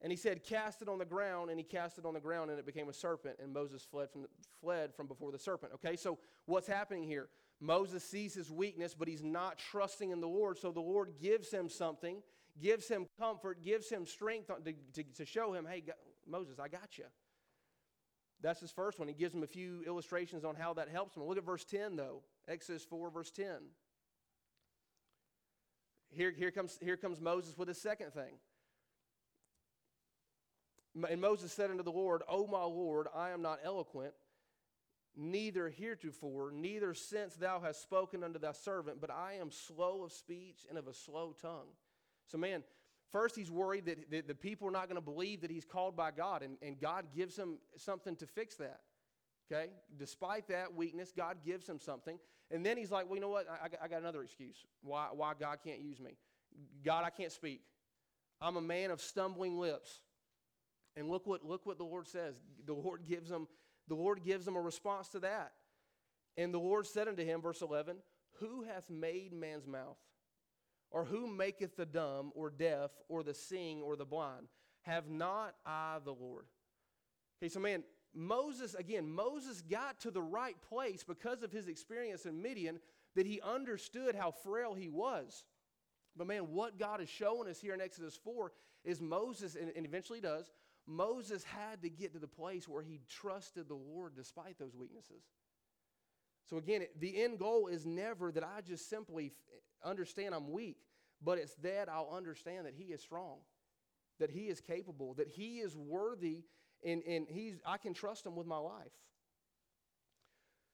And 0.01 0.11
he 0.11 0.17
said, 0.17 0.43
Cast 0.43 0.81
it 0.81 0.89
on 0.89 0.99
the 0.99 1.05
ground. 1.05 1.49
And 1.49 1.59
he 1.59 1.63
cast 1.63 1.97
it 1.97 2.05
on 2.05 2.13
the 2.13 2.19
ground, 2.19 2.49
and 2.49 2.59
it 2.59 2.65
became 2.65 2.89
a 2.89 2.93
serpent. 2.93 3.37
And 3.41 3.53
Moses 3.53 3.85
fled 3.89 4.09
from, 4.11 4.25
fled 4.61 4.93
from 4.95 5.07
before 5.07 5.31
the 5.31 5.39
serpent. 5.39 5.73
Okay, 5.75 5.95
so 5.95 6.19
what's 6.45 6.67
happening 6.67 7.03
here? 7.03 7.29
Moses 7.61 8.03
sees 8.03 8.33
his 8.33 8.51
weakness, 8.51 8.93
but 8.93 9.07
he's 9.07 9.23
not 9.23 9.57
trusting 9.57 10.11
in 10.11 10.19
the 10.19 10.27
Lord. 10.27 10.57
So 10.57 10.71
the 10.71 10.81
Lord 10.81 11.13
gives 11.21 11.49
him 11.49 11.69
something, 11.69 12.21
gives 12.61 12.87
him 12.87 13.07
comfort, 13.19 13.63
gives 13.63 13.89
him 13.89 14.05
strength 14.05 14.47
to, 14.47 14.73
to, 14.93 15.03
to 15.15 15.25
show 15.25 15.53
him, 15.53 15.65
Hey, 15.69 15.83
Moses, 16.27 16.59
I 16.59 16.67
got 16.67 16.97
you. 16.97 17.05
That's 18.41 18.59
his 18.59 18.71
first 18.71 18.99
one. 18.99 19.07
He 19.07 19.13
gives 19.13 19.33
him 19.33 19.43
a 19.43 19.47
few 19.47 19.83
illustrations 19.87 20.43
on 20.43 20.55
how 20.55 20.73
that 20.73 20.89
helps 20.89 21.15
him. 21.15 21.23
Look 21.23 21.37
at 21.37 21.45
verse 21.45 21.63
10, 21.63 21.95
though. 21.95 22.23
Exodus 22.47 22.83
4, 22.83 23.09
verse 23.09 23.31
10 23.31 23.45
here, 26.13 26.31
here, 26.31 26.51
comes, 26.51 26.77
here 26.81 26.97
comes 26.97 27.19
Moses 27.19 27.57
with 27.57 27.69
a 27.69 27.73
second 27.73 28.13
thing. 28.13 28.35
And 31.09 31.19
Moses 31.19 31.51
said 31.51 31.71
unto 31.71 31.83
the 31.83 31.91
Lord, 31.91 32.21
O 32.29 32.45
my 32.45 32.63
Lord, 32.63 33.07
I 33.15 33.31
am 33.31 33.41
not 33.41 33.59
eloquent, 33.63 34.13
neither 35.15 35.69
heretofore, 35.69 36.51
neither 36.51 36.93
since 36.93 37.35
thou 37.35 37.59
hast 37.59 37.81
spoken 37.81 38.23
unto 38.23 38.37
thy 38.37 38.51
servant, 38.51 39.01
but 39.01 39.09
I 39.09 39.37
am 39.41 39.49
slow 39.49 40.03
of 40.03 40.11
speech 40.11 40.65
and 40.69 40.77
of 40.77 40.87
a 40.87 40.93
slow 40.93 41.35
tongue. 41.41 41.69
So, 42.27 42.38
man, 42.38 42.63
first 43.12 43.36
he's 43.36 43.51
worried 43.51 43.86
that, 43.86 44.12
that 44.12 44.27
the 44.27 44.36
people 44.36 44.67
are 44.67 44.71
not 44.71 44.88
going 44.88 44.95
to 44.95 45.01
believe 45.01 45.41
that 45.41 45.51
he's 45.51 45.65
called 45.65 45.95
by 45.95 46.12
God, 46.12 46.43
and, 46.43 46.57
and 46.62 46.79
God 46.79 47.05
gives 47.15 47.38
him 47.38 47.57
something 47.77 48.15
to 48.17 48.27
fix 48.27 48.55
that. 48.55 48.81
Okay? 49.51 49.71
Despite 49.97 50.47
that 50.47 50.73
weakness, 50.73 51.12
God 51.15 51.38
gives 51.45 51.67
him 51.67 51.79
something. 51.79 52.17
And 52.51 52.65
then 52.65 52.77
he's 52.77 52.91
like, 52.91 53.07
well, 53.07 53.15
you 53.15 53.21
know 53.21 53.29
what? 53.29 53.47
I, 53.49 53.67
I 53.83 53.88
got 53.88 54.01
another 54.01 54.23
excuse 54.23 54.57
why, 54.81 55.07
why 55.12 55.33
God 55.39 55.59
can't 55.63 55.79
use 55.79 55.99
me. 55.99 56.17
God, 56.83 57.03
I 57.03 57.09
can't 57.09 57.31
speak. 57.31 57.62
I'm 58.41 58.57
a 58.57 58.62
man 58.62 58.91
of 58.91 59.01
stumbling 59.01 59.57
lips. 59.57 59.99
And 60.95 61.09
look 61.09 61.25
what, 61.25 61.43
look 61.43 61.65
what 61.65 61.77
the 61.77 61.83
Lord 61.83 62.07
says. 62.07 62.36
The 62.65 62.73
Lord 62.73 63.01
gives 63.07 63.29
him, 63.29 63.47
the 63.88 63.95
Lord 63.95 64.23
gives 64.23 64.47
him 64.47 64.55
a 64.55 64.62
response 64.62 65.07
to 65.09 65.19
that. 65.21 65.53
And 66.38 66.53
the 66.53 66.59
Lord 66.59 66.86
said 66.86 67.07
unto 67.07 67.23
him, 67.23 67.41
verse 67.41 67.62
11, 67.62 67.97
Who 68.39 68.63
hath 68.63 68.89
made 68.89 69.33
man's 69.33 69.67
mouth? 69.67 69.97
Or 70.93 71.03
who 71.03 71.27
maketh 71.27 71.75
the 71.75 71.88
dumb 71.88 72.32
or 72.36 72.49
deaf 72.49 72.91
or 73.10 73.23
the 73.23 73.34
seeing 73.34 73.82
or 73.82 73.95
the 73.95 74.06
blind? 74.06 74.47
Have 74.84 75.10
not 75.10 75.56
I 75.65 75.97
the 76.06 76.13
Lord? 76.13 76.45
Okay, 77.41 77.49
so 77.49 77.60
man, 77.60 77.84
Moses, 78.13 78.75
again, 78.75 79.10
Moses 79.10 79.62
got 79.62 79.99
to 80.01 80.12
the 80.12 80.21
right 80.21 80.56
place 80.69 81.03
because 81.03 81.41
of 81.41 81.51
his 81.51 81.67
experience 81.67 82.25
in 82.25 82.41
Midian 82.41 82.79
that 83.15 83.25
he 83.25 83.41
understood 83.41 84.13
how 84.13 84.32
frail 84.32 84.75
he 84.75 84.88
was. 84.88 85.43
But 86.15 86.27
man, 86.27 86.53
what 86.53 86.77
God 86.77 87.01
is 87.01 87.10
showing 87.10 87.49
us 87.49 87.60
here 87.60 87.73
in 87.73 87.82
Exodus 87.82 88.17
4 88.23 88.51
is 88.86 89.01
Moses, 89.01 89.56
and, 89.56 89.71
eventually 89.86 90.21
does, 90.21 90.51
Moses 90.86 91.43
had 91.43 91.82
to 91.82 91.89
get 91.89 92.13
to 92.13 92.19
the 92.19 92.27
place 92.27 92.67
where 92.67 92.84
he 92.84 92.99
trusted 93.10 93.67
the 93.67 93.73
Lord 93.73 94.15
despite 94.15 94.60
those 94.60 94.75
weaknesses. 94.75 95.23
So 96.49 96.58
again, 96.58 96.84
the 96.99 97.21
end 97.21 97.39
goal 97.39 97.67
is 97.67 97.86
never 97.86 98.32
that 98.32 98.43
I 98.43 98.62
just 98.62 98.89
simply 98.89 99.34
understand 99.84 100.36
I'm 100.36 100.51
weak, 100.51 100.77
but 101.21 101.38
it's 101.38 101.56
that 101.56 101.89
I'll 101.89 102.13
understand 102.15 102.65
that 102.65 102.73
he 102.75 102.86
is 102.86 103.01
strong, 103.01 103.38
that 104.19 104.29
he 104.29 104.47
is 104.47 104.60
capable, 104.60 105.13
that 105.15 105.27
he 105.27 105.60
is 105.60 105.75
worthy 105.75 106.43
and, 106.84 107.01
and 107.03 107.27
he's, 107.29 107.56
I 107.65 107.77
can 107.77 107.93
trust 107.93 108.25
him 108.25 108.36
with 108.36 108.47
my 108.47 108.58
life. 108.58 108.91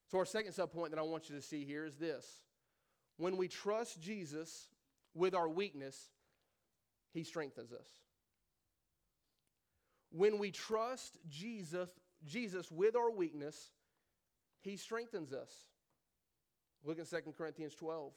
So, 0.09 0.17
our 0.17 0.25
second 0.25 0.53
sub 0.53 0.71
point 0.71 0.91
that 0.91 0.99
I 0.99 1.03
want 1.03 1.29
you 1.29 1.35
to 1.35 1.41
see 1.41 1.65
here 1.65 1.85
is 1.85 1.95
this 1.97 2.25
when 3.17 3.37
we 3.37 3.47
trust 3.47 4.01
Jesus 4.01 4.69
with 5.13 5.35
our 5.35 5.47
weakness, 5.47 6.09
he 7.13 7.23
strengthens 7.23 7.71
us. 7.71 7.87
When 10.11 10.39
we 10.39 10.49
trust 10.49 11.19
Jesus, 11.29 11.89
Jesus 12.25 12.71
with 12.71 12.95
our 12.95 13.11
weakness, 13.11 13.69
he 14.61 14.75
strengthens 14.77 15.33
us. 15.33 15.51
Look 16.83 16.99
at 16.99 17.09
2 17.09 17.33
Corinthians 17.37 17.75
12. 17.75 18.13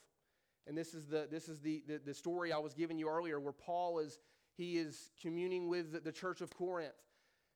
And 0.67 0.79
this 0.79 0.95
is 0.95 1.07
the, 1.07 1.27
this 1.31 1.49
is 1.49 1.61
the, 1.61 1.83
the, 1.87 2.01
the 2.05 2.15
story 2.15 2.53
I 2.53 2.59
was 2.59 2.75
giving 2.75 2.99
you 2.99 3.09
earlier 3.09 3.41
where 3.41 3.53
Paul 3.53 3.99
is, 3.99 4.19
he 4.57 4.79
is 4.79 5.11
communing 5.21 5.69
with 5.69 6.05
the, 6.05 6.13
church 6.13 6.41
of 6.41 6.55
Corinth. 6.55 6.93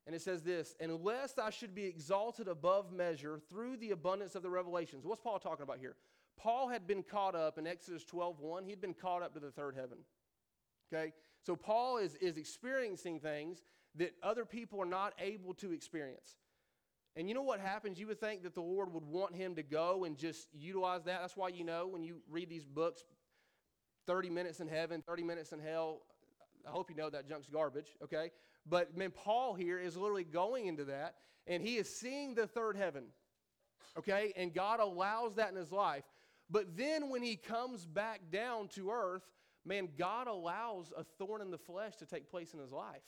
And 0.07 0.15
it 0.15 0.23
says 0.23 0.43
this, 0.43 0.75
and 0.81 1.05
lest 1.05 1.39
I 1.39 1.51
should 1.51 1.75
be 1.75 1.85
exalted 1.85 2.49
above 2.49 2.93
measure 2.93 3.41
through 3.49 3.77
the 3.77 3.91
abundance 3.91 4.35
of 4.35 4.43
the 4.43 4.51
revelations. 4.51 5.05
What's 5.05 5.21
Paul 5.21 5.39
talking 5.39 5.63
about 5.65 5.79
here? 5.79 5.97
Paul 6.37 6.69
had 6.69 6.87
been 6.87 7.03
caught 7.03 7.35
up 7.35 7.59
in 7.59 7.67
Exodus 7.67 8.05
12 8.05 8.41
1. 8.41 8.65
He'd 8.65 8.81
been 8.81 8.95
caught 8.95 9.23
up 9.23 9.35
to 9.35 9.41
the 9.41 9.51
third 9.51 9.75
heaven. 9.75 9.99
Okay? 10.93 11.13
So 11.43 11.57
Paul 11.57 11.99
is, 11.99 12.15
is 12.17 12.37
experiencing 12.37 13.21
things 13.21 13.63
that 13.97 14.15
other 14.23 14.45
people 14.45 14.81
are 14.81 14.87
not 14.87 15.15
able 15.19 15.55
to 15.55 15.73
experience. 15.73 16.37
And 17.17 17.29
you 17.29 17.35
know 17.35 17.43
what 17.43 17.61
happens? 17.61 17.99
You 17.99 18.07
would 18.09 18.21
think 18.21 18.43
that 18.43 18.55
the 18.55 18.61
Lord 18.61 18.93
would 18.93 19.05
want 19.05 19.35
him 19.35 19.55
to 19.55 19.63
go 19.63 20.05
and 20.05 20.19
just 20.19 20.49
utilize 20.53 21.05
that. 21.05 21.21
That's 21.23 21.37
why 21.37 21.49
you 21.49 21.65
know 21.65 21.87
when 21.87 22.03
you 22.03 22.19
read 22.31 22.51
these 22.51 22.65
books 22.65 23.05
30 24.07 24.29
minutes 24.31 24.61
in 24.61 24.69
heaven, 24.69 25.03
30 25.07 25.23
minutes 25.23 25.53
in 25.53 25.59
hell. 25.59 26.03
I 26.67 26.71
hope 26.71 26.91
you 26.91 26.97
know 26.97 27.09
that 27.11 27.29
junk's 27.29 27.49
garbage, 27.49 27.97
okay? 28.03 28.31
But 28.69 28.97
man, 28.97 29.13
Paul 29.13 29.55
here 29.55 29.79
is 29.79 29.97
literally 29.97 30.25
going 30.25 30.67
into 30.67 30.85
that, 30.85 31.15
and 31.47 31.63
he 31.63 31.77
is 31.77 31.89
seeing 31.89 32.35
the 32.35 32.47
third 32.47 32.77
heaven. 32.77 33.05
Okay? 33.99 34.33
And 34.37 34.53
God 34.53 34.81
allows 34.81 35.35
that 35.37 35.51
in 35.51 35.57
his 35.57 35.73
life. 35.73 36.05
But 36.51 36.77
then 36.77 37.09
when 37.09 37.23
he 37.23 37.37
comes 37.37 37.87
back 37.87 38.21
down 38.31 38.69
to 38.69 38.91
earth, 38.91 39.23
man, 39.65 39.89
God 39.99 40.27
allows 40.27 40.93
a 40.97 41.03
thorn 41.03 41.41
in 41.41 41.51
the 41.51 41.59
flesh 41.59 41.97
to 41.97 42.07
take 42.07 42.31
place 42.31 42.53
in 42.53 42.61
his 42.61 42.73
life. 42.73 43.03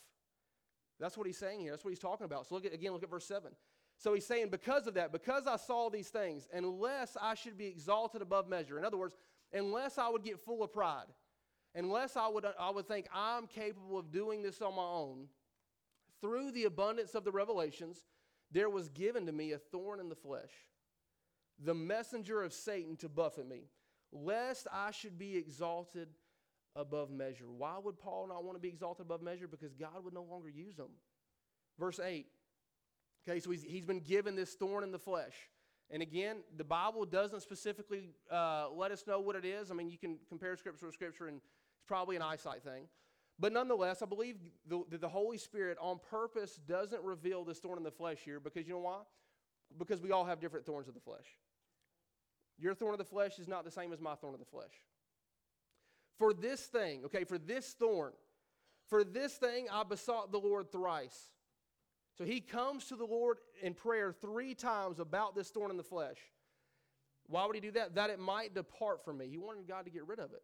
That's 0.98 1.16
what 1.16 1.26
he's 1.26 1.38
saying 1.38 1.60
here. 1.60 1.70
That's 1.70 1.84
what 1.84 1.90
he's 1.90 2.00
talking 2.00 2.24
about. 2.24 2.48
So 2.48 2.54
look 2.54 2.66
at 2.66 2.74
again, 2.74 2.92
look 2.92 3.04
at 3.04 3.10
verse 3.10 3.26
7. 3.26 3.52
So 3.98 4.14
he's 4.14 4.26
saying, 4.26 4.48
because 4.50 4.86
of 4.86 4.94
that, 4.94 5.10
because 5.10 5.46
I 5.48 5.56
saw 5.56 5.90
these 5.90 6.08
things, 6.08 6.46
unless 6.52 7.16
I 7.20 7.34
should 7.34 7.58
be 7.58 7.66
exalted 7.66 8.22
above 8.22 8.48
measure. 8.48 8.78
In 8.78 8.84
other 8.84 8.96
words, 8.96 9.16
unless 9.52 9.98
I 9.98 10.08
would 10.08 10.22
get 10.22 10.38
full 10.38 10.62
of 10.62 10.72
pride, 10.72 11.06
unless 11.74 12.16
I 12.16 12.28
would, 12.28 12.46
I 12.58 12.70
would 12.70 12.86
think 12.86 13.08
I'm 13.12 13.48
capable 13.48 13.98
of 13.98 14.12
doing 14.12 14.42
this 14.42 14.62
on 14.62 14.76
my 14.76 14.82
own, 14.82 15.26
through 16.20 16.52
the 16.52 16.64
abundance 16.64 17.14
of 17.16 17.24
the 17.24 17.32
revelations, 17.32 18.06
there 18.52 18.70
was 18.70 18.88
given 18.88 19.26
to 19.26 19.32
me 19.32 19.52
a 19.52 19.58
thorn 19.58 19.98
in 19.98 20.08
the 20.08 20.14
flesh, 20.14 20.52
the 21.58 21.74
messenger 21.74 22.42
of 22.42 22.52
Satan 22.52 22.96
to 22.98 23.08
buffet 23.08 23.48
me, 23.48 23.64
lest 24.12 24.68
I 24.72 24.92
should 24.92 25.18
be 25.18 25.36
exalted 25.36 26.08
above 26.76 27.10
measure. 27.10 27.50
Why 27.50 27.74
would 27.82 27.98
Paul 27.98 28.28
not 28.28 28.44
want 28.44 28.56
to 28.56 28.62
be 28.62 28.68
exalted 28.68 29.06
above 29.06 29.22
measure? 29.22 29.48
Because 29.48 29.74
God 29.74 30.04
would 30.04 30.14
no 30.14 30.22
longer 30.22 30.48
use 30.48 30.78
him. 30.78 30.90
Verse 31.78 31.98
8. 31.98 32.26
Okay, 33.28 33.40
so 33.40 33.50
he's, 33.50 33.62
he's 33.62 33.84
been 33.84 34.00
given 34.00 34.34
this 34.34 34.54
thorn 34.54 34.84
in 34.84 34.90
the 34.90 34.98
flesh. 34.98 35.34
And 35.90 36.02
again, 36.02 36.38
the 36.56 36.64
Bible 36.64 37.04
doesn't 37.04 37.40
specifically 37.40 38.10
uh, 38.30 38.68
let 38.70 38.90
us 38.90 39.04
know 39.06 39.20
what 39.20 39.36
it 39.36 39.44
is. 39.44 39.70
I 39.70 39.74
mean, 39.74 39.90
you 39.90 39.98
can 39.98 40.18
compare 40.28 40.56
scripture 40.56 40.86
with 40.86 40.94
scripture, 40.94 41.28
and 41.28 41.36
it's 41.38 41.46
probably 41.86 42.16
an 42.16 42.22
eyesight 42.22 42.62
thing. 42.62 42.84
But 43.38 43.52
nonetheless, 43.52 44.02
I 44.02 44.06
believe 44.06 44.36
that 44.68 45.00
the 45.00 45.08
Holy 45.08 45.38
Spirit 45.38 45.78
on 45.80 46.00
purpose 46.10 46.56
doesn't 46.66 47.02
reveal 47.02 47.44
this 47.44 47.58
thorn 47.58 47.78
in 47.78 47.84
the 47.84 47.90
flesh 47.90 48.18
here 48.24 48.40
because 48.40 48.66
you 48.66 48.74
know 48.74 48.80
why? 48.80 48.98
Because 49.78 50.00
we 50.00 50.10
all 50.10 50.24
have 50.24 50.40
different 50.40 50.66
thorns 50.66 50.88
of 50.88 50.94
the 50.94 51.00
flesh. 51.00 51.26
Your 52.58 52.74
thorn 52.74 52.94
of 52.94 52.98
the 52.98 53.04
flesh 53.04 53.38
is 53.38 53.46
not 53.46 53.64
the 53.64 53.70
same 53.70 53.92
as 53.92 54.00
my 54.00 54.14
thorn 54.16 54.34
of 54.34 54.40
the 54.40 54.46
flesh. 54.46 54.72
For 56.18 56.34
this 56.34 56.62
thing, 56.62 57.04
okay, 57.04 57.24
for 57.24 57.38
this 57.38 57.76
thorn, 57.78 58.12
for 58.88 59.04
this 59.04 59.34
thing 59.34 59.66
I 59.70 59.84
besought 59.84 60.32
the 60.32 60.38
Lord 60.38 60.72
thrice, 60.72 61.30
So 62.18 62.24
he 62.24 62.40
comes 62.40 62.86
to 62.86 62.96
the 62.96 63.04
Lord 63.04 63.38
in 63.62 63.74
prayer 63.74 64.12
three 64.12 64.54
times 64.54 64.98
about 64.98 65.36
this 65.36 65.50
thorn 65.50 65.70
in 65.70 65.76
the 65.76 65.84
flesh. 65.84 66.18
Why 67.28 67.46
would 67.46 67.54
he 67.54 67.60
do 67.60 67.70
that? 67.72 67.94
That 67.94 68.10
it 68.10 68.18
might 68.18 68.54
depart 68.54 69.04
from 69.04 69.18
me. 69.18 69.28
He 69.28 69.38
wanted 69.38 69.68
God 69.68 69.84
to 69.84 69.90
get 69.90 70.06
rid 70.06 70.18
of 70.18 70.32
it. 70.32 70.42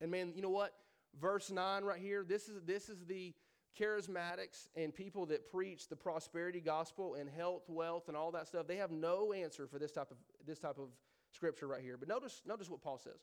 And 0.00 0.10
man, 0.10 0.32
you 0.36 0.42
know 0.42 0.50
what? 0.50 0.74
Verse 1.18 1.50
9 1.50 1.84
right 1.84 1.98
here, 1.98 2.24
this 2.28 2.48
is 2.48 2.60
this 2.66 2.90
is 2.90 3.06
the 3.06 3.34
charismatics 3.80 4.68
and 4.76 4.94
people 4.94 5.26
that 5.26 5.50
preach 5.50 5.88
the 5.88 5.96
prosperity 5.96 6.60
gospel 6.60 7.14
and 7.14 7.30
health, 7.30 7.62
wealth, 7.68 8.08
and 8.08 8.16
all 8.16 8.32
that 8.32 8.48
stuff. 8.48 8.66
They 8.66 8.76
have 8.76 8.90
no 8.90 9.32
answer 9.32 9.66
for 9.66 9.78
this 9.78 9.92
type 9.92 10.10
of 10.10 10.16
this 10.46 10.58
type 10.58 10.78
of 10.78 10.88
scripture 11.32 11.66
right 11.66 11.82
here. 11.82 11.96
But 11.96 12.08
notice, 12.08 12.42
notice 12.46 12.68
what 12.68 12.82
Paul 12.82 12.98
says. 12.98 13.20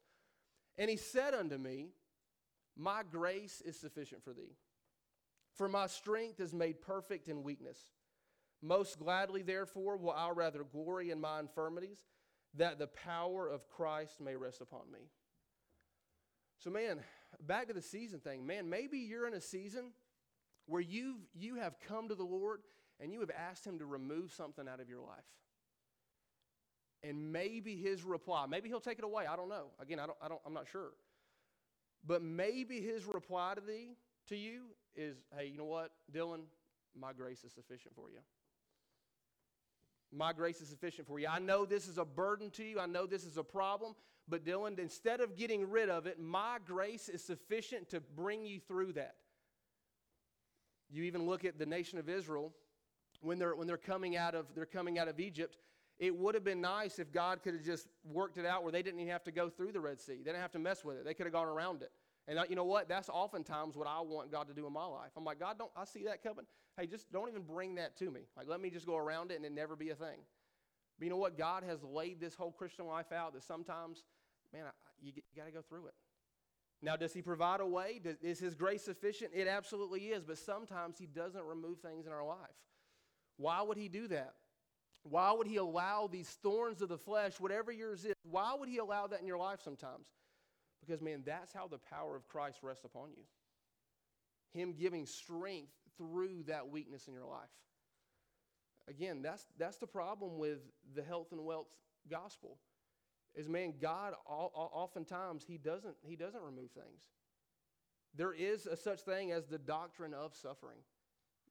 And 0.78 0.90
he 0.90 0.98
said 0.98 1.34
unto 1.34 1.58
me, 1.58 1.90
My 2.76 3.04
grace 3.10 3.62
is 3.66 3.80
sufficient 3.80 4.24
for 4.24 4.34
thee. 4.34 4.56
For 5.56 5.68
my 5.70 5.88
strength 5.88 6.40
is 6.40 6.54
made 6.54 6.82
perfect 6.82 7.28
in 7.30 7.44
weakness. 7.44 7.78
Most 8.62 9.00
gladly, 9.00 9.42
therefore, 9.42 9.98
will 9.98 10.12
I 10.12 10.30
rather 10.32 10.64
glory 10.64 11.12
in 11.12 11.22
my 11.22 11.40
infirmities, 11.40 12.00
that 12.56 12.80
the 12.80 12.88
power 12.88 13.48
of 13.48 13.68
Christ 13.70 14.20
may 14.22 14.36
rest 14.36 14.62
upon 14.62 14.92
me. 14.92 15.00
So, 16.60 16.70
man, 16.70 17.00
back 17.42 17.68
to 17.68 17.74
the 17.74 17.82
season 17.82 18.20
thing. 18.20 18.46
Man, 18.46 18.70
maybe 18.70 18.98
you're 19.00 19.28
in 19.28 19.34
a 19.34 19.42
season 19.42 19.92
where 20.66 20.82
you've, 20.82 21.20
you 21.34 21.56
have 21.56 21.76
come 21.88 22.10
to 22.10 22.16
the 22.16 22.24
Lord 22.24 22.62
and 23.00 23.12
you 23.12 23.20
have 23.20 23.32
asked 23.32 23.66
Him 23.66 23.80
to 23.80 23.86
remove 23.86 24.32
something 24.32 24.68
out 24.68 24.80
of 24.80 24.90
your 24.90 25.02
life. 25.02 25.26
And 27.04 27.32
maybe 27.32 27.76
His 27.76 28.04
reply, 28.04 28.46
maybe 28.50 28.70
He'll 28.70 28.80
take 28.80 29.00
it 29.00 29.06
away. 29.06 29.26
I 29.26 29.36
don't 29.36 29.50
know. 29.50 29.68
Again, 29.80 30.00
I 30.00 30.06
don't, 30.06 30.18
I 30.22 30.28
don't, 30.28 30.42
I'm 30.46 30.54
not 30.54 30.68
sure. 30.68 30.92
But 32.06 32.24
maybe 32.24 32.82
His 32.82 33.06
reply 33.06 33.54
to 33.56 33.62
thee, 33.62 33.98
to 34.30 34.36
you, 34.36 34.70
is, 34.96 35.18
hey, 35.38 35.48
you 35.48 35.58
know 35.58 35.66
what, 35.66 35.92
Dylan, 36.14 36.42
my 37.00 37.14
grace 37.14 37.44
is 37.44 37.54
sufficient 37.54 37.96
for 37.96 38.10
you. 38.10 38.20
My 40.12 40.34
grace 40.34 40.62
is 40.62 40.70
sufficient 40.70 41.08
for 41.08 41.20
you. 41.20 41.28
I 41.28 41.40
know 41.40 41.66
this 41.66 41.88
is 41.88 41.98
a 41.98 42.06
burden 42.06 42.50
to 42.52 42.64
you. 42.64 42.80
I 42.80 42.86
know 42.86 43.06
this 43.06 43.26
is 43.26 43.38
a 43.38 43.44
problem. 43.44 43.96
But 44.28 44.46
Dylan, 44.46 44.80
instead 44.80 45.20
of 45.20 45.36
getting 45.36 45.70
rid 45.70 45.90
of 45.90 46.08
it, 46.08 46.20
my 46.20 46.58
grace 46.66 47.10
is 47.10 47.24
sufficient 47.24 47.90
to 47.90 48.00
bring 48.00 48.46
you 48.46 48.60
through 48.60 48.94
that. 48.94 49.16
You 50.90 51.04
even 51.04 51.26
look 51.26 51.46
at 51.46 51.60
the 51.60 51.66
nation 51.66 52.00
of 52.00 52.08
Israel 52.08 52.54
when 53.22 53.40
they're, 53.40 53.56
when 53.56 53.68
they're, 53.68 53.78
coming, 53.78 54.16
out 54.16 54.36
of, 54.36 54.46
they're 54.56 54.66
coming 54.66 54.98
out 54.98 55.08
of 55.08 55.20
Egypt. 55.20 55.58
It 56.00 56.16
would 56.16 56.36
have 56.36 56.44
been 56.44 56.62
nice 56.62 57.00
if 57.00 57.12
God 57.12 57.42
could 57.44 57.54
have 57.54 57.64
just 57.64 57.88
worked 58.04 58.38
it 58.38 58.46
out 58.46 58.64
where 58.64 58.72
they 58.72 58.84
didn't 58.84 59.00
even 59.00 59.12
have 59.12 59.24
to 59.26 59.32
go 59.32 59.50
through 59.50 59.72
the 59.72 59.80
Red 59.80 60.00
Sea. 60.00 60.18
They 60.18 60.32
didn't 60.32 60.42
have 60.42 60.52
to 60.54 60.60
mess 60.60 60.84
with 60.84 60.98
it. 60.98 61.06
They 61.06 61.14
could 61.14 61.26
have 61.26 61.34
gone 61.34 61.48
around 61.48 61.82
it. 61.82 61.92
And 62.28 62.40
you 62.50 62.56
know 62.56 62.64
what? 62.64 62.90
That's 62.90 63.08
oftentimes 63.10 63.78
what 63.78 63.88
I 63.88 64.02
want 64.02 64.32
God 64.32 64.48
to 64.48 64.54
do 64.54 64.66
in 64.66 64.74
my 64.74 64.86
life. 64.86 65.12
I'm 65.16 65.24
like, 65.24 65.40
God, 65.40 65.60
don't 65.60 65.72
I 65.78 65.86
see 65.86 66.04
that 66.06 66.24
coming? 66.24 66.46
Hey, 66.78 66.88
just 66.88 67.12
don't 67.12 67.30
even 67.30 67.44
bring 67.44 67.76
that 67.76 67.96
to 67.98 68.10
me. 68.10 68.22
Like, 68.36 68.48
let 68.48 68.60
me 68.60 68.70
just 68.70 68.88
go 68.88 68.98
around 68.98 69.32
it 69.32 69.36
and 69.36 69.46
it 69.46 69.52
never 69.52 69.76
be 69.76 69.92
a 69.92 69.96
thing. 69.96 70.18
But 70.98 71.06
you 71.06 71.12
know 71.12 71.18
what? 71.18 71.38
God 71.38 71.64
has 71.64 71.84
laid 71.84 72.20
this 72.20 72.34
whole 72.34 72.52
Christian 72.52 72.88
life 72.88 73.12
out 73.12 73.34
that 73.34 73.44
sometimes, 73.44 74.04
man, 74.52 74.64
I, 74.66 74.72
you, 75.02 75.14
you 75.16 75.22
got 75.36 75.46
to 75.46 75.52
go 75.52 75.62
through 75.62 75.88
it. 75.88 75.94
Now, 76.82 76.96
does 76.96 77.14
He 77.14 77.22
provide 77.22 77.62
a 77.62 77.66
way? 77.66 78.02
Does, 78.04 78.16
is 78.22 78.40
His 78.40 78.56
grace 78.56 78.84
sufficient? 78.84 79.32
It 79.34 79.48
absolutely 79.48 80.02
is. 80.08 80.24
But 80.24 80.38
sometimes 80.38 80.98
He 80.98 81.06
doesn't 81.06 81.44
remove 81.44 81.80
things 81.80 82.08
in 82.08 82.12
our 82.12 82.26
life. 82.26 82.38
Why 83.38 83.62
would 83.62 83.78
He 83.78 83.88
do 83.88 84.08
that? 84.08 84.34
Why 85.04 85.32
would 85.32 85.48
He 85.48 85.58
allow 85.58 86.10
these 86.12 86.30
thorns 86.42 86.82
of 86.82 86.90
the 86.90 86.98
flesh, 86.98 87.40
whatever 87.40 87.72
yours 87.72 88.04
is, 88.06 88.14
why 88.24 88.56
would 88.58 88.70
He 88.70 88.80
allow 88.80 89.06
that 89.08 89.22
in 89.22 89.28
your 89.28 89.38
life 89.38 89.60
sometimes? 89.64 90.08
Because, 90.86 91.02
man, 91.02 91.24
that's 91.26 91.54
how 91.54 91.68
the 91.68 91.78
power 91.78 92.16
of 92.16 92.28
Christ 92.28 92.60
rests 92.62 92.86
upon 92.86 93.10
you. 93.12 93.24
Him 94.54 94.74
giving 94.78 95.06
strength 95.06 95.74
through 95.98 96.44
that 96.48 96.70
weakness 96.70 97.08
in 97.08 97.14
your 97.14 97.26
life. 97.26 97.50
Again, 98.88 99.22
that's, 99.22 99.46
that's 99.58 99.78
the 99.78 99.88
problem 99.88 100.38
with 100.38 100.60
the 100.94 101.04
health 101.04 101.32
and 101.32 101.44
wealth 101.44 101.68
gospel. 102.10 102.58
Is 103.36 103.50
man, 103.50 103.74
God 103.82 104.14
oftentimes 104.26 105.44
he 105.46 105.58
doesn't 105.58 105.96
he 106.02 106.16
doesn't 106.16 106.42
remove 106.42 106.72
things. 106.72 107.04
There 108.16 108.32
is 108.32 108.66
a 108.66 108.78
such 108.78 109.02
thing 109.02 109.34
as 109.34 109.46
the 109.46 109.58
doctrine 109.58 110.14
of 110.14 110.34
suffering. 110.34 110.78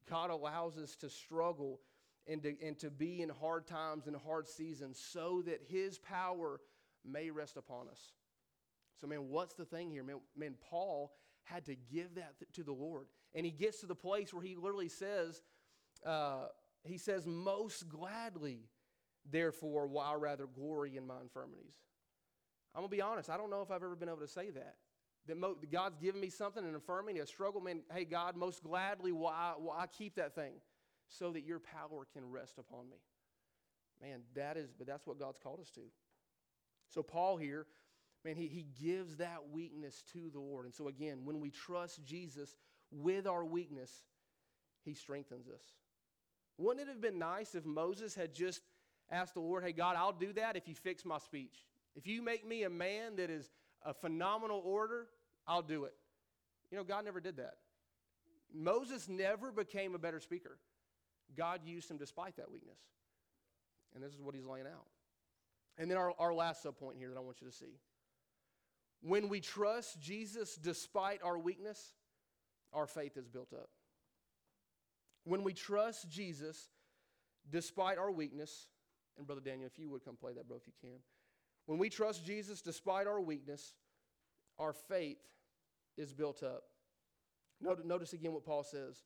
God 0.09 0.31
allows 0.31 0.79
us 0.79 0.97
to 0.97 1.11
struggle 1.11 1.81
and 2.27 2.43
to, 2.43 2.55
and 2.65 2.79
to 2.79 2.91
be 2.91 3.21
in 3.21 3.29
hard 3.29 3.67
times 3.67 4.07
and 4.07 4.17
hard 4.17 4.49
seasons 4.49 4.99
so 4.99 5.43
that 5.45 5.61
his 5.69 5.99
power 5.99 6.61
may 7.05 7.31
rest 7.31 7.59
upon 7.59 7.89
us. 7.89 8.13
So, 9.01 9.07
man, 9.07 9.29
what's 9.29 9.55
the 9.55 9.65
thing 9.65 9.91
here? 9.91 10.03
Man, 10.03 10.21
man 10.37 10.55
Paul 10.71 11.13
had 11.45 11.65
to 11.67 11.75
give 11.75 12.15
that 12.15 12.39
th- 12.39 12.51
to 12.55 12.63
the 12.63 12.73
Lord. 12.73 13.07
And 13.35 13.45
he 13.45 13.53
gets 13.53 13.81
to 13.81 13.87
the 13.87 13.95
place 13.95 14.33
where 14.33 14.43
he 14.43 14.57
literally 14.57 14.89
says, 14.89 15.43
uh, 16.07 16.47
he 16.85 16.99
says, 16.99 17.27
most 17.27 17.89
gladly, 17.89 18.61
therefore, 19.31 19.87
will 19.87 20.01
I 20.01 20.15
rather 20.15 20.47
glory 20.47 20.97
in 20.97 21.07
my 21.07 21.21
infirmities. 21.21 21.75
I'm 22.75 22.81
going 22.81 22.91
to 22.91 22.97
be 22.97 23.03
honest, 23.03 23.31
I 23.31 23.37
don't 23.37 23.51
know 23.51 23.63
if 23.63 23.71
I've 23.71 23.83
ever 23.83 23.97
been 23.97 24.09
able 24.09 24.19
to 24.19 24.29
say 24.29 24.51
that. 24.51 24.77
That, 25.27 25.39
mo- 25.39 25.57
God's 25.71 25.97
given 25.97 26.21
me 26.21 26.29
something, 26.29 26.65
an 26.65 26.75
infirmity, 26.75 27.21
a 27.21 27.27
struggle. 27.27 27.61
Man, 27.61 27.83
hey, 27.93 28.05
God, 28.05 28.37
most 28.37 28.63
gladly 28.63 29.11
I, 29.11 29.55
will 29.59 29.75
I 29.77 29.87
keep 29.87 30.17
that 30.17 30.35
thing 30.35 30.55
so 31.09 31.33
that 31.33 31.45
your 31.45 31.61
power 31.61 32.07
can 32.13 32.31
rest 32.31 32.59
upon 32.59 32.91
me. 32.91 32.97
Man, 34.03 34.21
that 34.35 34.57
is, 34.57 34.73
but 34.77 34.87
that's 34.87 35.07
what 35.07 35.19
God's 35.19 35.39
called 35.39 35.61
us 35.61 35.71
to. 35.73 35.83
So, 36.91 37.03
Paul 37.03 37.37
here, 37.37 37.67
man, 38.25 38.37
he, 38.37 38.49
he 38.49 38.67
gives 38.83 39.17
that 39.17 39.51
weakness 39.53 40.03
to 40.13 40.31
the 40.31 40.41
Lord. 40.41 40.65
And 40.65 40.75
so, 40.75 40.89
again, 40.89 41.21
when 41.25 41.41
we 41.41 41.51
trust 41.51 42.05
Jesus 42.05 42.57
with 42.91 43.27
our 43.27 43.45
weakness, 43.45 43.91
he 44.85 44.95
strengthens 44.95 45.49
us. 45.49 45.63
Wouldn't 46.57 46.87
it 46.87 46.91
have 46.91 47.01
been 47.01 47.19
nice 47.19 47.55
if 47.55 47.65
Moses 47.65 48.15
had 48.15 48.35
just 48.35 48.61
asked 49.11 49.35
the 49.35 49.41
Lord, 49.41 49.65
hey, 49.65 49.73
God, 49.73 49.97
I'll 49.97 50.13
do 50.13 50.33
that 50.35 50.57
if 50.57 50.69
you 50.69 50.75
fix 50.75 51.05
my 51.05 51.19
speech? 51.19 51.67
If 51.97 52.07
you 52.07 52.23
make 52.23 52.47
me 52.47 52.63
a 52.63 52.71
man 52.71 53.17
that 53.17 53.31
is 53.31 53.51
a 53.85 53.93
phenomenal 53.93 54.63
orator, 54.65 55.09
I'll 55.47 55.63
do 55.63 55.85
it. 55.85 55.95
You 56.71 56.79
know, 56.79 56.85
God 56.85 57.05
never 57.05 57.21
did 57.21 57.37
that. 57.37 57.57
Moses 58.53 59.09
never 59.09 59.51
became 59.51 59.95
a 59.95 59.99
better 59.99 60.21
speaker. 60.21 60.59
God 61.37 61.61
used 61.65 61.91
him 61.91 61.97
despite 61.99 62.37
that 62.37 62.51
weakness. 62.51 62.79
And 63.95 64.03
this 64.03 64.13
is 64.13 64.21
what 64.21 64.35
he's 64.35 64.45
laying 64.45 64.67
out. 64.67 64.87
And 65.77 65.91
then 65.91 65.99
our, 65.99 66.13
our 66.19 66.33
last 66.33 66.63
sub 66.63 66.77
point 66.77 66.97
here 66.99 67.09
that 67.09 67.17
I 67.17 67.21
want 67.21 67.41
you 67.41 67.49
to 67.49 67.53
see. 67.53 67.79
When 69.07 69.29
we 69.29 69.41
trust 69.41 70.01
Jesus 70.01 70.57
despite 70.57 71.23
our 71.23 71.39
weakness, 71.39 71.93
our 72.73 72.87
faith 72.87 73.19
is 73.19 73.29
built 73.29 73.53
up. 73.53 73.69
When 75.25 75.45
we 75.45 75.53
trust 75.53 76.09
Jesus 76.09 76.71
despite 77.51 77.99
our 77.99 78.11
weakness, 78.11 78.69
and 79.19 79.27
Brother 79.27 79.43
Daniel, 79.43 79.67
if 79.67 79.79
you 79.79 79.91
would 79.91 80.05
come 80.07 80.17
play 80.17 80.33
that, 80.33 80.49
bro, 80.49 80.57
if 80.57 80.67
you 80.67 80.73
can. 80.81 80.99
When 81.67 81.79
we 81.79 81.91
trust 81.91 82.25
Jesus 82.25 82.63
despite 82.63 83.07
our 83.07 83.21
weakness, 83.21 83.75
our 84.59 84.73
faith 84.73 85.23
is 85.99 86.15
built 86.15 86.43
up. 86.43 86.63
Notice 87.61 88.15
again 88.15 88.33
what 88.33 88.47
Paul 88.47 88.65
says. 88.65 89.05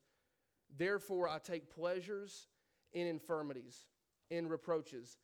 Therefore, 0.77 1.27
I 1.27 1.39
take 1.39 1.69
pleasures 1.75 2.47
in 2.93 3.05
infirmities, 3.05 3.85
in 4.29 4.47
reproaches 4.47 5.17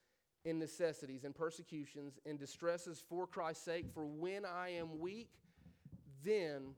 in 0.45 0.59
necessities 0.59 1.23
and 1.23 1.35
persecutions 1.35 2.19
and 2.25 2.39
distresses 2.39 3.03
for 3.09 3.25
Christ's 3.25 3.65
sake. 3.65 3.87
For 3.93 4.05
when 4.05 4.45
I 4.45 4.69
am 4.69 4.99
weak, 4.99 5.29
then 6.23 6.75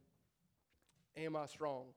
am 1.17 1.35
I 1.35 1.45
strong. 1.45 1.87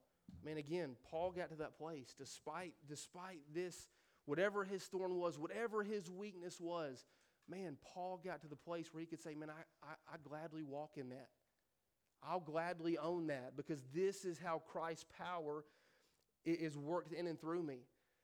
Man, 0.45 0.57
again, 0.57 0.97
Paul 1.11 1.31
got 1.31 1.51
to 1.51 1.57
that 1.57 1.79
place 1.79 2.15
despite, 2.19 2.75
despite 2.89 3.41
this, 3.55 3.89
whatever 4.27 4.65
his 4.65 4.83
thorn 4.85 5.17
was, 5.17 5.39
whatever 5.39 5.83
his 5.83 6.11
weakness 6.11 6.61
was. 6.61 7.07
Man, 7.49 7.77
Paul 7.95 8.21
got 8.23 8.43
to 8.43 8.49
the 8.49 8.57
place 8.57 8.93
where 8.93 9.01
he 9.01 9.07
could 9.07 9.23
say, 9.23 9.35
Man, 9.35 9.51
I, 9.51 9.87
I, 9.87 10.15
I 10.15 10.17
gladly 10.29 10.63
walk 10.63 10.93
in 10.97 11.09
that. 11.11 11.29
I'll 12.23 12.41
gladly 12.41 12.99
own 12.99 13.29
that 13.29 13.57
because 13.57 13.83
this 13.95 14.25
is 14.25 14.39
how 14.39 14.63
Christ's 14.71 15.07
power 15.19 15.65
is 16.45 16.77
worked 16.77 17.13
in 17.13 17.27
and 17.27 17.41
through 17.41 17.63
me. 17.63 17.81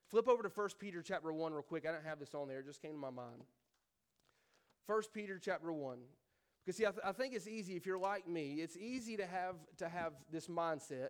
Flip 0.09 0.29
over 0.29 0.43
to 0.43 0.49
1 0.49 0.69
Peter 0.79 1.03
chapter 1.03 1.33
1 1.33 1.53
real 1.53 1.63
quick. 1.63 1.85
I 1.87 1.93
don't 1.93 2.05
have 2.05 2.21
this 2.21 2.35
on 2.35 2.49
there. 2.49 2.61
It 2.61 2.67
just 2.67 2.81
came 2.81 2.93
to 2.93 2.99
my 2.99 3.11
mind. 3.11 3.43
1 4.87 5.03
Peter 5.13 5.41
chapter 5.43 5.73
1. 5.73 5.99
Because 6.65 6.77
see, 6.77 6.87
I, 6.87 6.91
th- 6.91 7.03
I 7.05 7.13
think 7.13 7.35
it's 7.35 7.49
easy 7.49 7.77
if 7.77 7.87
you're 7.87 7.99
like 7.99 8.29
me, 8.29 8.55
it's 8.55 8.77
easy 8.77 9.17
to 9.17 9.27
have 9.27 9.55
to 9.79 9.89
have 9.89 10.13
this 10.33 10.49
mindset 10.49 11.09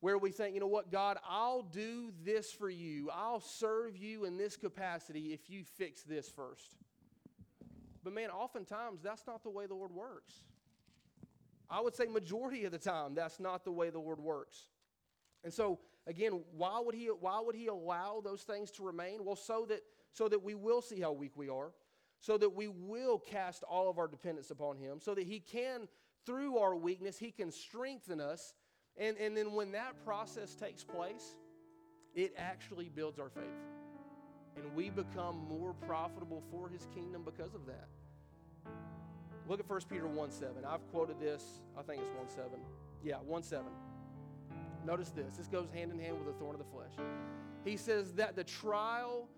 where 0.00 0.18
we 0.18 0.30
think, 0.30 0.54
you 0.54 0.60
know 0.60 0.66
what, 0.66 0.92
God, 0.92 1.18
I'll 1.28 1.62
do 1.62 2.12
this 2.24 2.52
for 2.52 2.68
you. 2.68 3.10
I'll 3.12 3.40
serve 3.40 3.96
you 3.96 4.24
in 4.24 4.36
this 4.36 4.56
capacity 4.56 5.32
if 5.32 5.48
you 5.48 5.64
fix 5.64 6.02
this 6.02 6.28
first. 6.28 6.76
But 8.04 8.12
man, 8.12 8.30
oftentimes 8.30 9.00
that's 9.02 9.26
not 9.26 9.42
the 9.42 9.50
way 9.50 9.66
the 9.66 9.74
Lord 9.74 9.92
works. 9.92 10.34
I 11.68 11.80
would 11.80 11.96
say 11.96 12.06
majority 12.06 12.64
of 12.64 12.72
the 12.72 12.78
time 12.78 13.14
that's 13.14 13.40
not 13.40 13.64
the 13.64 13.72
way 13.72 13.90
the 13.90 13.98
Lord 13.98 14.20
works. 14.20 14.68
And 15.42 15.52
so 15.52 15.80
again, 16.06 16.42
why 16.56 16.80
would 16.80 16.94
he 16.94 17.06
why 17.06 17.40
would 17.40 17.54
he 17.54 17.66
allow 17.66 18.20
those 18.22 18.42
things 18.42 18.70
to 18.72 18.82
remain? 18.82 19.24
Well, 19.24 19.36
so 19.36 19.66
that 19.68 19.82
so 20.12 20.28
that 20.28 20.42
we 20.42 20.54
will 20.54 20.80
see 20.80 21.00
how 21.00 21.12
weak 21.12 21.32
we 21.36 21.48
are, 21.48 21.72
so 22.20 22.38
that 22.38 22.54
we 22.54 22.68
will 22.68 23.18
cast 23.18 23.62
all 23.64 23.90
of 23.90 23.98
our 23.98 24.08
dependence 24.08 24.50
upon 24.50 24.76
him, 24.76 25.00
so 25.00 25.14
that 25.14 25.24
he 25.24 25.40
can 25.40 25.88
through 26.24 26.58
our 26.58 26.74
weakness 26.74 27.18
he 27.18 27.30
can 27.30 27.50
strengthen 27.50 28.20
us. 28.20 28.54
And 28.96 29.16
and 29.18 29.36
then 29.36 29.52
when 29.52 29.72
that 29.72 30.04
process 30.04 30.54
takes 30.54 30.84
place, 30.84 31.36
it 32.14 32.32
actually 32.38 32.88
builds 32.88 33.18
our 33.18 33.28
faith. 33.28 33.44
And 34.56 34.74
we 34.74 34.88
become 34.88 35.46
more 35.48 35.74
profitable 35.86 36.42
for 36.50 36.68
his 36.68 36.88
kingdom 36.94 37.22
because 37.24 37.54
of 37.54 37.66
that. 37.66 37.88
Look 39.48 39.60
at 39.60 39.68
1 39.68 39.80
Peter 39.88 40.06
1 40.06 40.30
7. 40.30 40.64
I've 40.66 40.86
quoted 40.90 41.20
this, 41.20 41.60
I 41.78 41.82
think 41.82 42.02
it's 42.02 42.16
1 42.16 42.28
7. 42.28 42.50
Yeah, 43.04 43.16
1 43.16 43.42
7. 43.42 43.66
Notice 44.86 45.10
this. 45.10 45.36
This 45.36 45.48
goes 45.48 45.68
hand 45.74 45.90
in 45.90 45.98
hand 45.98 46.16
with 46.16 46.26
the 46.26 46.32
thorn 46.34 46.54
of 46.54 46.60
the 46.60 46.72
flesh. 46.72 46.92
He 47.64 47.76
says 47.76 48.12
that 48.12 48.36
the 48.36 48.44
trial 48.44 49.28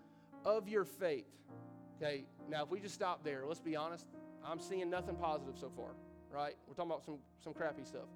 of 0.45 0.69
your 0.69 0.85
faith, 0.85 1.25
okay, 1.97 2.25
now 2.47 2.63
if 2.63 2.69
we 2.69 2.79
just 2.79 2.93
stop 2.93 3.23
there, 3.23 3.43
let's 3.47 3.59
be 3.59 3.75
honest, 3.75 4.05
I'm 4.45 4.59
seeing 4.59 4.89
nothing 4.89 5.15
positive 5.15 5.55
so 5.59 5.71
far, 5.75 5.89
right? 6.31 6.55
We're 6.67 6.75
talking 6.75 6.91
about 6.91 7.03
some, 7.03 7.17
some 7.43 7.53
crappy 7.53 7.83
stuff. 7.83 8.07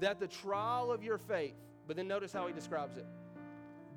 That 0.00 0.20
the 0.20 0.26
trial 0.26 0.92
of 0.92 1.02
your 1.02 1.16
faith, 1.16 1.54
but 1.86 1.96
then 1.96 2.06
notice 2.06 2.32
how 2.32 2.46
he 2.46 2.52
describes 2.52 2.98
it 2.98 3.06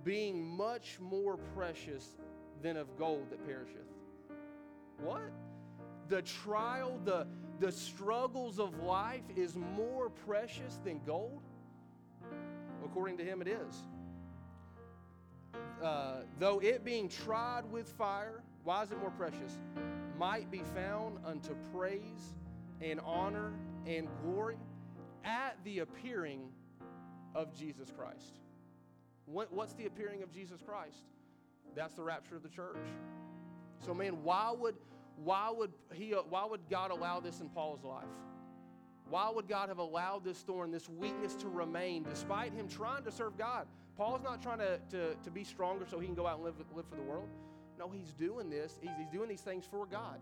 being 0.06 0.42
much 0.56 0.98
more 1.02 1.38
precious 1.56 2.18
than 2.62 2.78
of 2.78 2.98
gold 2.98 3.30
that 3.30 3.46
perisheth. 3.46 3.76
What? 5.02 5.32
The 6.08 6.22
trial, 6.22 7.00
the, 7.04 7.28
the 7.60 7.72
struggles 7.72 8.60
of 8.60 8.82
life 8.82 9.24
is 9.36 9.56
more 9.56 10.10
precious 10.10 10.80
than 10.84 11.02
gold? 11.06 11.42
According 12.90 13.18
to 13.18 13.24
him, 13.24 13.42
it 13.42 13.48
is. 13.48 13.76
Uh, 15.84 16.22
though 16.40 16.60
it 16.60 16.84
being 16.84 17.08
tried 17.08 17.70
with 17.72 17.88
fire, 17.88 18.42
why 18.64 18.82
is 18.82 18.92
it 18.92 19.00
more 19.00 19.12
precious? 19.12 19.58
Might 20.18 20.50
be 20.50 20.64
found 20.76 21.18
unto 21.24 21.54
praise 21.74 22.34
and 22.82 23.00
honor 23.06 23.54
and 23.86 24.08
glory 24.24 24.58
at 25.24 25.58
the 25.64 25.80
appearing 25.80 26.50
of 27.36 27.56
Jesus 27.56 27.92
Christ. 27.96 28.40
What, 29.26 29.54
what's 29.54 29.74
the 29.74 29.86
appearing 29.86 30.24
of 30.24 30.32
Jesus 30.32 30.60
Christ? 30.62 31.06
That's 31.76 31.94
the 31.94 32.04
rapture 32.04 32.36
of 32.36 32.44
the 32.44 32.50
church. 32.50 32.78
So, 33.86 33.94
man, 33.94 34.24
why 34.24 34.52
would 34.58 34.76
why 35.24 35.52
would 35.56 35.72
he 35.94 36.12
why 36.12 36.46
would 36.46 36.62
God 36.70 36.92
allow 36.92 37.20
this 37.20 37.40
in 37.40 37.50
Paul's 37.50 37.84
life? 37.84 38.06
Why 39.10 39.30
would 39.34 39.48
God 39.48 39.70
have 39.70 39.80
allowed 39.80 40.24
this 40.24 40.38
thorn, 40.40 40.72
this 40.72 40.88
weakness 40.88 41.34
to 41.36 41.50
remain, 41.50 42.04
despite 42.04 42.54
him 42.54 42.68
trying 42.68 43.04
to 43.04 43.12
serve 43.12 43.38
God? 43.38 43.66
Paul's 43.98 44.24
not 44.24 44.42
trying 44.42 44.60
to, 44.60 44.80
to, 44.92 45.16
to 45.16 45.32
be 45.32 45.44
stronger 45.44 45.86
so 45.90 46.00
he 46.00 46.06
can 46.06 46.16
go 46.16 46.28
out 46.28 46.36
and 46.36 46.46
live, 46.46 46.56
live 46.76 46.86
for 46.88 46.96
the 46.96 47.02
world. 47.02 47.28
No, 47.78 47.90
he's 47.90 48.14
doing 48.14 48.50
this. 48.50 48.78
He's, 48.82 48.92
he's 48.98 49.10
doing 49.10 49.28
these 49.28 49.42
things 49.42 49.66
for 49.70 49.86
God. 49.86 50.20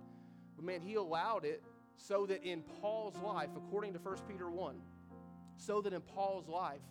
But 0.55 0.65
man, 0.65 0.81
he 0.81 0.95
allowed 0.95 1.43
it 1.43 1.61
so 1.97 2.25
that 2.27 2.43
in 2.43 2.61
Paul's 2.81 3.17
life, 3.17 3.49
according 3.55 3.93
to 3.93 3.99
1 3.99 4.17
Peter 4.27 4.49
1, 4.49 4.75
so 5.57 5.81
that 5.81 5.91
in 5.93 6.01
Paul's 6.01 6.47
life, 6.47 6.81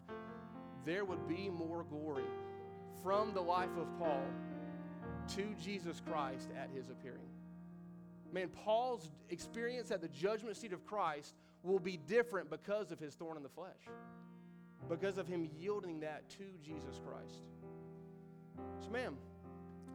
there 0.85 1.05
would 1.05 1.27
be 1.27 1.49
more 1.49 1.85
glory 1.85 2.25
from 3.03 3.33
the 3.33 3.41
life 3.41 3.77
of 3.79 3.87
Paul 3.99 4.23
to 5.35 5.55
Jesus 5.63 6.01
Christ 6.07 6.51
at 6.57 6.71
his 6.75 6.91
appearing. 6.91 7.29
Man, 8.33 8.49
Paul's 8.49 9.11
experience 9.31 9.91
at 9.91 10.01
the 10.01 10.09
judgment 10.09 10.57
seat 10.57 10.73
of 10.73 10.85
Christ 10.85 11.35
will 11.67 11.79
be 11.79 11.97
different 11.97 12.49
because 12.51 12.93
of 12.93 12.99
his 12.99 13.15
thorn 13.15 13.37
in 13.37 13.43
the 13.43 13.49
flesh, 13.49 13.89
because 14.89 15.19
of 15.19 15.27
him 15.27 15.49
yielding 15.59 16.01
that 16.01 16.29
to 16.31 16.45
Jesus 16.63 17.01
Christ. 17.05 17.43
So, 18.81 18.91
ma'am, 18.91 19.17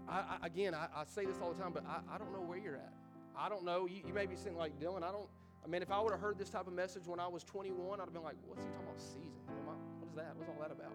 I, 0.08 0.20
I, 0.20 0.46
again, 0.46 0.74
I, 0.74 0.88
I, 0.96 1.06
say 1.06 1.26
this 1.26 1.38
all 1.42 1.54
the 1.54 1.62
time, 1.62 1.72
but 1.74 1.84
I, 1.88 2.18
don't 2.18 2.34
know 2.34 2.42
where 2.42 2.58
you're 2.58 2.76
at. 2.76 2.94
I 3.38 3.50
don't 3.50 3.64
know. 3.64 3.88
You, 3.88 4.02
you 4.06 4.14
may 4.14 4.26
be 4.26 4.36
sitting 4.36 4.58
like 4.58 4.80
Dylan. 4.80 5.04
I 5.04 5.12
don't. 5.12 5.28
I 5.64 5.68
mean, 5.68 5.82
if 5.82 5.92
I 5.92 6.00
would 6.02 6.12
have 6.12 6.20
heard 6.20 6.38
this 6.38 6.50
type 6.50 6.68
of 6.68 6.74
message 6.74 7.04
when 7.06 7.20
I 7.20 7.28
was 7.28 7.44
21, 7.44 8.00
I'd 8.00 8.04
have 8.04 8.14
been 8.14 8.24
like, 8.24 8.36
"What's 8.46 8.64
he 8.64 8.70
talking 8.70 8.88
about? 8.88 9.02
Season? 9.02 9.32
What 9.66 9.78
is 10.10 10.16
that? 10.16 10.36
What's 10.36 10.50
all 10.50 10.58
that 10.60 10.72
about?" 10.72 10.94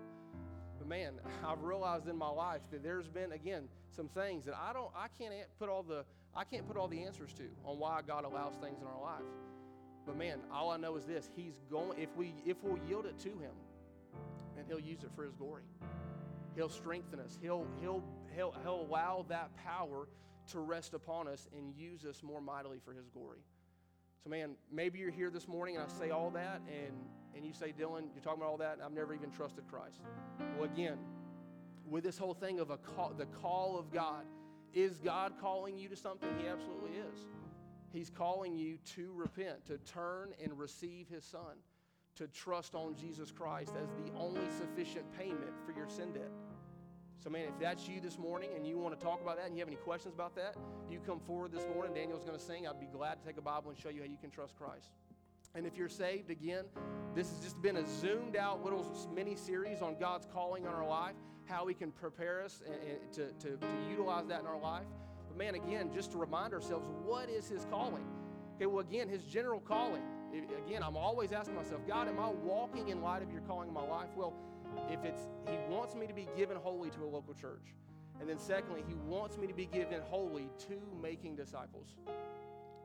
But 0.79 0.89
man, 0.89 1.15
I've 1.47 1.63
realized 1.63 2.09
in 2.09 2.17
my 2.17 2.29
life 2.29 2.61
that 2.71 2.83
there's 2.83 3.09
been 3.09 3.33
again 3.33 3.69
some 3.95 4.09
things 4.09 4.45
that 4.45 4.55
I 4.55 4.73
don't. 4.73 4.91
I 4.95 5.07
can't 5.19 5.33
put 5.59 5.69
all 5.69 5.83
the. 5.83 6.05
I 6.35 6.45
can't 6.45 6.67
put 6.67 6.77
all 6.77 6.89
the 6.89 7.03
answers 7.03 7.33
to 7.35 7.45
on 7.65 7.79
why 7.79 8.01
God 8.07 8.25
allows 8.25 8.55
things 8.57 8.81
in 8.83 8.87
our 8.87 9.01
life. 9.01 9.25
But 10.07 10.17
man, 10.17 10.39
all 10.53 10.71
I 10.71 10.77
know 10.77 10.97
is 10.97 11.05
this: 11.05 11.31
He's 11.35 11.61
going. 11.71 11.99
If 12.01 12.15
we 12.17 12.35
if 12.45 12.57
we'll 12.63 12.79
yield 12.89 13.07
it 13.07 13.19
to 13.21 13.31
Him, 13.31 13.53
and 14.57 14.67
He'll 14.67 14.81
use 14.81 15.03
it 15.03 15.11
for 15.15 15.25
His 15.25 15.35
glory. 15.35 15.65
He'll 16.55 16.69
strengthen 16.69 17.21
us. 17.21 17.39
He'll 17.43 17.67
he'll 17.81 18.03
he'll, 18.35 18.55
he'll 18.63 18.87
allow 18.89 19.27
that 19.29 19.51
power 19.57 20.09
to 20.53 20.61
rest 20.61 20.95
upon 20.95 21.27
us 21.27 21.49
and 21.57 21.75
use 21.77 22.05
us 22.05 22.23
more 22.23 22.41
mightily 22.41 22.79
for 22.85 22.93
His 22.93 23.09
glory. 23.09 23.41
So, 24.23 24.31
man, 24.31 24.53
maybe 24.73 24.99
you're 24.99 25.11
here 25.11 25.31
this 25.31 25.49
morning 25.49 25.77
and 25.77 25.85
I 25.85 25.89
say 25.89 26.11
all 26.11 26.31
that, 26.31 26.61
and 26.69 26.95
and 27.37 27.45
you 27.45 27.53
say, 27.53 27.75
Dylan, 27.79 28.05
you're 28.15 28.23
talking 28.23 28.41
about 28.41 28.51
all 28.51 28.57
that, 28.57 28.75
and 28.75 28.83
I've 28.83 28.93
never 28.93 29.15
even 29.15 29.31
trusted 29.31 29.65
Christ. 29.71 30.01
Well, 30.57 30.65
again, 30.65 30.97
with 31.89 32.03
this 32.03 32.17
whole 32.17 32.35
thing 32.35 32.61
of 32.61 32.71
a 32.71 32.79
call, 32.79 33.13
the 33.17 33.27
call 33.27 33.79
of 33.79 33.93
God, 33.93 34.25
is 34.73 34.99
God 34.99 35.35
calling 35.41 35.79
you 35.79 35.89
to 35.89 35.97
something? 35.97 36.29
He 36.41 36.49
absolutely 36.49 36.93
is. 36.93 37.21
He's 37.93 38.11
calling 38.11 38.57
you 38.57 38.79
to 38.95 39.13
repent, 39.15 39.67
to 39.67 39.79
turn 39.79 40.33
and 40.43 40.59
receive 40.59 41.09
His 41.09 41.25
Son, 41.25 41.57
to 42.17 42.27
trust 42.29 42.75
on 42.75 42.95
Jesus 42.95 43.31
Christ 43.31 43.75
as 43.81 43.89
the 43.91 44.13
only 44.19 44.49
sufficient 44.59 45.05
payment 45.17 45.53
for 45.65 45.73
your 45.73 45.89
sin 45.89 46.13
debt. 46.13 46.31
So, 47.19 47.31
man, 47.31 47.49
if 47.49 47.59
that's 47.59 47.89
you 47.89 48.01
this 48.01 48.19
morning 48.19 48.51
and 48.55 48.67
you 48.67 48.79
want 48.79 48.99
to 48.99 49.05
talk 49.05 49.21
about 49.21 49.37
that 49.37 49.47
and 49.47 49.57
you 49.57 49.61
have 49.61 49.69
any 49.69 49.77
questions 49.79 50.15
about 50.15 50.37
that, 50.37 50.55
you 50.91 51.01
come 51.05 51.19
forward 51.19 51.51
this 51.51 51.67
morning. 51.75 51.95
Daniel's 51.95 52.25
going 52.25 52.39
to 52.39 52.45
sing. 52.45 52.69
I'd 52.69 52.79
be 52.79 52.87
glad 52.87 53.21
to 53.21 53.27
take 53.27 53.37
a 53.37 53.43
Bible 53.43 53.71
and 53.71 53.79
show 53.79 53.89
you 53.89 54.01
how 54.01 54.07
you 54.07 54.19
can 54.21 54.31
trust 54.31 54.55
Christ. 54.57 54.91
And 55.55 55.67
if 55.67 55.77
you're 55.77 55.89
saved, 55.89 56.31
again, 56.31 56.65
this 57.15 57.31
has 57.31 57.41
just 57.41 57.61
been 57.63 57.79
a 57.79 57.87
zoomed 57.87 58.37
out 58.37 58.63
little 58.63 58.87
mini 59.15 59.35
series 59.35 59.81
on 59.81 59.97
God's 59.99 60.27
calling 60.33 60.67
on 60.67 60.75
our 60.75 60.87
life, 60.87 61.15
how 61.47 61.65
we 61.65 61.75
can 61.75 61.91
prepare 61.91 62.45
us 62.45 62.63
eh, 62.67 62.71
eh, 62.71 62.95
to, 63.13 63.33
to, 63.33 63.57
to 63.57 63.67
utilize 63.91 64.27
that 64.27 64.41
in 64.41 64.47
our 64.47 64.61
life. 64.61 64.85
Man, 65.37 65.55
again, 65.55 65.91
just 65.93 66.13
to 66.13 66.19
remind 66.19 66.55
ourselves, 66.55 66.89
what 67.05 67.29
is 67.29 67.49
His 67.49 67.67
calling? 67.71 68.07
Okay, 68.57 68.67
well, 68.67 68.81
again, 68.81 69.09
His 69.09 69.23
general 69.23 69.61
calling. 69.61 70.03
Again, 70.67 70.83
I'm 70.83 70.97
always 70.97 71.33
asking 71.33 71.57
myself, 71.57 71.87
God, 71.87 72.09
am 72.09 72.19
I 72.19 72.29
walking 72.29 72.89
in 72.89 73.03
light 73.03 73.23
of 73.23 73.31
your 73.31 73.43
calling 73.43 73.69
in 73.69 73.75
my 73.75 73.87
life? 73.87 74.09
Well, 74.17 74.35
if 74.91 75.05
it's 75.05 75.29
He 75.47 75.57
wants 75.69 75.95
me 75.95 76.07
to 76.07 76.15
be 76.15 76.29
given 76.37 76.57
wholly 76.57 76.91
to 76.91 77.05
a 77.05 77.07
local 77.07 77.35
church. 77.35 77.75
And 78.19 78.29
then 78.29 78.39
secondly, 78.39 78.83
He 78.89 78.95
wants 78.95 79.37
me 79.37 79.47
to 79.47 79.55
be 79.55 79.67
given 79.67 80.01
wholly 80.09 80.49
to 80.69 80.81
making 81.03 81.37
disciples. 81.37 81.97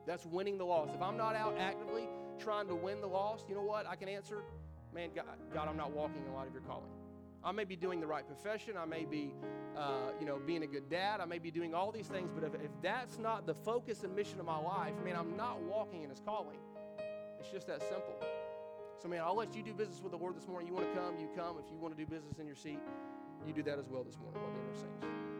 That's 0.05 0.25
winning 0.25 0.57
the 0.57 0.65
lost. 0.65 0.93
If 0.93 1.01
I'm 1.01 1.15
not 1.15 1.35
out 1.35 1.55
actively 1.57 2.09
trying 2.39 2.67
to 2.67 2.75
win 2.75 2.99
the 3.01 3.07
lost, 3.07 3.47
you 3.47 3.55
know 3.55 3.61
what? 3.61 3.87
I 3.87 3.95
can 3.95 4.09
answer, 4.09 4.39
man, 4.93 5.09
God, 5.15 5.25
God 5.53 5.69
I'm 5.69 5.77
not 5.77 5.91
walking 5.91 6.23
in 6.25 6.33
light 6.33 6.47
of 6.47 6.53
your 6.53 6.63
calling. 6.63 6.89
I 7.43 7.51
may 7.51 7.63
be 7.63 7.75
doing 7.75 7.99
the 7.99 8.07
right 8.07 8.25
profession. 8.25 8.75
I 8.77 8.85
may 8.85 9.05
be, 9.05 9.33
uh, 9.75 10.11
you 10.19 10.25
know, 10.25 10.39
being 10.45 10.63
a 10.63 10.67
good 10.67 10.89
dad. 10.89 11.19
I 11.19 11.25
may 11.25 11.39
be 11.39 11.49
doing 11.49 11.73
all 11.73 11.91
these 11.91 12.07
things. 12.07 12.31
But 12.33 12.43
if, 12.43 12.53
if 12.55 12.71
that's 12.81 13.17
not 13.17 13.47
the 13.47 13.55
focus 13.55 14.03
and 14.03 14.15
mission 14.15 14.39
of 14.39 14.45
my 14.45 14.59
life, 14.59 14.93
man, 15.03 15.15
I'm 15.15 15.35
not 15.35 15.61
walking 15.61 16.03
in 16.03 16.09
His 16.09 16.21
calling. 16.23 16.59
It's 17.39 17.49
just 17.49 17.67
that 17.67 17.81
simple. 17.81 18.15
So, 19.01 19.07
man, 19.07 19.21
I'll 19.25 19.35
let 19.35 19.55
you 19.55 19.63
do 19.63 19.73
business 19.73 19.99
with 20.01 20.11
the 20.11 20.17
Lord 20.17 20.35
this 20.35 20.47
morning. 20.47 20.67
You 20.67 20.75
want 20.75 20.93
to 20.93 20.99
come, 20.99 21.17
you 21.19 21.27
come. 21.35 21.57
If 21.57 21.71
you 21.71 21.77
want 21.77 21.97
to 21.97 22.05
do 22.05 22.09
business 22.09 22.37
in 22.37 22.45
your 22.45 22.55
seat, 22.55 22.79
you 23.47 23.53
do 23.53 23.63
that 23.63 23.79
as 23.79 23.89
well 23.89 24.03
this 24.03 24.17
morning 24.19 24.39
while 24.39 24.51
Daniel 24.51 24.75
sings. 24.75 25.30